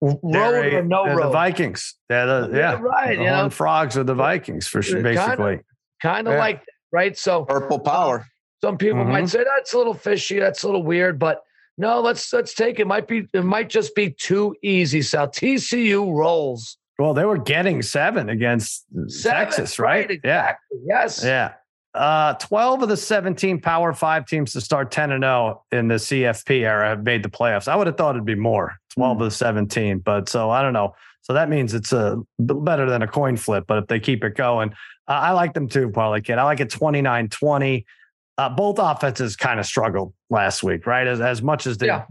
Road 0.01 0.19
They're, 0.23 0.79
or 0.79 0.83
no 0.83 1.05
road? 1.07 1.23
the 1.27 1.29
Vikings. 1.29 1.95
They're 2.09 2.25
the, 2.27 2.49
Yeah, 2.51 2.73
yeah, 2.73 2.79
right, 2.81 3.17
The 3.17 3.23
you 3.23 3.29
know. 3.29 3.35
Horned 3.37 3.53
Frogs 3.53 3.97
are 3.97 4.03
the 4.03 4.13
Vikings 4.13 4.67
for 4.67 4.81
sure, 4.81 5.01
kinda. 5.01 5.09
basically. 5.15 5.59
Kind 6.01 6.27
of 6.27 6.33
Yeah. 6.33 6.39
like 6.39 6.59
that, 6.59 6.71
right? 6.91 7.17
So 7.17 7.45
Purple 7.45 7.79
power. 7.79 8.25
Some 8.61 8.77
people 8.77 8.99
Mhm. 9.03 9.07
might 9.09 9.29
say 9.29 9.43
that's 9.55 9.73
a 9.73 9.77
little 9.77 9.93
fishy, 9.93 10.37
that's 10.39 10.63
a 10.63 10.67
little 10.67 10.83
weird, 10.83 11.17
but 11.17 11.43
no, 11.77 11.99
let's 12.01 12.31
let's 12.31 12.53
take 12.53 12.79
it. 12.79 12.87
Might 12.87 13.07
be 13.07 13.27
it 13.33 13.43
might 13.43 13.69
just 13.69 13.95
be 13.95 14.11
too 14.11 14.55
easy. 14.61 15.01
Sal 15.01 15.27
TCU 15.27 16.13
rolls 16.13 16.77
Well, 16.97 17.13
they 17.13 17.25
were 17.25 17.37
getting 17.37 17.81
seven 17.81 18.29
against 18.29 18.85
Seven, 19.07 19.39
Texas, 19.39 19.79
right? 19.79 20.09
Yeah. 20.23 20.55
Exactly. 20.71 20.79
Yes. 20.87 21.23
Yeah. 21.23 21.53
Uh, 21.93 22.33
12 22.33 22.83
of 22.83 22.89
the 22.89 22.97
17 22.97 23.61
Power 23.61 23.93
Five 23.93 24.25
teams 24.25 24.51
to 24.51 24.61
start 24.61 24.91
10 24.91 25.13
and 25.13 25.23
0 25.23 25.63
in 25.71 25.87
the 25.87 25.95
CFP 25.95 26.61
era 26.61 26.89
have 26.89 27.03
made 27.03 27.23
the 27.23 27.29
playoffs. 27.29 27.69
I 27.69 27.75
would 27.77 27.87
have 27.87 27.95
thought 27.95 28.15
it'd 28.15 28.25
be 28.25 28.35
more, 28.35 28.75
12 28.95 29.21
of 29.21 29.25
the 29.25 29.31
17, 29.31 29.99
but 29.99 30.27
so 30.27 30.49
I 30.49 30.61
don't 30.61 30.73
know. 30.73 30.93
So 31.21 31.33
that 31.33 31.49
means 31.49 31.73
it's 31.73 31.93
a 31.93 32.21
better 32.37 32.89
than 32.89 33.01
a 33.01 33.07
coin 33.07 33.37
flip. 33.37 33.63
But 33.65 33.79
if 33.79 33.87
they 33.87 33.99
keep 33.99 34.25
it 34.25 34.35
going, 34.35 34.71
uh, 35.07 35.13
I 35.13 35.31
like 35.31 35.53
them 35.53 35.69
too, 35.69 35.89
Parlay 35.89 36.21
Kid. 36.21 36.37
I 36.37 36.43
like 36.43 36.59
it 36.59 36.69
29 36.69 37.29
20. 37.29 37.85
Uh, 38.37 38.49
both 38.49 38.77
offenses 38.79 39.35
kind 39.35 39.59
of 39.59 39.65
struggled 39.65 40.13
last 40.29 40.61
week, 40.61 40.85
right? 40.85 41.07
As, 41.07 41.21
as 41.21 41.41
much 41.41 41.65
as 41.67 41.77
they, 41.77 41.87
Yeah. 41.87 42.03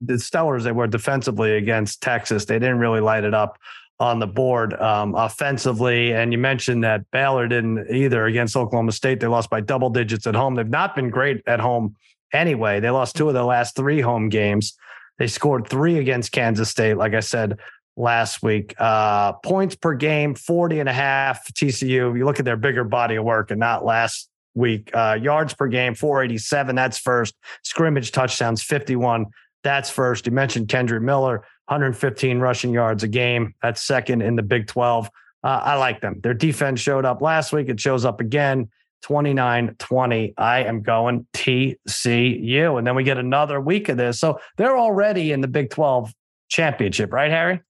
the 0.00 0.18
stellar 0.18 0.56
as 0.56 0.64
they 0.64 0.72
were 0.72 0.86
defensively 0.86 1.56
against 1.56 2.00
Texas, 2.02 2.44
they 2.44 2.58
didn't 2.58 2.78
really 2.78 3.00
light 3.00 3.24
it 3.24 3.34
up 3.34 3.58
on 3.98 4.18
the 4.18 4.26
board 4.26 4.74
um, 4.80 5.14
offensively. 5.14 6.12
And 6.12 6.32
you 6.32 6.38
mentioned 6.38 6.84
that 6.84 7.08
Baylor 7.10 7.48
didn't 7.48 7.90
either 7.90 8.26
against 8.26 8.56
Oklahoma 8.56 8.92
State. 8.92 9.20
They 9.20 9.26
lost 9.26 9.50
by 9.50 9.60
double 9.60 9.90
digits 9.90 10.26
at 10.26 10.34
home. 10.34 10.54
They've 10.54 10.68
not 10.68 10.94
been 10.94 11.10
great 11.10 11.42
at 11.46 11.60
home 11.60 11.96
anyway. 12.32 12.80
They 12.80 12.90
lost 12.90 13.16
two 13.16 13.28
of 13.28 13.34
their 13.34 13.44
last 13.44 13.76
three 13.76 14.00
home 14.00 14.28
games. 14.28 14.74
They 15.18 15.26
scored 15.26 15.68
three 15.68 15.98
against 15.98 16.32
Kansas 16.32 16.68
State, 16.70 16.96
like 16.96 17.14
I 17.14 17.20
said 17.20 17.58
last 17.96 18.42
week. 18.42 18.74
Uh, 18.78 19.34
points 19.34 19.76
per 19.76 19.94
game, 19.94 20.34
40 20.34 20.80
and 20.80 20.88
a 20.88 20.92
half. 20.92 21.46
TCU, 21.52 22.16
you 22.16 22.24
look 22.24 22.38
at 22.38 22.44
their 22.44 22.56
bigger 22.56 22.84
body 22.84 23.16
of 23.16 23.24
work 23.24 23.50
and 23.50 23.60
not 23.60 23.84
last 23.84 24.28
week. 24.54 24.90
Uh, 24.94 25.18
yards 25.20 25.54
per 25.54 25.68
game, 25.68 25.94
487. 25.94 26.74
That's 26.74 26.98
first. 26.98 27.34
Scrimmage 27.62 28.12
touchdowns, 28.12 28.62
51. 28.62 29.26
That's 29.64 29.90
first. 29.90 30.26
You 30.26 30.32
mentioned 30.32 30.68
Kendrick 30.68 31.02
Miller, 31.02 31.44
115 31.66 32.38
rushing 32.38 32.72
yards 32.72 33.02
a 33.02 33.08
game. 33.08 33.54
That's 33.62 33.80
second 33.80 34.22
in 34.22 34.36
the 34.36 34.42
Big 34.42 34.66
12. 34.66 35.08
Uh, 35.44 35.46
I 35.46 35.74
like 35.76 36.00
them. 36.00 36.20
Their 36.22 36.34
defense 36.34 36.80
showed 36.80 37.04
up 37.04 37.20
last 37.20 37.52
week. 37.52 37.68
It 37.68 37.80
shows 37.80 38.04
up 38.04 38.20
again. 38.20 38.68
29 39.02 39.74
20. 39.78 40.34
I 40.38 40.62
am 40.62 40.82
going 40.82 41.26
TCU. 41.34 42.78
And 42.78 42.86
then 42.86 42.94
we 42.94 43.02
get 43.02 43.18
another 43.18 43.60
week 43.60 43.88
of 43.88 43.96
this. 43.96 44.20
So 44.20 44.38
they're 44.56 44.78
already 44.78 45.32
in 45.32 45.40
the 45.40 45.48
Big 45.48 45.70
12 45.70 46.14
championship, 46.48 47.12
right, 47.12 47.30
Harry? 47.30 47.60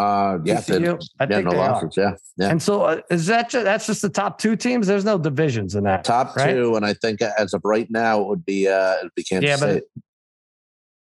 Uh, 0.00 0.38
yeah, 0.44 0.60
they- 0.60 0.78
TCU? 0.78 1.00
I 1.18 1.24
yeah, 1.24 1.28
think 1.28 1.44
no 1.44 1.50
they 1.52 1.58
are. 1.58 1.90
Yeah, 1.96 2.10
yeah. 2.36 2.48
And 2.50 2.62
so 2.62 2.82
uh, 2.82 3.00
is 3.10 3.26
that 3.26 3.50
just, 3.50 3.64
that's 3.64 3.86
just 3.86 4.02
the 4.02 4.08
top 4.08 4.38
two 4.38 4.56
teams? 4.56 4.86
There's 4.86 5.04
no 5.04 5.18
divisions 5.18 5.74
in 5.74 5.84
that. 5.84 6.04
Top 6.04 6.36
right? 6.36 6.54
two, 6.54 6.76
and 6.76 6.84
I 6.86 6.94
think 6.94 7.20
as 7.22 7.52
of 7.54 7.60
right 7.64 7.90
now, 7.90 8.20
it 8.20 8.26
would 8.28 8.44
be 8.44 8.68
uh, 8.68 8.94
it 8.94 9.02
would 9.04 9.14
be 9.14 9.24
Kansas 9.24 9.48
Yeah, 9.48 9.56
but 9.58 9.84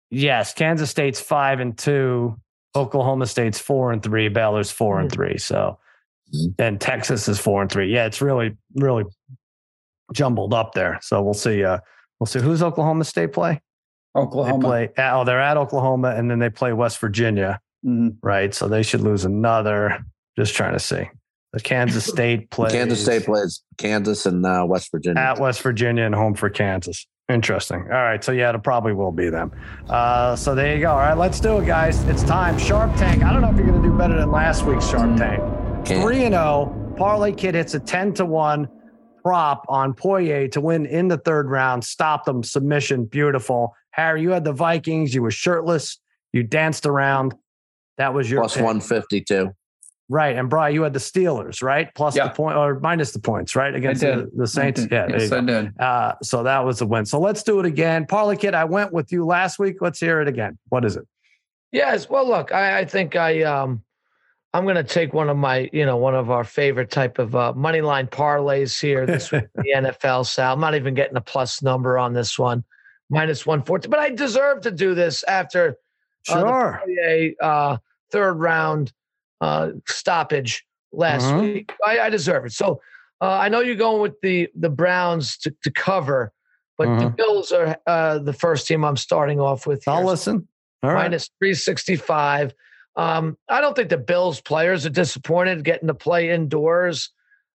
Yes, 0.10 0.54
Kansas 0.54 0.90
State's 0.90 1.20
five 1.20 1.60
and 1.60 1.78
two, 1.78 2.40
Oklahoma 2.76 3.26
State's 3.28 3.60
four 3.60 3.92
and 3.92 4.02
three, 4.02 4.30
Baylor's 4.30 4.72
4 4.72 5.02
and 5.02 5.12
three. 5.12 5.38
So, 5.38 5.78
Mhm. 6.34 6.56
and 6.60 6.80
Texas 6.82 7.28
is 7.28 7.40
four 7.40 7.62
and 7.62 7.70
three. 7.72 7.94
Yeah, 7.94 8.06
it's 8.06 8.22
really, 8.22 8.56
really 8.76 9.04
jumbled 10.14 10.54
up 10.54 10.74
there. 10.74 10.98
So 11.02 11.22
we'll 11.22 11.34
see. 11.34 11.64
Uh, 11.64 11.80
we'll 12.20 12.28
see 12.28 12.40
who's 12.40 12.64
Oklahoma 12.64 13.04
State 13.04 13.34
play. 13.34 13.62
They 14.16 14.22
Oklahoma. 14.22 14.66
play. 14.66 14.90
Oh, 14.98 15.24
they're 15.26 15.42
at 15.42 15.58
Oklahoma, 15.58 16.10
and 16.16 16.32
then 16.32 16.40
they 16.40 16.50
play 16.50 16.72
West 16.74 17.00
Virginia, 17.00 17.60
Mhm. 17.86 18.18
right? 18.22 18.54
So 18.54 18.68
they 18.68 18.84
should 18.84 19.02
lose 19.02 19.26
another. 19.26 20.00
Just 20.38 20.56
trying 20.56 20.74
to 20.74 20.80
see. 20.80 21.10
The 21.54 21.60
Kansas 21.60 22.06
State 22.14 22.50
plays 22.50 22.72
Kansas 22.74 23.02
State 23.04 23.26
plays 23.26 23.64
Kansas 23.78 24.26
and 24.26 24.46
uh, 24.46 24.66
West 24.68 24.92
Virginia. 24.92 25.20
at 25.22 25.40
West 25.40 25.62
Virginia 25.62 26.04
and 26.04 26.14
home 26.16 26.34
for 26.36 26.50
Kansas. 26.50 27.08
Interesting. 27.30 27.82
All 27.84 27.90
right. 28.04 28.24
So, 28.24 28.32
yeah, 28.32 28.54
it 28.56 28.64
probably 28.64 28.94
will 28.94 29.12
be 29.12 29.30
them. 29.30 29.52
Uh, 29.90 30.36
so, 30.36 30.56
there 30.56 30.74
you 30.76 30.82
go. 30.82 30.92
All 30.92 30.98
right. 30.98 31.18
Let's 31.18 31.40
do 31.42 31.58
it, 31.58 31.66
guys. 31.66 32.02
It's 32.06 32.24
time. 32.24 32.58
Sharp 32.58 32.96
Tank. 32.96 33.22
I 33.24 33.34
don't 33.34 33.42
know 33.42 33.50
if 33.50 33.58
you're 33.58 33.68
going 33.68 33.82
to 33.82 33.88
do 33.90 33.98
better 33.98 34.16
than 34.18 34.32
last 34.32 34.64
week's 34.64 34.90
Sharp 34.90 35.18
Tank. 35.18 35.44
3 35.86 36.24
and 36.26 36.34
0. 36.34 36.94
Parlay 36.98 37.34
Kid 37.34 37.54
hits 37.56 37.74
a 37.74 37.80
10 37.82 38.14
to 38.16 38.26
1 38.26 38.68
prop 39.24 39.66
on 39.68 39.94
Poirier 39.94 40.48
to 40.50 40.62
win 40.62 40.86
in 40.86 41.10
the 41.10 41.18
third 41.18 41.50
round. 41.50 41.84
Stop 41.84 42.24
them. 42.24 42.44
Submission. 42.44 43.04
Beautiful. 43.06 43.74
Harry, 43.92 44.22
you 44.22 44.30
had 44.32 44.46
the 44.46 44.54
Vikings. 44.54 45.14
You 45.14 45.22
were 45.22 45.32
shirtless. 45.32 46.00
You 46.32 46.44
danced 46.44 46.86
around. 46.86 47.36
That 47.98 48.14
was 48.14 48.30
your 48.30 48.42
plus 48.42 48.56
pick. 48.56 48.64
one 48.64 48.80
fifty 48.80 49.22
two. 49.22 49.52
Right. 50.10 50.38
And 50.38 50.50
Brian, 50.50 50.74
you 50.74 50.84
had 50.84 50.94
the 50.94 51.00
Steelers, 51.00 51.62
right? 51.62 51.94
Plus 51.94 52.16
Yeah. 52.16 52.30
the 52.30 52.34
point 52.34 52.56
or 52.56 52.80
minus 52.80 53.12
the 53.12 53.20
points, 53.20 53.58
right? 53.58 53.76
Against 53.76 54.00
the, 54.02 54.32
the 54.34 54.48
Saints. 54.48 54.88
Yeah. 54.90 55.08
yes, 55.10 55.32
I 55.34 55.42
did. 55.42 55.78
Uh, 55.78 56.14
so 56.24 56.44
that 56.44 56.64
was 56.64 56.80
a 56.80 56.86
win. 56.86 57.06
So 57.06 57.20
let's 57.20 57.44
do 57.44 57.60
it 57.60 57.66
again. 57.66 58.06
Parlay 58.06 58.38
Kid, 58.38 58.54
I 58.54 58.64
went 58.64 58.94
with 58.94 59.12
you 59.12 59.26
last 59.26 59.60
week. 59.60 59.82
Let's 59.82 60.00
hear 60.00 60.22
it 60.22 60.30
again. 60.30 60.58
What 60.70 60.86
is 60.86 60.96
it? 60.96 61.06
Yes. 61.74 62.10
Well, 62.10 62.26
look, 62.26 62.54
I, 62.54 62.80
I 62.80 62.86
think 62.86 63.18
I 63.18 63.44
um 63.44 63.84
I'm 64.54 64.64
going 64.64 64.78
to 64.78 64.84
take 64.84 65.14
one 65.14 65.30
of 65.30 65.36
my, 65.36 65.70
you 65.74 65.86
know, 65.86 65.98
one 65.98 66.16
of 66.16 66.32
our 66.32 66.46
favorite 66.46 66.90
type 66.90 67.20
of 67.20 67.36
uh, 67.36 67.52
money 67.54 67.82
line 67.82 68.08
parlays 68.08 68.80
here 68.80 69.06
this 69.06 69.30
week, 69.32 69.44
the 69.56 69.64
NFL. 69.76 70.26
Sal, 70.26 70.54
I'm 70.54 70.62
not 70.62 70.74
even 70.74 70.94
getting 70.94 71.18
a 71.18 71.22
plus 71.22 71.62
number 71.62 71.98
on 71.98 72.14
this 72.14 72.40
one, 72.40 72.64
minus 73.10 73.46
140. 73.46 73.90
But 73.90 74.00
I 74.00 74.10
deserve 74.10 74.62
to 74.62 74.72
do 74.72 74.96
this 74.96 75.24
after 75.26 75.76
uh, 76.30 76.40
Sure. 76.40 76.82
a 77.06 77.36
uh, 77.42 77.78
third 78.12 78.34
round 78.36 78.94
uh, 79.42 79.72
stoppage 79.88 80.66
last 80.92 81.26
Mhm. 81.26 81.42
week. 81.42 81.74
I, 81.86 82.00
I 82.00 82.10
deserve 82.10 82.46
it. 82.46 82.54
So 82.54 82.82
uh, 83.22 83.30
I 83.32 83.50
know 83.50 83.60
you're 83.60 83.76
going 83.76 84.02
with 84.02 84.20
the 84.22 84.50
the 84.56 84.70
Browns 84.70 85.38
to, 85.40 85.54
to 85.64 85.72
cover, 85.72 86.32
but 86.78 86.86
the 87.00 87.06
Mhm. 87.06 87.16
Bills 87.18 87.52
are 87.52 87.78
uh, 87.86 88.20
the 88.20 88.34
first 88.34 88.68
team 88.68 88.84
I'm 88.84 88.98
starting 88.98 89.40
off 89.40 89.68
with. 89.68 89.88
I'll 89.88 89.98
here. 89.98 90.06
listen. 90.06 90.48
All 90.84 90.92
right. 90.92 91.04
minus 91.04 91.30
365. 91.40 92.54
Um, 92.96 93.38
I 93.50 93.62
don't 93.62 93.76
think 93.76 93.90
the 93.90 93.98
Bills 93.98 94.42
players 94.42 94.86
are 94.86 94.90
disappointed 94.92 95.64
getting 95.64 95.88
to 95.88 95.94
play 95.94 96.30
indoors 96.32 97.12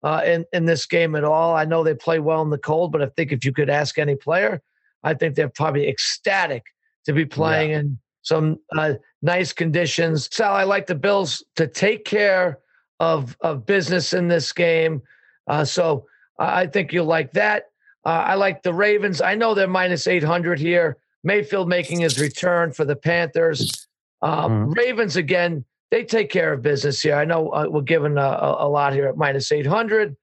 uh, 0.04 0.22
in, 0.26 0.46
in 0.54 0.66
this 0.66 0.86
game 0.86 1.16
at 1.16 1.24
all. 1.24 1.56
I 1.56 1.66
know 1.66 1.84
they 1.84 1.94
play 1.96 2.20
well 2.20 2.42
in 2.42 2.50
the 2.50 2.58
cold, 2.58 2.92
but 2.92 3.02
I 3.04 3.08
think 3.16 3.32
if 3.32 3.44
you 3.46 3.54
could 3.54 3.70
ask 3.70 3.98
any 4.00 4.16
player, 4.16 4.62
I 5.04 5.14
think 5.14 5.36
they're 5.36 5.50
probably 5.50 5.88
ecstatic 5.88 6.64
to 7.06 7.14
be 7.14 7.26
playing 7.26 7.72
in 7.72 8.00
some 8.24 8.58
uh, 8.76 8.94
nice 9.22 9.54
conditions. 9.54 10.30
Sal, 10.32 10.54
I 10.54 10.64
like 10.64 10.88
the 10.88 10.96
Bills 10.96 11.44
to 11.56 11.68
take 11.68 12.06
care 12.06 12.60
of, 13.00 13.36
of 13.42 13.66
business 13.66 14.14
in 14.14 14.28
this 14.28 14.52
game. 14.54 15.02
Uh, 15.48 15.66
so 15.66 16.06
I 16.40 16.68
think 16.68 16.94
you'll 16.94 17.06
like 17.06 17.32
that. 17.34 17.66
Uh, 18.06 18.10
I 18.10 18.36
like 18.36 18.64
the 18.64 18.74
Ravens. 18.74 19.22
I 19.22 19.36
know 19.36 19.54
they're 19.54 19.68
minus 19.68 20.08
800 20.08 20.60
here. 20.60 20.98
Mayfield 21.24 21.68
making 21.68 22.00
his 22.00 22.20
return 22.20 22.72
for 22.72 22.86
the 22.86 22.96
Panthers. 22.96 23.88
Uh, 24.22 24.48
Mhm. 24.48 24.76
Ravens 24.76 25.16
again, 25.16 25.66
they 25.92 26.04
take 26.04 26.30
care 26.30 26.54
of 26.54 26.62
business 26.62 27.02
here. 27.02 27.16
I 27.16 27.26
know 27.26 27.50
uh, 27.50 27.66
we're 27.70 27.82
given 27.82 28.18
a, 28.18 28.22
a, 28.22 28.68
a 28.68 28.70
lot 28.70 28.94
here 28.94 29.08
at 29.08 29.18
minus 29.18 29.52
800. 29.52 30.16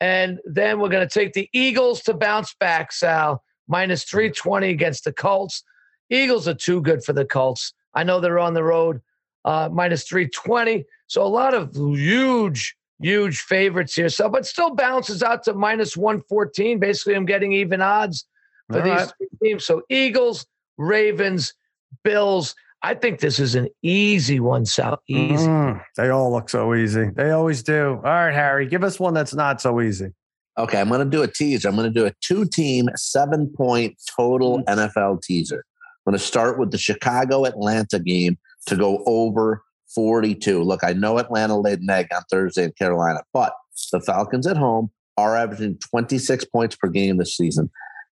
And 0.00 0.38
then 0.44 0.78
we're 0.78 0.88
going 0.90 1.06
to 1.06 1.12
take 1.12 1.32
the 1.32 1.48
Eagles 1.52 2.02
to 2.02 2.14
bounce 2.14 2.54
back, 2.54 2.92
Sal, 2.92 3.42
minus 3.66 4.04
320 4.04 4.70
against 4.70 5.04
the 5.04 5.12
Colts. 5.12 5.64
Eagles 6.08 6.46
are 6.46 6.54
too 6.54 6.80
good 6.80 7.02
for 7.04 7.12
the 7.12 7.24
Colts. 7.24 7.72
I 7.94 8.04
know 8.04 8.20
they're 8.20 8.38
on 8.38 8.54
the 8.54 8.62
road, 8.62 9.00
uh, 9.44 9.68
minus 9.72 10.04
320. 10.04 10.84
So 11.06 11.22
a 11.22 11.28
lot 11.28 11.54
of 11.54 11.74
huge, 11.74 12.76
huge 13.00 13.40
favorites 13.40 13.94
here. 13.94 14.08
So, 14.08 14.28
but 14.28 14.46
still 14.46 14.74
bounces 14.74 15.22
out 15.22 15.42
to 15.44 15.54
minus 15.54 15.96
114. 15.96 16.78
Basically, 16.78 17.14
I'm 17.14 17.26
getting 17.26 17.52
even 17.52 17.80
odds 17.80 18.26
for 18.70 18.78
All 18.78 18.84
these 18.84 18.92
right. 18.92 19.12
three 19.18 19.28
teams. 19.50 19.64
So 19.64 19.82
Eagles, 19.88 20.46
Ravens, 20.76 21.54
Bills. 22.04 22.54
I 22.82 22.94
think 22.94 23.18
this 23.18 23.40
is 23.40 23.56
an 23.56 23.68
easy 23.82 24.38
one, 24.38 24.64
Sal. 24.64 25.02
Easy. 25.08 25.46
Mm, 25.46 25.82
they 25.96 26.10
all 26.10 26.30
look 26.30 26.48
so 26.48 26.74
easy. 26.74 27.10
They 27.16 27.30
always 27.30 27.62
do. 27.62 27.94
All 27.96 28.02
right, 28.02 28.32
Harry, 28.32 28.66
give 28.66 28.84
us 28.84 29.00
one 29.00 29.14
that's 29.14 29.34
not 29.34 29.60
so 29.60 29.80
easy. 29.80 30.12
Okay, 30.56 30.80
I'm 30.80 30.88
going 30.88 31.00
to 31.00 31.04
do 31.04 31.22
a 31.22 31.28
teaser. 31.28 31.68
I'm 31.68 31.76
going 31.76 31.92
to 31.92 32.00
do 32.00 32.06
a 32.06 32.12
two 32.20 32.44
team, 32.44 32.88
seven 32.94 33.48
point 33.48 33.96
total 34.16 34.62
NFL 34.64 35.22
teaser. 35.22 35.64
I'm 36.08 36.12
going 36.12 36.20
to 36.20 36.24
start 36.26 36.58
with 36.58 36.70
the 36.70 36.78
Chicago 36.78 37.44
Atlanta 37.44 37.98
game 37.98 38.38
to 38.64 38.76
go 38.76 39.02
over 39.04 39.62
42. 39.94 40.62
Look, 40.62 40.82
I 40.82 40.94
know 40.94 41.18
Atlanta 41.18 41.60
laid 41.60 41.80
an 41.80 41.90
egg 41.90 42.06
on 42.14 42.22
Thursday 42.30 42.64
in 42.64 42.72
Carolina, 42.72 43.20
but 43.34 43.52
the 43.92 44.00
Falcons 44.00 44.46
at 44.46 44.56
home 44.56 44.90
are 45.18 45.36
averaging 45.36 45.78
26 45.90 46.46
points 46.46 46.76
per 46.76 46.88
game 46.88 47.18
this 47.18 47.36
season. 47.36 47.70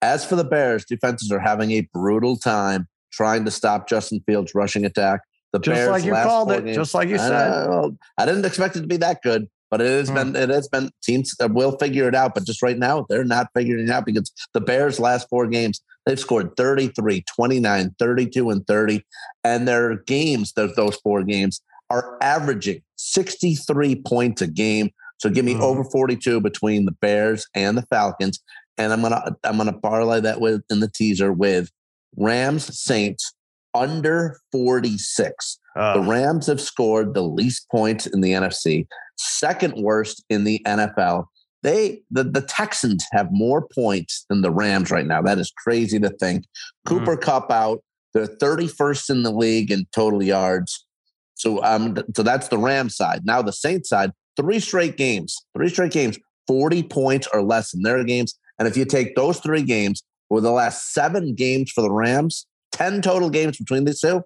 As 0.03 0.23
for 0.23 0.35
the 0.35 0.43
Bears, 0.43 0.85
defenses 0.85 1.31
are 1.31 1.39
having 1.39 1.71
a 1.71 1.81
brutal 1.91 2.37
time 2.37 2.87
trying 3.11 3.43
to 3.45 3.49
stop 3.49 3.89
Justin 3.89 4.21
Fields' 4.27 4.53
rushing 4.53 4.85
attack. 4.85 5.21
The 5.51 5.57
Bears, 5.59 5.65
Just 5.65 5.75
Bears 5.79 5.89
like 5.89 6.05
you 6.05 6.11
called 6.29 6.51
it, 6.51 6.65
games- 6.65 6.77
just 6.77 6.93
like 6.93 7.09
you 7.09 7.15
I 7.15 7.17
said. 7.17 7.49
know. 7.49 7.97
I 8.19 8.25
didn't 8.27 8.45
expect 8.45 8.75
it 8.75 8.81
to 8.81 8.87
be 8.87 8.97
that 8.97 9.23
good, 9.23 9.47
but 9.71 9.81
it 9.81 9.87
has 9.87 10.09
Hmm. 10.09 10.13
been. 10.13 10.35
It 10.35 10.49
has 10.49 10.67
been. 10.67 10.91
Teams 11.01 11.33
that 11.39 11.51
will 11.55 11.75
figure 11.79 12.07
it 12.07 12.13
out, 12.13 12.35
but 12.35 12.43
just 12.45 12.61
right 12.61 12.77
now 12.77 13.07
they're 13.09 13.23
not 13.23 13.47
figuring 13.55 13.87
it 13.87 13.89
out 13.89 14.05
because 14.05 14.31
the 14.53 14.61
Bears' 14.61 14.99
last 14.99 15.27
four 15.27 15.47
games 15.47 15.81
they've 16.09 16.19
scored 16.19 16.57
33, 16.57 17.23
29, 17.35 17.95
32, 17.99 18.49
and 18.49 18.65
30, 18.65 19.05
and 19.43 19.67
their 19.67 19.97
games, 20.03 20.53
those 20.53 20.75
those 20.75 20.95
four 20.97 21.23
games, 21.23 21.61
are 21.91 22.17
averaging 22.21 22.81
63 22.95 24.01
points 24.05 24.41
a 24.41 24.47
game. 24.47 24.89
So 25.19 25.29
give 25.29 25.45
me 25.45 25.53
Mhm. 25.55 25.61
over 25.61 25.83
42 25.83 26.41
between 26.41 26.85
the 26.85 26.93
Bears 26.93 27.45
and 27.53 27.77
the 27.77 27.83
Falcons, 27.83 28.39
and 28.77 28.91
I'm 28.91 29.01
gonna 29.01 29.35
I'm 29.43 29.57
gonna 29.57 29.73
parlay 29.73 30.19
that 30.21 30.41
with 30.41 30.63
in 30.71 30.79
the 30.79 30.89
teaser 30.89 31.31
with 31.31 31.69
Rams 32.17 32.79
Saints 32.79 33.33
under 33.75 34.39
46. 34.51 35.59
The 35.75 36.01
Rams 36.01 36.47
have 36.47 36.59
scored 36.59 37.13
the 37.13 37.21
least 37.21 37.67
points 37.69 38.07
in 38.07 38.21
the 38.21 38.33
NFC, 38.33 38.87
second 39.17 39.75
worst 39.75 40.23
in 40.29 40.43
the 40.43 40.59
NFL. 40.65 41.29
They 41.61 42.01
the, 42.09 42.23
the 42.23 42.41
Texans 42.41 43.05
have 43.11 43.27
more 43.31 43.67
points 43.73 44.25
than 44.29 44.41
the 44.41 44.51
Rams 44.51 44.91
right 44.91 45.05
now. 45.05 45.21
That 45.21 45.39
is 45.39 45.51
crazy 45.51 45.99
to 45.99 46.09
think. 46.09 46.45
Cooper 46.85 47.17
Kupp 47.17 47.51
out. 47.51 47.83
They're 48.13 48.27
31st 48.27 49.09
in 49.09 49.23
the 49.23 49.31
league 49.31 49.71
in 49.71 49.85
total 49.93 50.23
yards. 50.23 50.85
So 51.35 51.63
um 51.63 51.97
so 52.15 52.23
that's 52.23 52.47
the 52.47 52.57
Rams 52.57 52.95
side. 52.95 53.25
Now 53.25 53.41
the 53.41 53.53
Saints 53.53 53.89
side, 53.89 54.11
three 54.37 54.59
straight 54.59 54.97
games, 54.97 55.37
three 55.55 55.69
straight 55.69 55.91
games, 55.91 56.17
40 56.47 56.83
points 56.83 57.27
or 57.33 57.41
less 57.41 57.73
in 57.73 57.81
their 57.81 58.03
games. 58.03 58.37
And 58.57 58.67
if 58.67 58.75
you 58.75 58.85
take 58.85 59.15
those 59.15 59.39
three 59.39 59.63
games 59.63 60.03
over 60.31 60.41
the 60.41 60.51
last 60.51 60.93
seven 60.93 61.35
games 61.35 61.71
for 61.71 61.81
the 61.81 61.91
Rams, 61.91 62.45
10 62.71 63.01
total 63.01 63.29
games 63.29 63.57
between 63.57 63.85
these 63.85 64.01
two, 64.01 64.21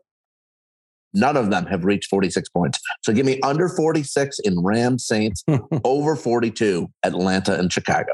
None 1.14 1.38
of 1.38 1.50
them 1.52 1.66
have 1.68 1.86
reached 1.86 2.10
46 2.10 2.50
points. 2.50 2.80
So 3.04 3.14
give 3.14 3.26
me 3.26 3.40
under 3.42 3.70
46 3.70 4.40
in 4.40 4.60
Rams 4.60 5.06
Saints, 5.06 5.44
over 5.84 6.16
42 6.16 6.90
Atlanta 7.04 7.58
and 7.58 7.72
Chicago. 7.72 8.14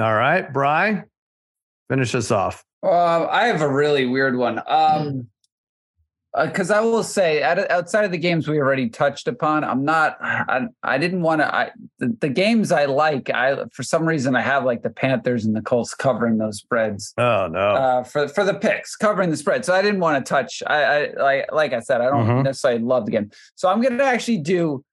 all 0.00 0.14
right, 0.14 0.52
Bry, 0.52 1.04
finish 1.88 2.14
us 2.14 2.30
off. 2.30 2.64
Uh, 2.82 3.26
I 3.26 3.46
have 3.46 3.62
a 3.62 3.68
really 3.68 4.04
weird 4.06 4.36
one. 4.36 4.60
Um, 4.66 5.28
because 6.36 6.70
I 6.72 6.80
will 6.80 7.04
say, 7.04 7.42
outside 7.42 8.04
of 8.04 8.10
the 8.10 8.18
games 8.18 8.48
we 8.48 8.58
already 8.58 8.88
touched 8.88 9.28
upon, 9.28 9.62
I'm 9.62 9.84
not. 9.84 10.16
I, 10.20 10.66
I 10.82 10.98
didn't 10.98 11.22
want 11.22 11.40
to. 11.40 11.54
I 11.54 11.70
the, 12.00 12.16
the 12.20 12.28
games 12.28 12.72
I 12.72 12.86
like. 12.86 13.30
I 13.30 13.56
for 13.72 13.84
some 13.84 14.04
reason 14.04 14.34
I 14.34 14.40
have 14.40 14.64
like 14.64 14.82
the 14.82 14.90
Panthers 14.90 15.44
and 15.44 15.54
the 15.54 15.62
Colts 15.62 15.94
covering 15.94 16.38
those 16.38 16.58
spreads 16.58 17.14
Oh 17.18 17.46
no. 17.46 17.58
uh, 17.60 18.02
for 18.04 18.26
for 18.26 18.42
the 18.44 18.54
picks 18.54 18.96
covering 18.96 19.30
the 19.30 19.36
spread. 19.36 19.64
So 19.64 19.74
I 19.74 19.82
didn't 19.82 20.00
want 20.00 20.24
to 20.24 20.28
touch. 20.28 20.62
I, 20.66 20.82
I 20.84 21.12
like 21.22 21.52
like 21.52 21.72
I 21.72 21.80
said, 21.80 22.00
I 22.00 22.06
don't 22.06 22.26
Mhm. 22.26 22.42
necessarily 22.44 22.82
love 22.82 23.04
the 23.06 23.12
game. 23.12 23.30
So 23.54 23.68
I'm 23.68 23.80
going 23.80 23.96
to 23.96 24.04
actually 24.04 24.38
do 24.38 24.84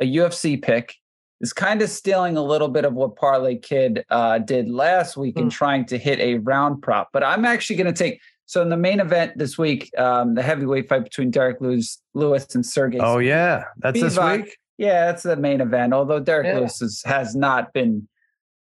a 0.00 0.04
UFC 0.04 0.60
pick. 0.62 0.94
It's 1.40 1.52
kind 1.52 1.82
of 1.82 1.90
stealing 1.90 2.36
a 2.36 2.42
little 2.42 2.68
bit 2.68 2.84
of 2.84 2.94
what 2.94 3.16
Parlay 3.16 3.56
Kid 3.56 4.04
uh, 4.10 4.38
did 4.38 4.70
last 4.70 5.16
week 5.16 5.36
in 5.36 5.50
trying 5.50 5.84
to 5.86 5.98
hit 5.98 6.18
a 6.20 6.36
round 6.38 6.82
prop. 6.82 7.08
But 7.12 7.24
I'm 7.24 7.44
actually 7.44 7.76
going 7.76 7.92
to 7.92 7.98
take. 8.04 8.20
So 8.46 8.60
in 8.62 8.68
the 8.68 8.76
main 8.76 9.00
event 9.00 9.38
this 9.38 9.56
week, 9.56 9.90
um, 9.98 10.34
the 10.34 10.42
heavyweight 10.42 10.88
fight 10.88 11.04
between 11.04 11.30
Derrick 11.30 11.60
Lewis, 11.60 12.00
Lewis 12.14 12.54
and 12.54 12.64
Sergey. 12.64 12.98
oh 13.00 13.18
yeah, 13.18 13.64
that's 13.78 14.00
this 14.00 14.18
week. 14.18 14.56
Yeah, 14.76 15.06
that's 15.06 15.22
the 15.22 15.36
main 15.36 15.60
event. 15.60 15.92
Although 15.94 16.20
Derrick 16.20 16.48
Yeah. 16.48 16.58
Lewis 16.58 16.82
is, 16.82 17.02
has 17.06 17.34
not 17.36 17.72
been 17.72 18.08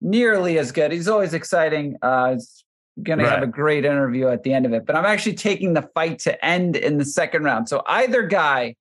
nearly 0.01 0.59
as 0.59 0.71
good. 0.73 0.93
He's 0.93 1.09
always 1.09 1.33
exciting. 1.35 1.97
Uh, 2.03 2.35
he's 2.35 2.65
going 3.03 3.19
to 3.19 3.29
have 3.29 3.43
a 3.43 3.47
great 3.47 3.85
interview 3.87 4.29
at 4.29 4.43
the 4.43 4.53
end 4.53 4.67
of 4.67 4.73
it. 4.75 4.85
But 4.85 4.95
I'm 4.97 5.07
actually 5.07 5.35
taking 5.35 5.73
the 5.73 5.89
fight 5.95 6.19
to 6.21 6.45
end 6.45 6.77
in 6.77 6.99
the 6.99 7.05
second 7.07 7.45
round. 7.45 7.69
So 7.69 7.83
either 7.87 8.23
guy 8.27 8.77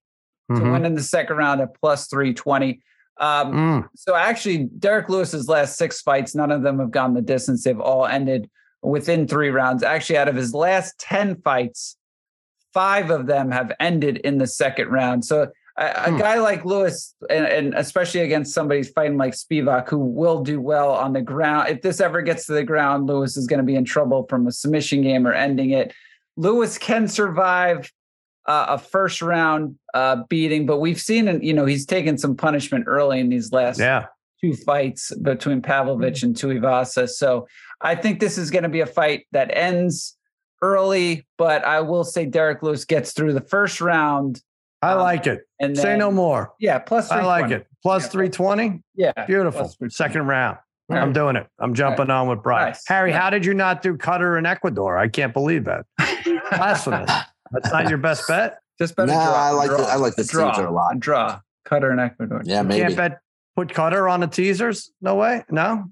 to 0.54 0.58
Mhm. 0.60 0.72
win 0.74 0.86
in 0.86 0.95
the 0.95 1.04
second 1.04 1.38
round 1.38 1.62
at 1.62 1.74
plus 1.80 2.08
320. 2.08 2.82
Um, 3.18 3.54
Mm. 3.54 3.89
so 3.95 4.16
actually, 4.16 4.66
Derrick 4.80 5.08
Lewis's 5.08 5.47
last 5.47 5.78
six 5.78 6.02
fights, 6.02 6.36
none 6.36 6.52
of 6.52 6.64
them 6.64 6.80
have 6.80 6.91
gone 6.91 7.14
the 7.14 7.22
distance. 7.22 7.64
They've 7.64 7.80
all 7.80 8.06
ended 8.06 8.49
within 8.82 9.27
three 9.27 9.49
rounds. 9.49 9.84
Actually, 9.84 10.17
out 10.17 10.27
of 10.27 10.36
his 10.36 10.53
last 10.53 10.97
10 10.99 11.41
fights, 11.41 11.97
five 12.73 13.09
of 13.11 13.27
them 13.27 13.51
have 13.51 13.71
ended 13.79 14.17
in 14.17 14.38
the 14.38 14.47
second 14.47 14.88
round. 14.89 15.25
So 15.25 15.47
a, 15.77 15.86
a 15.86 16.11
Hmm. 16.11 16.17
guy 16.17 16.36
like 16.39 16.65
Lewis, 16.65 17.13
and, 17.29 17.45
and 17.45 17.73
especially 17.75 18.21
against 18.21 18.53
somebody 18.53 18.84
fighting 18.84 19.17
like 19.17 19.34
Spivak, 19.34 19.89
who 19.89 19.97
will 19.99 20.41
do 20.43 20.59
well 20.59 20.91
on 20.91 21.13
the 21.13 21.21
ground. 21.21 21.69
If 21.69 21.82
this 21.82 21.99
ever 22.01 22.21
gets 22.21 22.45
to 22.47 22.53
the 22.53 22.63
ground, 22.63 23.07
Lewis 23.07 23.38
is 23.38 23.47
going 23.47 23.59
to 23.59 23.65
be 23.65 23.75
in 23.75 23.86
trouble 23.86 24.25
from 24.29 24.47
a 24.47 24.51
submission 24.51 25.01
game 25.01 25.27
or 25.27 25.34
ending 25.34 25.71
it. 25.71 25.93
Lewis 26.38 26.77
can 26.77 27.07
survive 27.07 27.91
uh, 28.47 28.65
a 28.69 28.77
first 28.77 29.21
round 29.21 29.77
uh, 29.93 30.23
beating, 30.29 30.65
but 30.65 30.79
we've 30.79 30.99
seen, 30.99 31.27
and 31.27 31.43
you 31.43 31.53
know, 31.53 31.65
he's 31.65 31.86
taken 31.86 32.17
some 32.17 32.36
punishment 32.36 32.86
early 32.88 33.19
in 33.19 33.29
these 33.29 33.51
last 33.51 33.79
Yeah. 33.79 34.05
two 34.41 34.53
fights 34.53 35.13
between 35.17 35.61
Pavlovich 35.61 36.23
and 36.23 36.36
Tuivasa. 36.36 37.07
So 37.07 37.47
I 37.84 37.95
think 37.95 38.19
this 38.19 38.38
is 38.38 38.51
going 38.51 38.63
to 38.63 38.69
be 38.69 38.82
a 38.82 38.86
fight 38.86 39.25
that 39.32 39.49
ends 39.55 40.17
early, 40.61 41.25
but 41.38 41.63
I 41.65 41.82
will 41.82 42.03
say 42.03 42.25
Derrick 42.25 42.61
Lewis 42.61 42.86
gets 42.86 43.13
through 43.13 43.34
the 43.34 43.41
first 43.41 43.82
round. 43.82 44.41
I 44.84 44.93
Um, 44.93 44.99
like 44.99 45.27
it. 45.27 45.41
And 45.59 45.77
Say 45.77 45.97
no 45.97 46.11
more. 46.11 46.53
Yeah, 46.59 46.79
plus 46.79 47.11
I 47.11 47.23
like 47.23 47.45
320. 47.47 47.55
it. 47.55 47.67
Plus 47.84 48.03
Yeah. 48.03 48.09
320. 48.09 48.84
Yeah, 48.95 49.25
Beautiful. 49.25 49.71
plus 49.77 49.95
Second 49.95 50.27
round. 50.27 50.57
All 50.89 50.97
I'm 50.97 51.13
doing 51.13 51.36
it. 51.38 51.47
I'm 51.59 51.73
jumping 51.73 52.09
on 52.09 52.27
with 52.27 52.43
Brian. 52.43 52.69
Nice. 52.69 52.84
Harry, 52.88 53.11
Nice. 53.11 53.21
how 53.21 53.29
did 53.29 53.45
you 53.45 53.53
not 53.53 53.82
do 53.82 53.95
Qatar 53.95 54.38
in 54.38 54.45
Ecuador? 54.45 54.97
I 54.97 55.07
can't 55.07 55.34
believe 55.34 55.65
that. 55.65 55.86
Blasphemous. 56.51 57.09
That's 57.51 57.71
not 57.71 57.88
your 57.89 57.97
best 57.97 58.27
bet. 58.27 58.59
Just 58.79 58.95
better 58.95 59.07
No, 59.11 59.13
draw. 59.13 59.34
I 59.34 59.49
like 59.51 59.69
draw, 59.69 59.77
the- 59.77 59.84
I 59.88 59.95
like 59.95 60.15
the 60.15 60.23
draw, 60.23 60.51
teaser 60.51 60.65
a 60.67 60.71
lot. 60.71 60.99
Draw. 60.99 61.39
Qatar 61.67 61.91
and 61.91 61.99
Ecuador. 61.99 62.41
Yeah, 62.43 62.61
You 62.61 62.67
maybe. 62.67 62.82
Can't 62.82 62.95
bet 62.97 63.19
put 63.55 63.69
Qatar 63.69 64.11
on 64.11 64.19
the 64.19 64.27
teasers? 64.27 64.91
No 65.01 65.15
way. 65.15 65.43
No, 65.49 65.86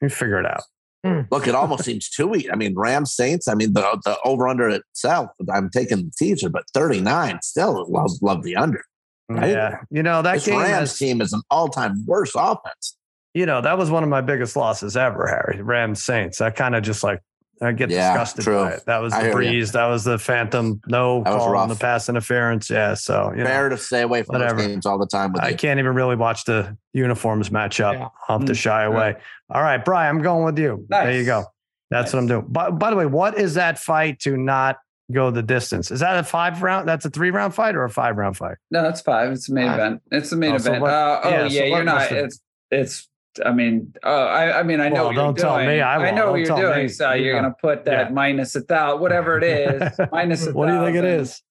you 0.00 0.08
figure 0.08 0.38
it 0.40 0.46
out. 0.46 0.62
Hmm. 1.06 1.20
Look, 1.30 1.46
it 1.46 1.54
almost 1.54 1.84
seems 1.84 2.08
too 2.08 2.34
easy. 2.34 2.50
I 2.50 2.56
mean, 2.56 2.74
Rams 2.76 3.14
Saints. 3.14 3.48
I 3.48 3.54
mean, 3.54 3.72
the 3.72 4.00
the 4.04 4.18
over 4.24 4.48
under 4.48 4.68
itself. 4.68 5.30
I'm 5.52 5.70
taking 5.70 5.98
the 5.98 6.12
teaser, 6.18 6.48
but 6.48 6.64
39 6.74 7.40
still 7.42 7.86
love 7.88 8.10
love 8.22 8.42
the 8.42 8.56
under. 8.56 8.82
Right? 9.28 9.50
Yeah, 9.50 9.80
you 9.90 10.02
know 10.02 10.22
that 10.22 10.34
this 10.34 10.46
game. 10.46 10.58
Rams 10.58 10.90
has- 10.90 10.98
team 10.98 11.20
is 11.20 11.32
an 11.32 11.42
all 11.50 11.68
time 11.68 12.04
worst 12.06 12.34
offense. 12.36 12.96
you 13.34 13.44
know 13.46 13.60
that 13.60 13.76
was 13.76 13.90
one 13.90 14.02
of 14.02 14.08
my 14.08 14.20
biggest 14.20 14.56
losses 14.56 14.96
ever, 14.96 15.26
Harry. 15.26 15.62
Rams 15.62 16.02
Saints. 16.02 16.40
I 16.40 16.50
kind 16.50 16.74
of 16.74 16.82
just 16.82 17.02
like 17.04 17.20
I 17.62 17.72
get 17.72 17.90
Yeah, 17.90 18.12
disgusted 18.12 18.44
true. 18.44 18.56
by 18.64 18.70
it. 18.72 18.84
That 18.86 18.98
was 18.98 19.12
I 19.14 19.16
the 19.18 19.22
hear 19.22 19.30
ya. 19.30 19.36
breeze. 19.36 19.72
That 19.72 19.86
was 19.86 20.04
the 20.04 20.18
phantom. 20.18 20.80
No 20.88 21.22
That 21.24 21.30
call 21.32 21.56
on 21.56 21.68
the 21.68 21.74
rough. 21.74 21.80
pass 21.80 22.08
interference. 22.08 22.68
Yeah, 22.68 22.94
so 22.94 23.30
you 23.32 23.38
know, 23.38 23.46
Fair 23.46 23.68
to 23.70 23.78
stay 23.78 24.02
away 24.02 24.22
from 24.24 24.34
whatever. 24.34 24.56
those 24.60 24.66
games 24.66 24.86
all 24.86 24.98
the 24.98 25.06
time 25.06 25.32
with 25.32 25.42
I 25.42 25.48
you. 25.50 25.56
can't 25.56 25.78
even 25.78 25.94
really 25.94 26.16
watch 26.16 26.44
the 26.44 26.76
uniforms 26.92 27.50
match 27.50 27.80
up. 27.80 27.94
Yeah. 27.94 28.08
I'll 28.28 28.38
have 28.38 28.46
to 28.46 28.52
Mm, 28.52 28.56
shy 28.56 28.82
away. 28.84 29.16
All 29.50 29.62
right, 29.62 29.82
Brian, 29.82 30.16
I'm 30.16 30.22
going 30.22 30.44
with 30.44 30.58
you. 30.58 30.84
There 30.90 31.12
you 31.12 31.24
go. 31.24 31.44
That's 31.90 32.12
what 32.12 32.18
I'm 32.18 32.26
doing. 32.26 32.44
By, 32.48 32.70
by 32.70 32.90
the 32.90 32.96
way, 32.96 33.06
what 33.06 33.38
is 33.38 33.54
that 33.54 33.78
fight 33.78 34.18
to 34.20 34.36
not 34.36 34.78
go 35.12 35.30
the 35.30 35.42
distance? 35.42 35.90
Is 35.92 36.00
that 36.00 36.18
a 36.18 36.24
five 36.24 36.60
round? 36.62 36.88
That's 36.88 37.04
a 37.04 37.10
three 37.10 37.30
round 37.30 37.54
fight 37.54 37.74
or 37.76 37.84
a 37.84 37.90
five 37.90 38.16
round 38.16 38.36
fight? 38.36 38.56
No, 38.72 38.82
that's 38.82 39.00
five. 39.00 39.30
It's 39.32 39.46
the 39.46 39.54
main 39.54 39.68
Five. 39.68 39.78
event. 39.78 40.02
It's 40.10 40.30
the 40.30 40.36
main 40.36 40.52
Oh, 40.54 40.58
so 40.58 40.70
event. 40.70 40.82
what- 40.82 40.90
uh, 40.92 41.20
oh 41.22 41.28
yeah, 41.30 41.44
yeah, 41.44 41.60
so 41.60 41.64
you're 41.66 41.84
not. 41.84 41.94
must 42.00 42.10
It's 42.12 42.40
it's. 42.70 43.08
I 43.44 43.52
mean, 43.52 43.92
uh, 44.04 44.08
I 44.08 44.60
I 44.60 44.62
mean, 44.62 44.80
I 44.80 44.88
know 44.88 44.94
Well, 44.94 45.04
what 45.06 45.14
you're 45.14 45.24
don't 45.24 45.38
tell 45.38 45.54
doing. 45.56 45.68
me. 45.68 45.80
I 45.82 46.10
know 46.10 46.22
Don't 46.22 46.30
what 46.32 46.40
you're 46.40 46.56
doing. 46.56 46.82
me. 46.84 46.88
So 46.88 47.12
You 47.12 47.24
you're 47.26 47.34
know. 47.36 47.42
gonna 47.42 47.54
put 47.60 47.84
that 47.86 48.06
Yeah. 48.08 48.12
minus 48.14 48.54
a 48.56 48.60
thousand, 48.62 49.00
whatever 49.00 49.38
it 49.38 49.44
is, 49.44 49.98
minus 50.12 50.46
a 50.46 50.52
what 50.52 50.68
do 50.68 50.74
you 50.74 50.80
think 50.84 50.96
it 50.96 51.04
is? 51.04 51.42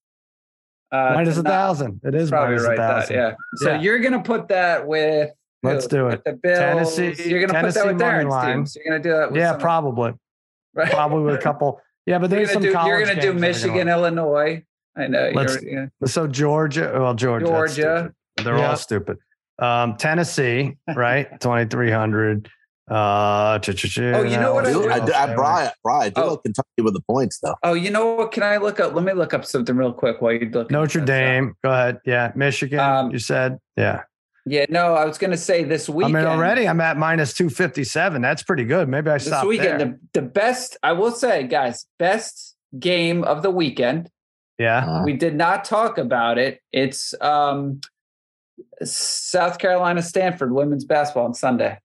Uh, 0.91 1.11
minus 1.15 1.37
a 1.37 1.43
not- 1.43 1.49
thousand. 1.51 2.01
It 2.03 2.15
is 2.15 2.29
Probably 2.29 2.55
minus 2.55 2.63
a 2.65 2.69
right. 2.69 2.77
That 2.77 2.99
thousand. 3.01 3.15
yeah. 3.15 3.33
So 3.55 3.69
Yeah. 3.71 3.81
you're 3.81 3.99
gonna 3.99 4.23
put 4.23 4.47
that 4.49 4.87
with. 4.87 5.31
Let's 5.63 5.87
do 5.87 6.05
With 6.05 6.13
it. 6.15 6.23
The 6.25 6.33
Bills. 6.33 6.95
Tennessee- 6.95 7.29
You're 7.29 7.45
gonna 7.45 7.59
put 7.61 7.73
that 7.73 7.87
with 7.87 7.99
Darren's 7.99 8.29
line. 8.29 8.55
teams. 8.57 8.75
You're 8.75 8.85
gonna 8.85 9.03
do 9.03 9.09
that. 9.11 9.31
With 9.31 9.39
Yeah, 9.41 9.51
some- 9.51 9.59
probably. 9.61 10.13
right? 10.75 10.91
Probably 10.91 11.23
with 11.23 11.35
a 11.35 11.37
couple. 11.49 11.81
Yeah, 12.05 12.19
but 12.19 12.29
there's 12.29 12.51
some 12.51 12.61
do. 12.61 12.71
college 12.71 12.89
You're 12.89 12.99
gonna 13.01 13.15
do 13.15 13.31
games 13.33 13.41
that 13.41 13.47
are 13.47 13.71
Michigan, 13.71 13.89
Illinois. 13.89 14.63
I 14.95 15.07
know. 15.07 15.31
Let's- 15.33 15.61
You're, 15.63 15.71
yeah. 15.73 15.85
So 16.05 16.27
Georgia, 16.27 16.91
well, 16.93 17.15
Georgia, 17.15 17.45
Georgia. 17.47 18.13
They're 18.43 18.57
Yeah. 18.57 18.69
all 18.69 18.75
stupid. 18.75 19.17
Um, 19.59 19.95
Tennessee, 19.97 20.77
right? 20.95 21.39
Twenty 21.41 21.65
three 21.69 21.91
hundred. 21.91 22.49
Uh, 22.87 23.57
Oh, 23.67 24.21
you 24.21 24.37
know 24.37 24.53
what 24.53 24.65
I 24.65 24.69
I 24.69 24.73
do, 24.73 24.91
I 24.91 24.99
do, 24.99 25.35
Brian, 25.35 25.71
Brian, 25.83 26.03
I 26.03 26.09
do 26.09 26.21
Oh. 26.21 26.31
like 26.33 26.43
Kentucky 26.43 26.81
with 26.83 26.93
the 26.93 27.01
points 27.01 27.39
though. 27.39 27.55
Oh, 27.63 27.73
you 27.73 27.89
know 27.89 28.13
what? 28.13 28.31
Can 28.31 28.43
I 28.43 28.57
look 28.57 28.79
up? 28.79 28.93
Let 28.93 29.03
me 29.03 29.13
look 29.13 29.33
up 29.33 29.43
something 29.43 29.75
real 29.75 29.91
quick 29.91 30.21
while 30.21 30.33
you 30.33 30.47
look. 30.49 30.69
Notre 30.69 31.01
Dame. 31.03 31.55
Go 31.63 31.71
ahead. 31.71 31.99
Yeah, 32.05 32.31
Michigan. 32.35 32.79
Um, 32.79 33.11
you 33.11 33.17
said. 33.19 33.57
Yeah. 33.75 34.03
Yeah, 34.47 34.65
no, 34.69 34.93
I 34.93 35.05
was 35.05 35.17
going 35.17 35.31
to 35.31 35.37
say 35.37 35.63
this 35.63 35.89
weekend. 35.89 36.17
I 36.17 36.19
mean, 36.21 36.27
already 36.29 36.67
I'm 36.67 36.79
at 36.79 36.97
minus 36.97 37.33
two 37.33 37.49
fifty 37.49 37.83
seven. 37.83 38.21
That's 38.21 38.43
pretty 38.43 38.65
good. 38.65 38.87
Maybe 38.87 39.09
I 39.09 39.17
this 39.17 39.43
weekend, 39.43 39.79
there. 39.81 39.99
the, 40.13 40.21
the 40.21 40.27
best. 40.27 40.77
I 40.83 40.91
will 40.91 41.09
say, 41.11 41.47
guys, 41.47 41.87
best 41.97 42.55
game 42.77 43.23
of 43.23 43.41
the 43.41 43.49
weekend. 43.49 44.11
Yeah. 44.59 44.85
Uh, 44.85 45.03
We 45.03 45.13
did 45.13 45.33
not 45.35 45.65
talk 45.65 45.97
about 45.97 46.37
it. 46.37 46.61
It's 46.71 47.15
um, 47.19 47.81
South 48.83 49.57
Carolina 49.57 50.01
Stanford 50.01 50.51
women's 50.53 50.85
basketball 50.85 51.25
on 51.25 51.33
Sunday. 51.33 51.79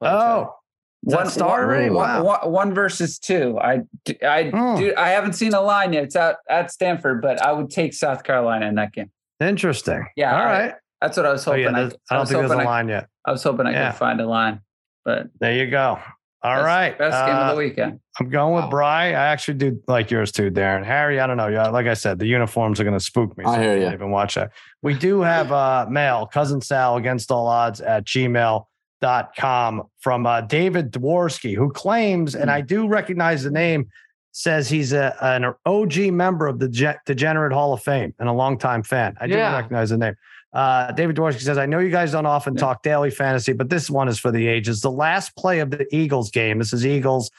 Oh, 0.00 0.54
one 1.02 1.18
Oh, 1.18 1.22
Is 1.28 1.40
already? 1.40 1.90
one- 1.90 2.08
Wow. 2.08 2.24
one- 2.24 2.52
one 2.52 2.74
versus 2.74 3.18
two. 3.18 3.58
I, 3.60 3.82
I, 4.26 4.50
Hmm. 4.50 4.76
do, 4.76 4.94
I 4.96 5.10
haven't 5.10 5.34
seen 5.34 5.54
a 5.54 5.60
line 5.60 5.92
yet. 5.92 6.04
It's 6.04 6.16
out 6.16 6.36
at 6.48 6.70
Stanford, 6.70 7.22
but 7.22 7.40
I 7.42 7.52
would 7.52 7.70
take 7.70 7.94
South 7.94 8.22
Carolina 8.24 8.66
in 8.66 8.74
that 8.76 8.92
game. 8.92 9.10
interesting. 9.40 10.06
Yeah, 10.16 10.32
All 10.34 10.40
I- 10.40 10.44
right. 10.60 10.74
That's 11.02 11.16
what 11.16 11.26
I 11.26 11.30
was 11.32 11.46
Oh, 11.46 11.50
hoping. 11.50 11.64
yeah, 11.64 11.70
I, 11.70 11.72
there's- 11.74 11.94
I 12.10 12.14
don't 12.14 12.20
was 12.22 12.30
think 12.30 12.40
there's 12.40 12.50
a 12.60 12.64
line 12.64 12.88
yet. 12.88 13.06
I 13.26 13.30
was 13.30 13.42
hoping 13.42 13.66
I 13.66 13.72
Yeah. 13.72 13.90
could 13.90 13.98
find 13.98 14.20
a 14.20 14.26
line, 14.26 14.60
but 15.04 15.26
There 15.40 15.52
you 15.52 15.70
go. 15.70 15.98
All 16.42 16.54
best, 16.56 16.64
right. 16.66 16.98
best 16.98 17.26
game 17.26 17.34
of 17.34 17.42
Uh, 17.42 17.50
the 17.52 17.56
weekend. 17.58 18.00
I'm 18.20 18.28
going 18.28 18.54
with 18.54 18.64
Wow. 18.64 18.70
Bry. 18.70 19.06
I 19.08 19.12
actually 19.26 19.54
do 19.54 19.82
like 19.88 20.10
yours 20.10 20.30
too, 20.32 20.50
Darren. 20.50 20.84
Harry, 20.84 21.18
I 21.20 21.26
don't 21.26 21.36
know. 21.36 21.48
Yeah, 21.48 21.68
like 21.68 21.86
I 21.86 21.94
said, 21.94 22.18
the 22.18 22.26
uniforms 22.26 22.78
are 22.80 22.84
going 22.84 22.96
to 22.98 23.04
spook 23.04 23.36
me. 23.36 23.44
I 23.44 23.60
hear 23.60 23.78
can't. 23.80 23.94
Even 23.94 24.10
watch 24.10 24.34
that. 24.36 24.52
We 24.82 24.94
do 24.94 25.22
have 25.22 25.50
uh, 25.50 25.86
mail, 25.90 26.26
cousin 26.26 26.60
Sal 26.60 26.96
against 26.96 27.30
all 27.32 27.46
odds 27.48 27.80
at 27.80 28.04
gmail.com 29.02 29.82
from 30.00 30.26
uh, 30.26 30.40
David 30.42 30.92
Dworsky, 30.92 31.54
who 31.56 31.70
claims, 31.72 32.34
and 32.34 32.50
I 32.50 32.60
do 32.60 32.86
recognize 32.88 33.42
the 33.42 33.50
name, 33.50 33.88
says 34.32 34.68
he's 34.68 34.92
a, 34.92 35.16
an 35.22 35.52
OG 35.64 35.96
member 36.12 36.46
of 36.46 36.58
the 36.58 36.68
Ge- 36.68 36.96
Degenerate 37.06 37.52
Hall 37.52 37.72
of 37.72 37.82
Fame 37.82 38.14
and 38.18 38.28
a 38.28 38.32
longtime 38.32 38.82
fan. 38.82 39.16
I 39.20 39.26
do 39.26 39.34
Yeah. 39.34 39.54
recognize 39.54 39.90
the 39.90 39.98
name. 39.98 40.14
Uh, 40.56 40.90
David 40.92 41.16
Dworsky 41.16 41.42
says, 41.42 41.58
I 41.58 41.66
know 41.66 41.80
you 41.80 41.90
guys 41.90 42.12
don't 42.12 42.24
often 42.24 42.56
talk 42.56 42.82
daily 42.82 43.10
fantasy, 43.10 43.52
but 43.52 43.68
this 43.68 43.90
one 43.90 44.08
is 44.08 44.18
for 44.18 44.30
the 44.30 44.46
ages. 44.46 44.80
The 44.80 44.90
last 44.90 45.36
play 45.36 45.58
of 45.60 45.70
the 45.70 45.86
Eagles 45.94 46.30
game, 46.30 46.58
this 46.58 46.72
is 46.72 46.86
Eagles 46.86 47.30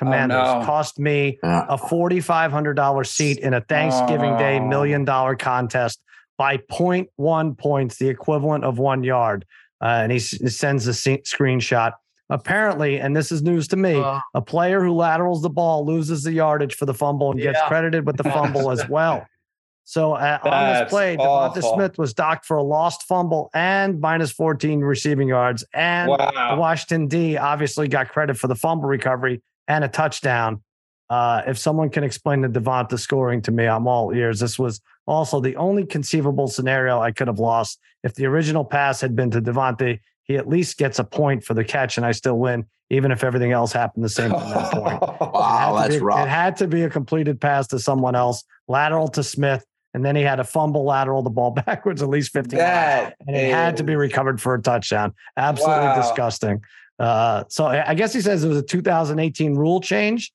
Commanders, 0.00 0.36
no. 0.60 0.62
cost 0.66 0.98
me 0.98 1.38
a 1.44 1.78
$4,500 1.78 3.06
seat 3.06 3.38
in 3.38 3.54
a 3.54 3.60
Thanksgiving 3.60 4.36
Day 4.36 4.58
Oh. 4.58 4.66
million 4.66 5.04
dollar 5.04 5.36
contest 5.36 6.02
by 6.36 6.56
0.1 6.56 7.56
points, 7.56 7.96
the 7.98 8.08
equivalent 8.08 8.64
of 8.64 8.78
one 8.78 9.04
yard. 9.04 9.44
Uh, 9.80 10.00
and 10.02 10.10
he 10.10 10.16
s- 10.18 10.34
sends 10.56 10.88
a 10.88 10.90
screenshot. 10.90 11.92
Apparently, 12.30 12.98
and 13.00 13.14
this 13.14 13.30
is 13.30 13.42
news 13.42 13.68
to 13.68 13.76
me, 13.76 14.00
Uh, 14.00 14.18
a 14.34 14.40
player 14.40 14.82
who 14.82 14.92
laterals 14.94 15.42
the 15.42 15.50
ball 15.50 15.84
loses 15.86 16.24
the 16.24 16.32
yardage 16.32 16.74
for 16.74 16.86
the 16.86 16.94
fumble 16.94 17.30
and 17.30 17.40
gets 17.40 17.60
credited 17.68 18.04
with 18.06 18.16
the 18.16 18.24
fumble 18.24 18.70
as 18.72 18.88
well. 18.88 19.26
So 19.84 20.14
uh, 20.14 20.38
on 20.42 20.50
this 20.82 20.90
play, 20.90 21.16
Devonta. 21.16 21.74
Smith 21.74 21.98
was 21.98 22.14
docked 22.14 22.46
for 22.46 22.56
a 22.56 22.62
lost 22.62 23.02
fumble 23.02 23.50
and 23.52 24.00
minus 24.00 24.32
14 24.32 24.80
receiving 24.80 25.28
yards. 25.28 25.64
And 25.74 26.08
Wow. 26.08 26.56
Washington 26.58 27.06
D 27.06 27.36
obviously 27.36 27.86
got 27.88 28.08
credit 28.08 28.38
for 28.38 28.48
the 28.48 28.54
fumble 28.54 28.88
recovery 28.88 29.42
and 29.68 29.84
a 29.84 29.88
touchdown. 29.88 30.62
Uh, 31.10 31.42
if 31.46 31.58
someone 31.58 31.90
can 31.90 32.02
explain 32.02 32.40
the 32.40 32.48
Devonta 32.48 32.98
scoring 32.98 33.42
to 33.42 33.50
me, 33.52 33.66
I'm 33.66 33.86
all 33.86 34.10
ears. 34.14 34.40
This 34.40 34.58
was 34.58 34.80
also 35.06 35.38
the 35.38 35.54
only 35.56 35.84
conceivable 35.84 36.48
scenario 36.48 36.98
I 37.00 37.12
could 37.12 37.28
have 37.28 37.38
lost. 37.38 37.78
If 38.02 38.14
the 38.14 38.24
original 38.24 38.64
pass 38.64 39.02
had 39.02 39.14
been 39.14 39.30
to 39.32 39.42
Devonta, 39.42 40.00
he 40.22 40.36
at 40.36 40.48
least 40.48 40.78
gets 40.78 40.98
a 40.98 41.04
point 41.04 41.44
for 41.44 41.52
the 41.52 41.62
catch, 41.62 41.98
and 41.98 42.06
I 42.06 42.12
still 42.12 42.38
win, 42.38 42.64
even 42.88 43.12
if 43.12 43.22
everything 43.22 43.52
else 43.52 43.70
happened 43.72 44.02
the 44.02 44.08
same 44.08 44.30
from 44.30 44.40
that 44.48 44.72
point. 44.72 45.00
Wow, 45.34 45.76
that's 45.78 45.96
be- 45.96 46.00
rough. 46.00 46.26
It 46.26 46.30
had 46.30 46.56
to 46.56 46.66
be 46.66 46.82
a 46.82 46.88
completed 46.90 47.38
pass 47.38 47.66
to 47.68 47.78
someone 47.78 48.14
else, 48.14 48.42
lateral 48.66 49.08
to 49.08 49.22
Smith, 49.22 49.66
and 49.94 50.04
then 50.04 50.14
he 50.16 50.22
had 50.22 50.40
a 50.40 50.44
fumble 50.44 50.84
lateral 50.84 51.22
the 51.22 51.30
ball 51.30 51.50
backwards 51.66 52.02
at 52.02 52.08
least 52.08 52.32
15 52.32 52.58
yards 52.58 53.14
and 53.26 53.36
it 53.36 53.50
had 53.52 53.76
to 53.78 53.84
be 53.84 53.96
recovered 53.96 54.40
for 54.40 54.54
a 54.54 54.60
touchdown. 54.62 55.14
Absolutely 55.36 55.84
Wow. 55.86 55.96
disgusting. 56.02 56.62
Uh, 56.98 57.44
so 57.48 57.64
I 57.66 57.90
I 57.90 57.94
guess 57.94 58.12
he 58.12 58.20
says 58.20 58.44
it 58.44 58.48
was 58.48 58.58
a 58.58 58.62
2018 58.62 59.54
rule 59.54 59.80
change. 59.80 60.32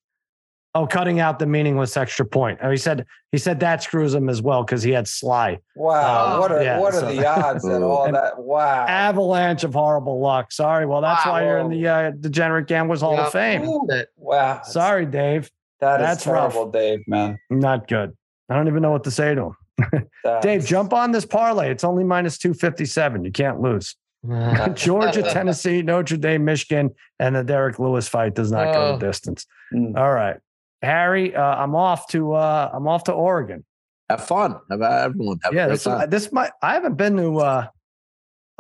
Oh, 0.76 0.86
cutting 0.86 1.20
out 1.20 1.40
the 1.40 1.48
meaningless 1.48 1.98
extra 1.98 2.26
point. 2.26 2.60
Oh, 2.62 2.70
he 2.70 2.78
said 2.78 3.06
he 3.32 3.40
said 3.40 3.60
that 3.62 3.82
screws 3.82 4.14
him 4.14 4.30
as 4.30 4.40
well 4.42 4.64
because 4.64 4.84
he 4.84 4.92
had 4.92 5.06
Slye. 5.06 5.58
Wow. 5.76 6.36
Uh, 6.36 6.40
what 6.40 6.52
are 6.52 6.62
yeah, 6.64 6.80
what 6.80 6.94
are 6.94 7.00
so- 7.00 7.12
the 7.16 7.26
odds 7.40 7.64
that 7.64 7.82
all 7.82 8.12
that? 8.12 8.38
Wow. 8.38 8.86
Avalanche 8.88 9.64
of 9.64 9.74
horrible 9.74 10.20
luck. 10.20 10.52
Sorry. 10.52 10.86
Well, 10.86 11.02
that's 11.02 11.26
Wow. 11.26 11.32
why 11.32 11.44
you're 11.46 11.58
in 11.60 11.70
the 11.70 11.88
uh, 11.88 12.12
Degenerate 12.12 12.68
Gamblers 12.68 13.02
Hall 13.02 13.16
Yeah. 13.16 13.26
of 13.28 13.32
Fame. 13.32 13.64
Ooh, 13.64 13.88
wow. 14.18 14.62
Sorry, 14.64 15.06
Dave. 15.08 15.50
That 15.80 16.02
is 16.02 16.06
that's 16.08 16.28
rough. 16.28 16.54
terrible, 16.54 16.72
Dave. 16.72 17.00
Man. 17.08 17.40
Not 17.50 17.88
good. 17.88 18.16
I 18.50 18.56
don't 18.56 18.68
even 18.68 18.82
know 18.82 18.92
what 18.92 19.04
to 19.04 19.12
say 19.12 19.36
to 19.36 19.54
him. 19.78 20.08
Dave, 20.42 20.66
jump 20.66 20.94
on 20.94 21.12
this 21.12 21.26
parlay. 21.26 21.70
It's 21.72 21.84
only 21.84 22.04
minus 22.04 22.38
257. 22.38 23.24
You 23.24 23.32
can't 23.32 23.62
lose. 23.62 23.96
Georgia, 24.74 25.22
Tennessee, 25.34 25.82
Notre 25.82 26.18
Dame, 26.18 26.44
Michigan, 26.44 26.90
and 27.20 27.36
the 27.36 27.44
Derrick 27.44 27.80
Lewis 27.80 28.08
fight 28.08 28.36
does 28.36 28.52
not 28.52 28.74
go 28.74 28.82
Oh. 28.82 28.98
the 28.98 29.06
distance. 29.06 29.46
Mm. 29.74 29.98
All 29.98 30.12
right, 30.12 30.38
Harry, 30.82 31.34
uh, 31.36 31.42
I'm 31.42 31.76
off 31.76 32.08
to 32.10 32.34
uh, 32.34 32.70
I'm 32.74 32.88
off 32.88 33.06
to 33.06 33.14
Oregon. 33.14 33.64
Have 34.10 34.26
fun. 34.26 34.60
Have 34.70 34.82
everyone 34.82 35.40
have 35.44 35.54
yeah, 35.54 35.68
this 35.68 35.88
this 36.10 36.34
might 36.34 36.52
I 36.62 36.74
haven't 36.74 36.98
been 36.98 37.16
to. 37.18 37.70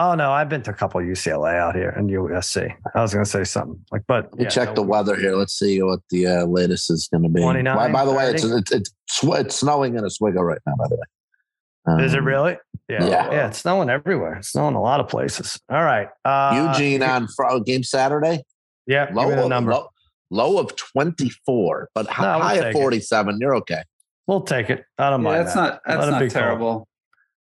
Oh 0.01 0.15
no, 0.15 0.31
I've 0.31 0.47
been 0.47 0.61
to 0.63 0.71
a 0.71 0.73
couple 0.73 1.01
UCLA 1.01 1.55
out 1.57 1.75
here 1.75 1.89
and 1.89 2.09
USC. 2.09 2.73
I 2.95 3.01
was 3.01 3.13
going 3.13 3.25
to 3.25 3.29
say 3.29 3.43
something 3.43 3.83
like, 3.91 4.03
but 4.07 4.29
Let 4.31 4.37
me 4.37 4.43
yeah, 4.45 4.49
check 4.49 4.69
no, 4.69 4.75
the 4.75 4.83
weather 4.83 5.17
here. 5.17 5.35
Let's 5.35 5.59
see 5.59 5.83
what 5.83 5.99
the 6.09 6.25
uh, 6.25 6.45
latest 6.45 6.89
is 6.89 7.09
going 7.11 7.23
to 7.23 7.29
be. 7.29 7.41
29, 7.41 7.75
by, 7.75 7.91
by 7.91 8.05
the 8.05 8.13
way, 8.13 8.29
it's 8.29 8.45
it's 8.45 8.71
it's, 8.71 8.93
it's 9.23 9.55
snowing 9.55 9.97
in 9.97 10.05
Oswego 10.05 10.41
right 10.41 10.59
now. 10.65 10.75
By 10.77 10.87
the 10.87 10.95
way, 10.95 12.05
Is 12.05 12.13
it 12.13 12.19
Um, 12.19 12.25
really? 12.25 12.57
Yeah, 12.87 13.05
Yeah. 13.05 13.31
yeah. 13.31 13.47
It's 13.47 13.57
snowing 13.59 13.89
everywhere. 13.89 14.35
It's 14.35 14.49
snowing 14.53 14.75
a 14.75 14.81
lot 14.81 15.01
of 15.01 15.09
places. 15.09 15.59
All 15.69 15.83
right, 15.83 16.07
uh, 16.23 16.69
Eugene 16.71 17.03
on 17.03 17.27
Fr- 17.27 17.59
game 17.65 17.83
Saturday. 17.83 18.43
Yeah, 18.87 19.09
Low 19.13 19.29
of, 19.43 19.49
number. 19.49 19.73
low, 19.73 19.87
low 20.31 20.59
of 20.59 20.75
twenty 20.77 21.29
four, 21.45 21.89
but 21.93 22.05
No, 22.05 22.11
high 22.13 22.35
we'll 22.37 22.45
high 22.45 22.55
of 22.55 22.73
forty 22.73 23.01
seven. 23.01 23.37
You're 23.41 23.55
okay. 23.57 23.83
We'll 24.27 24.41
take 24.41 24.69
it. 24.69 24.85
I 24.97 25.09
don't 25.09 25.21
Yeah, 25.23 25.29
mind. 25.29 25.41
that's 25.45 25.55
that. 25.55 25.61
not 25.61 25.81
that's 25.85 25.99
Let 25.99 26.07
it 26.07 26.11
not 26.11 26.19
be 26.21 26.29
cold. 26.29 26.87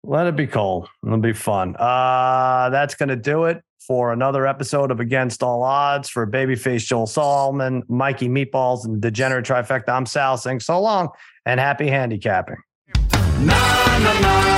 Let 0.07 0.27
it 0.27 0.37
be 0.37 0.47
cold. 0.47 0.89
It'll 1.05 1.17
be 1.17 1.33
fun. 1.33 1.77
Uh, 1.77 2.69
that's 2.71 2.95
going 2.95 3.09
to 3.09 3.17
do 3.17 3.45
it 3.45 3.63
for 3.87 4.13
another 4.13 4.47
episode 4.47 4.91
of 4.91 5.01
Against 5.01 5.43
All 5.43 5.63
Odds 5.63 6.11
for 6.11 6.27
Babyface 6.27 6.85
Joel 6.85 7.07
Solomon, 7.07 7.83
Mikey 7.89 8.29
Meatballs, 8.29 8.85
and 8.85 9.01
Degenerate 9.01 9.47
Trifecta. 9.47 9.89
I'm 9.89 10.05
Sal 10.07 10.37
saying 10.37 10.61
so 10.61 10.81
long 10.81 11.09
and 11.47 11.59
happy 11.59 11.89
handicapping. 11.89 12.57
Na, 13.41 13.99
na, 13.99 14.21
na, 14.21 14.55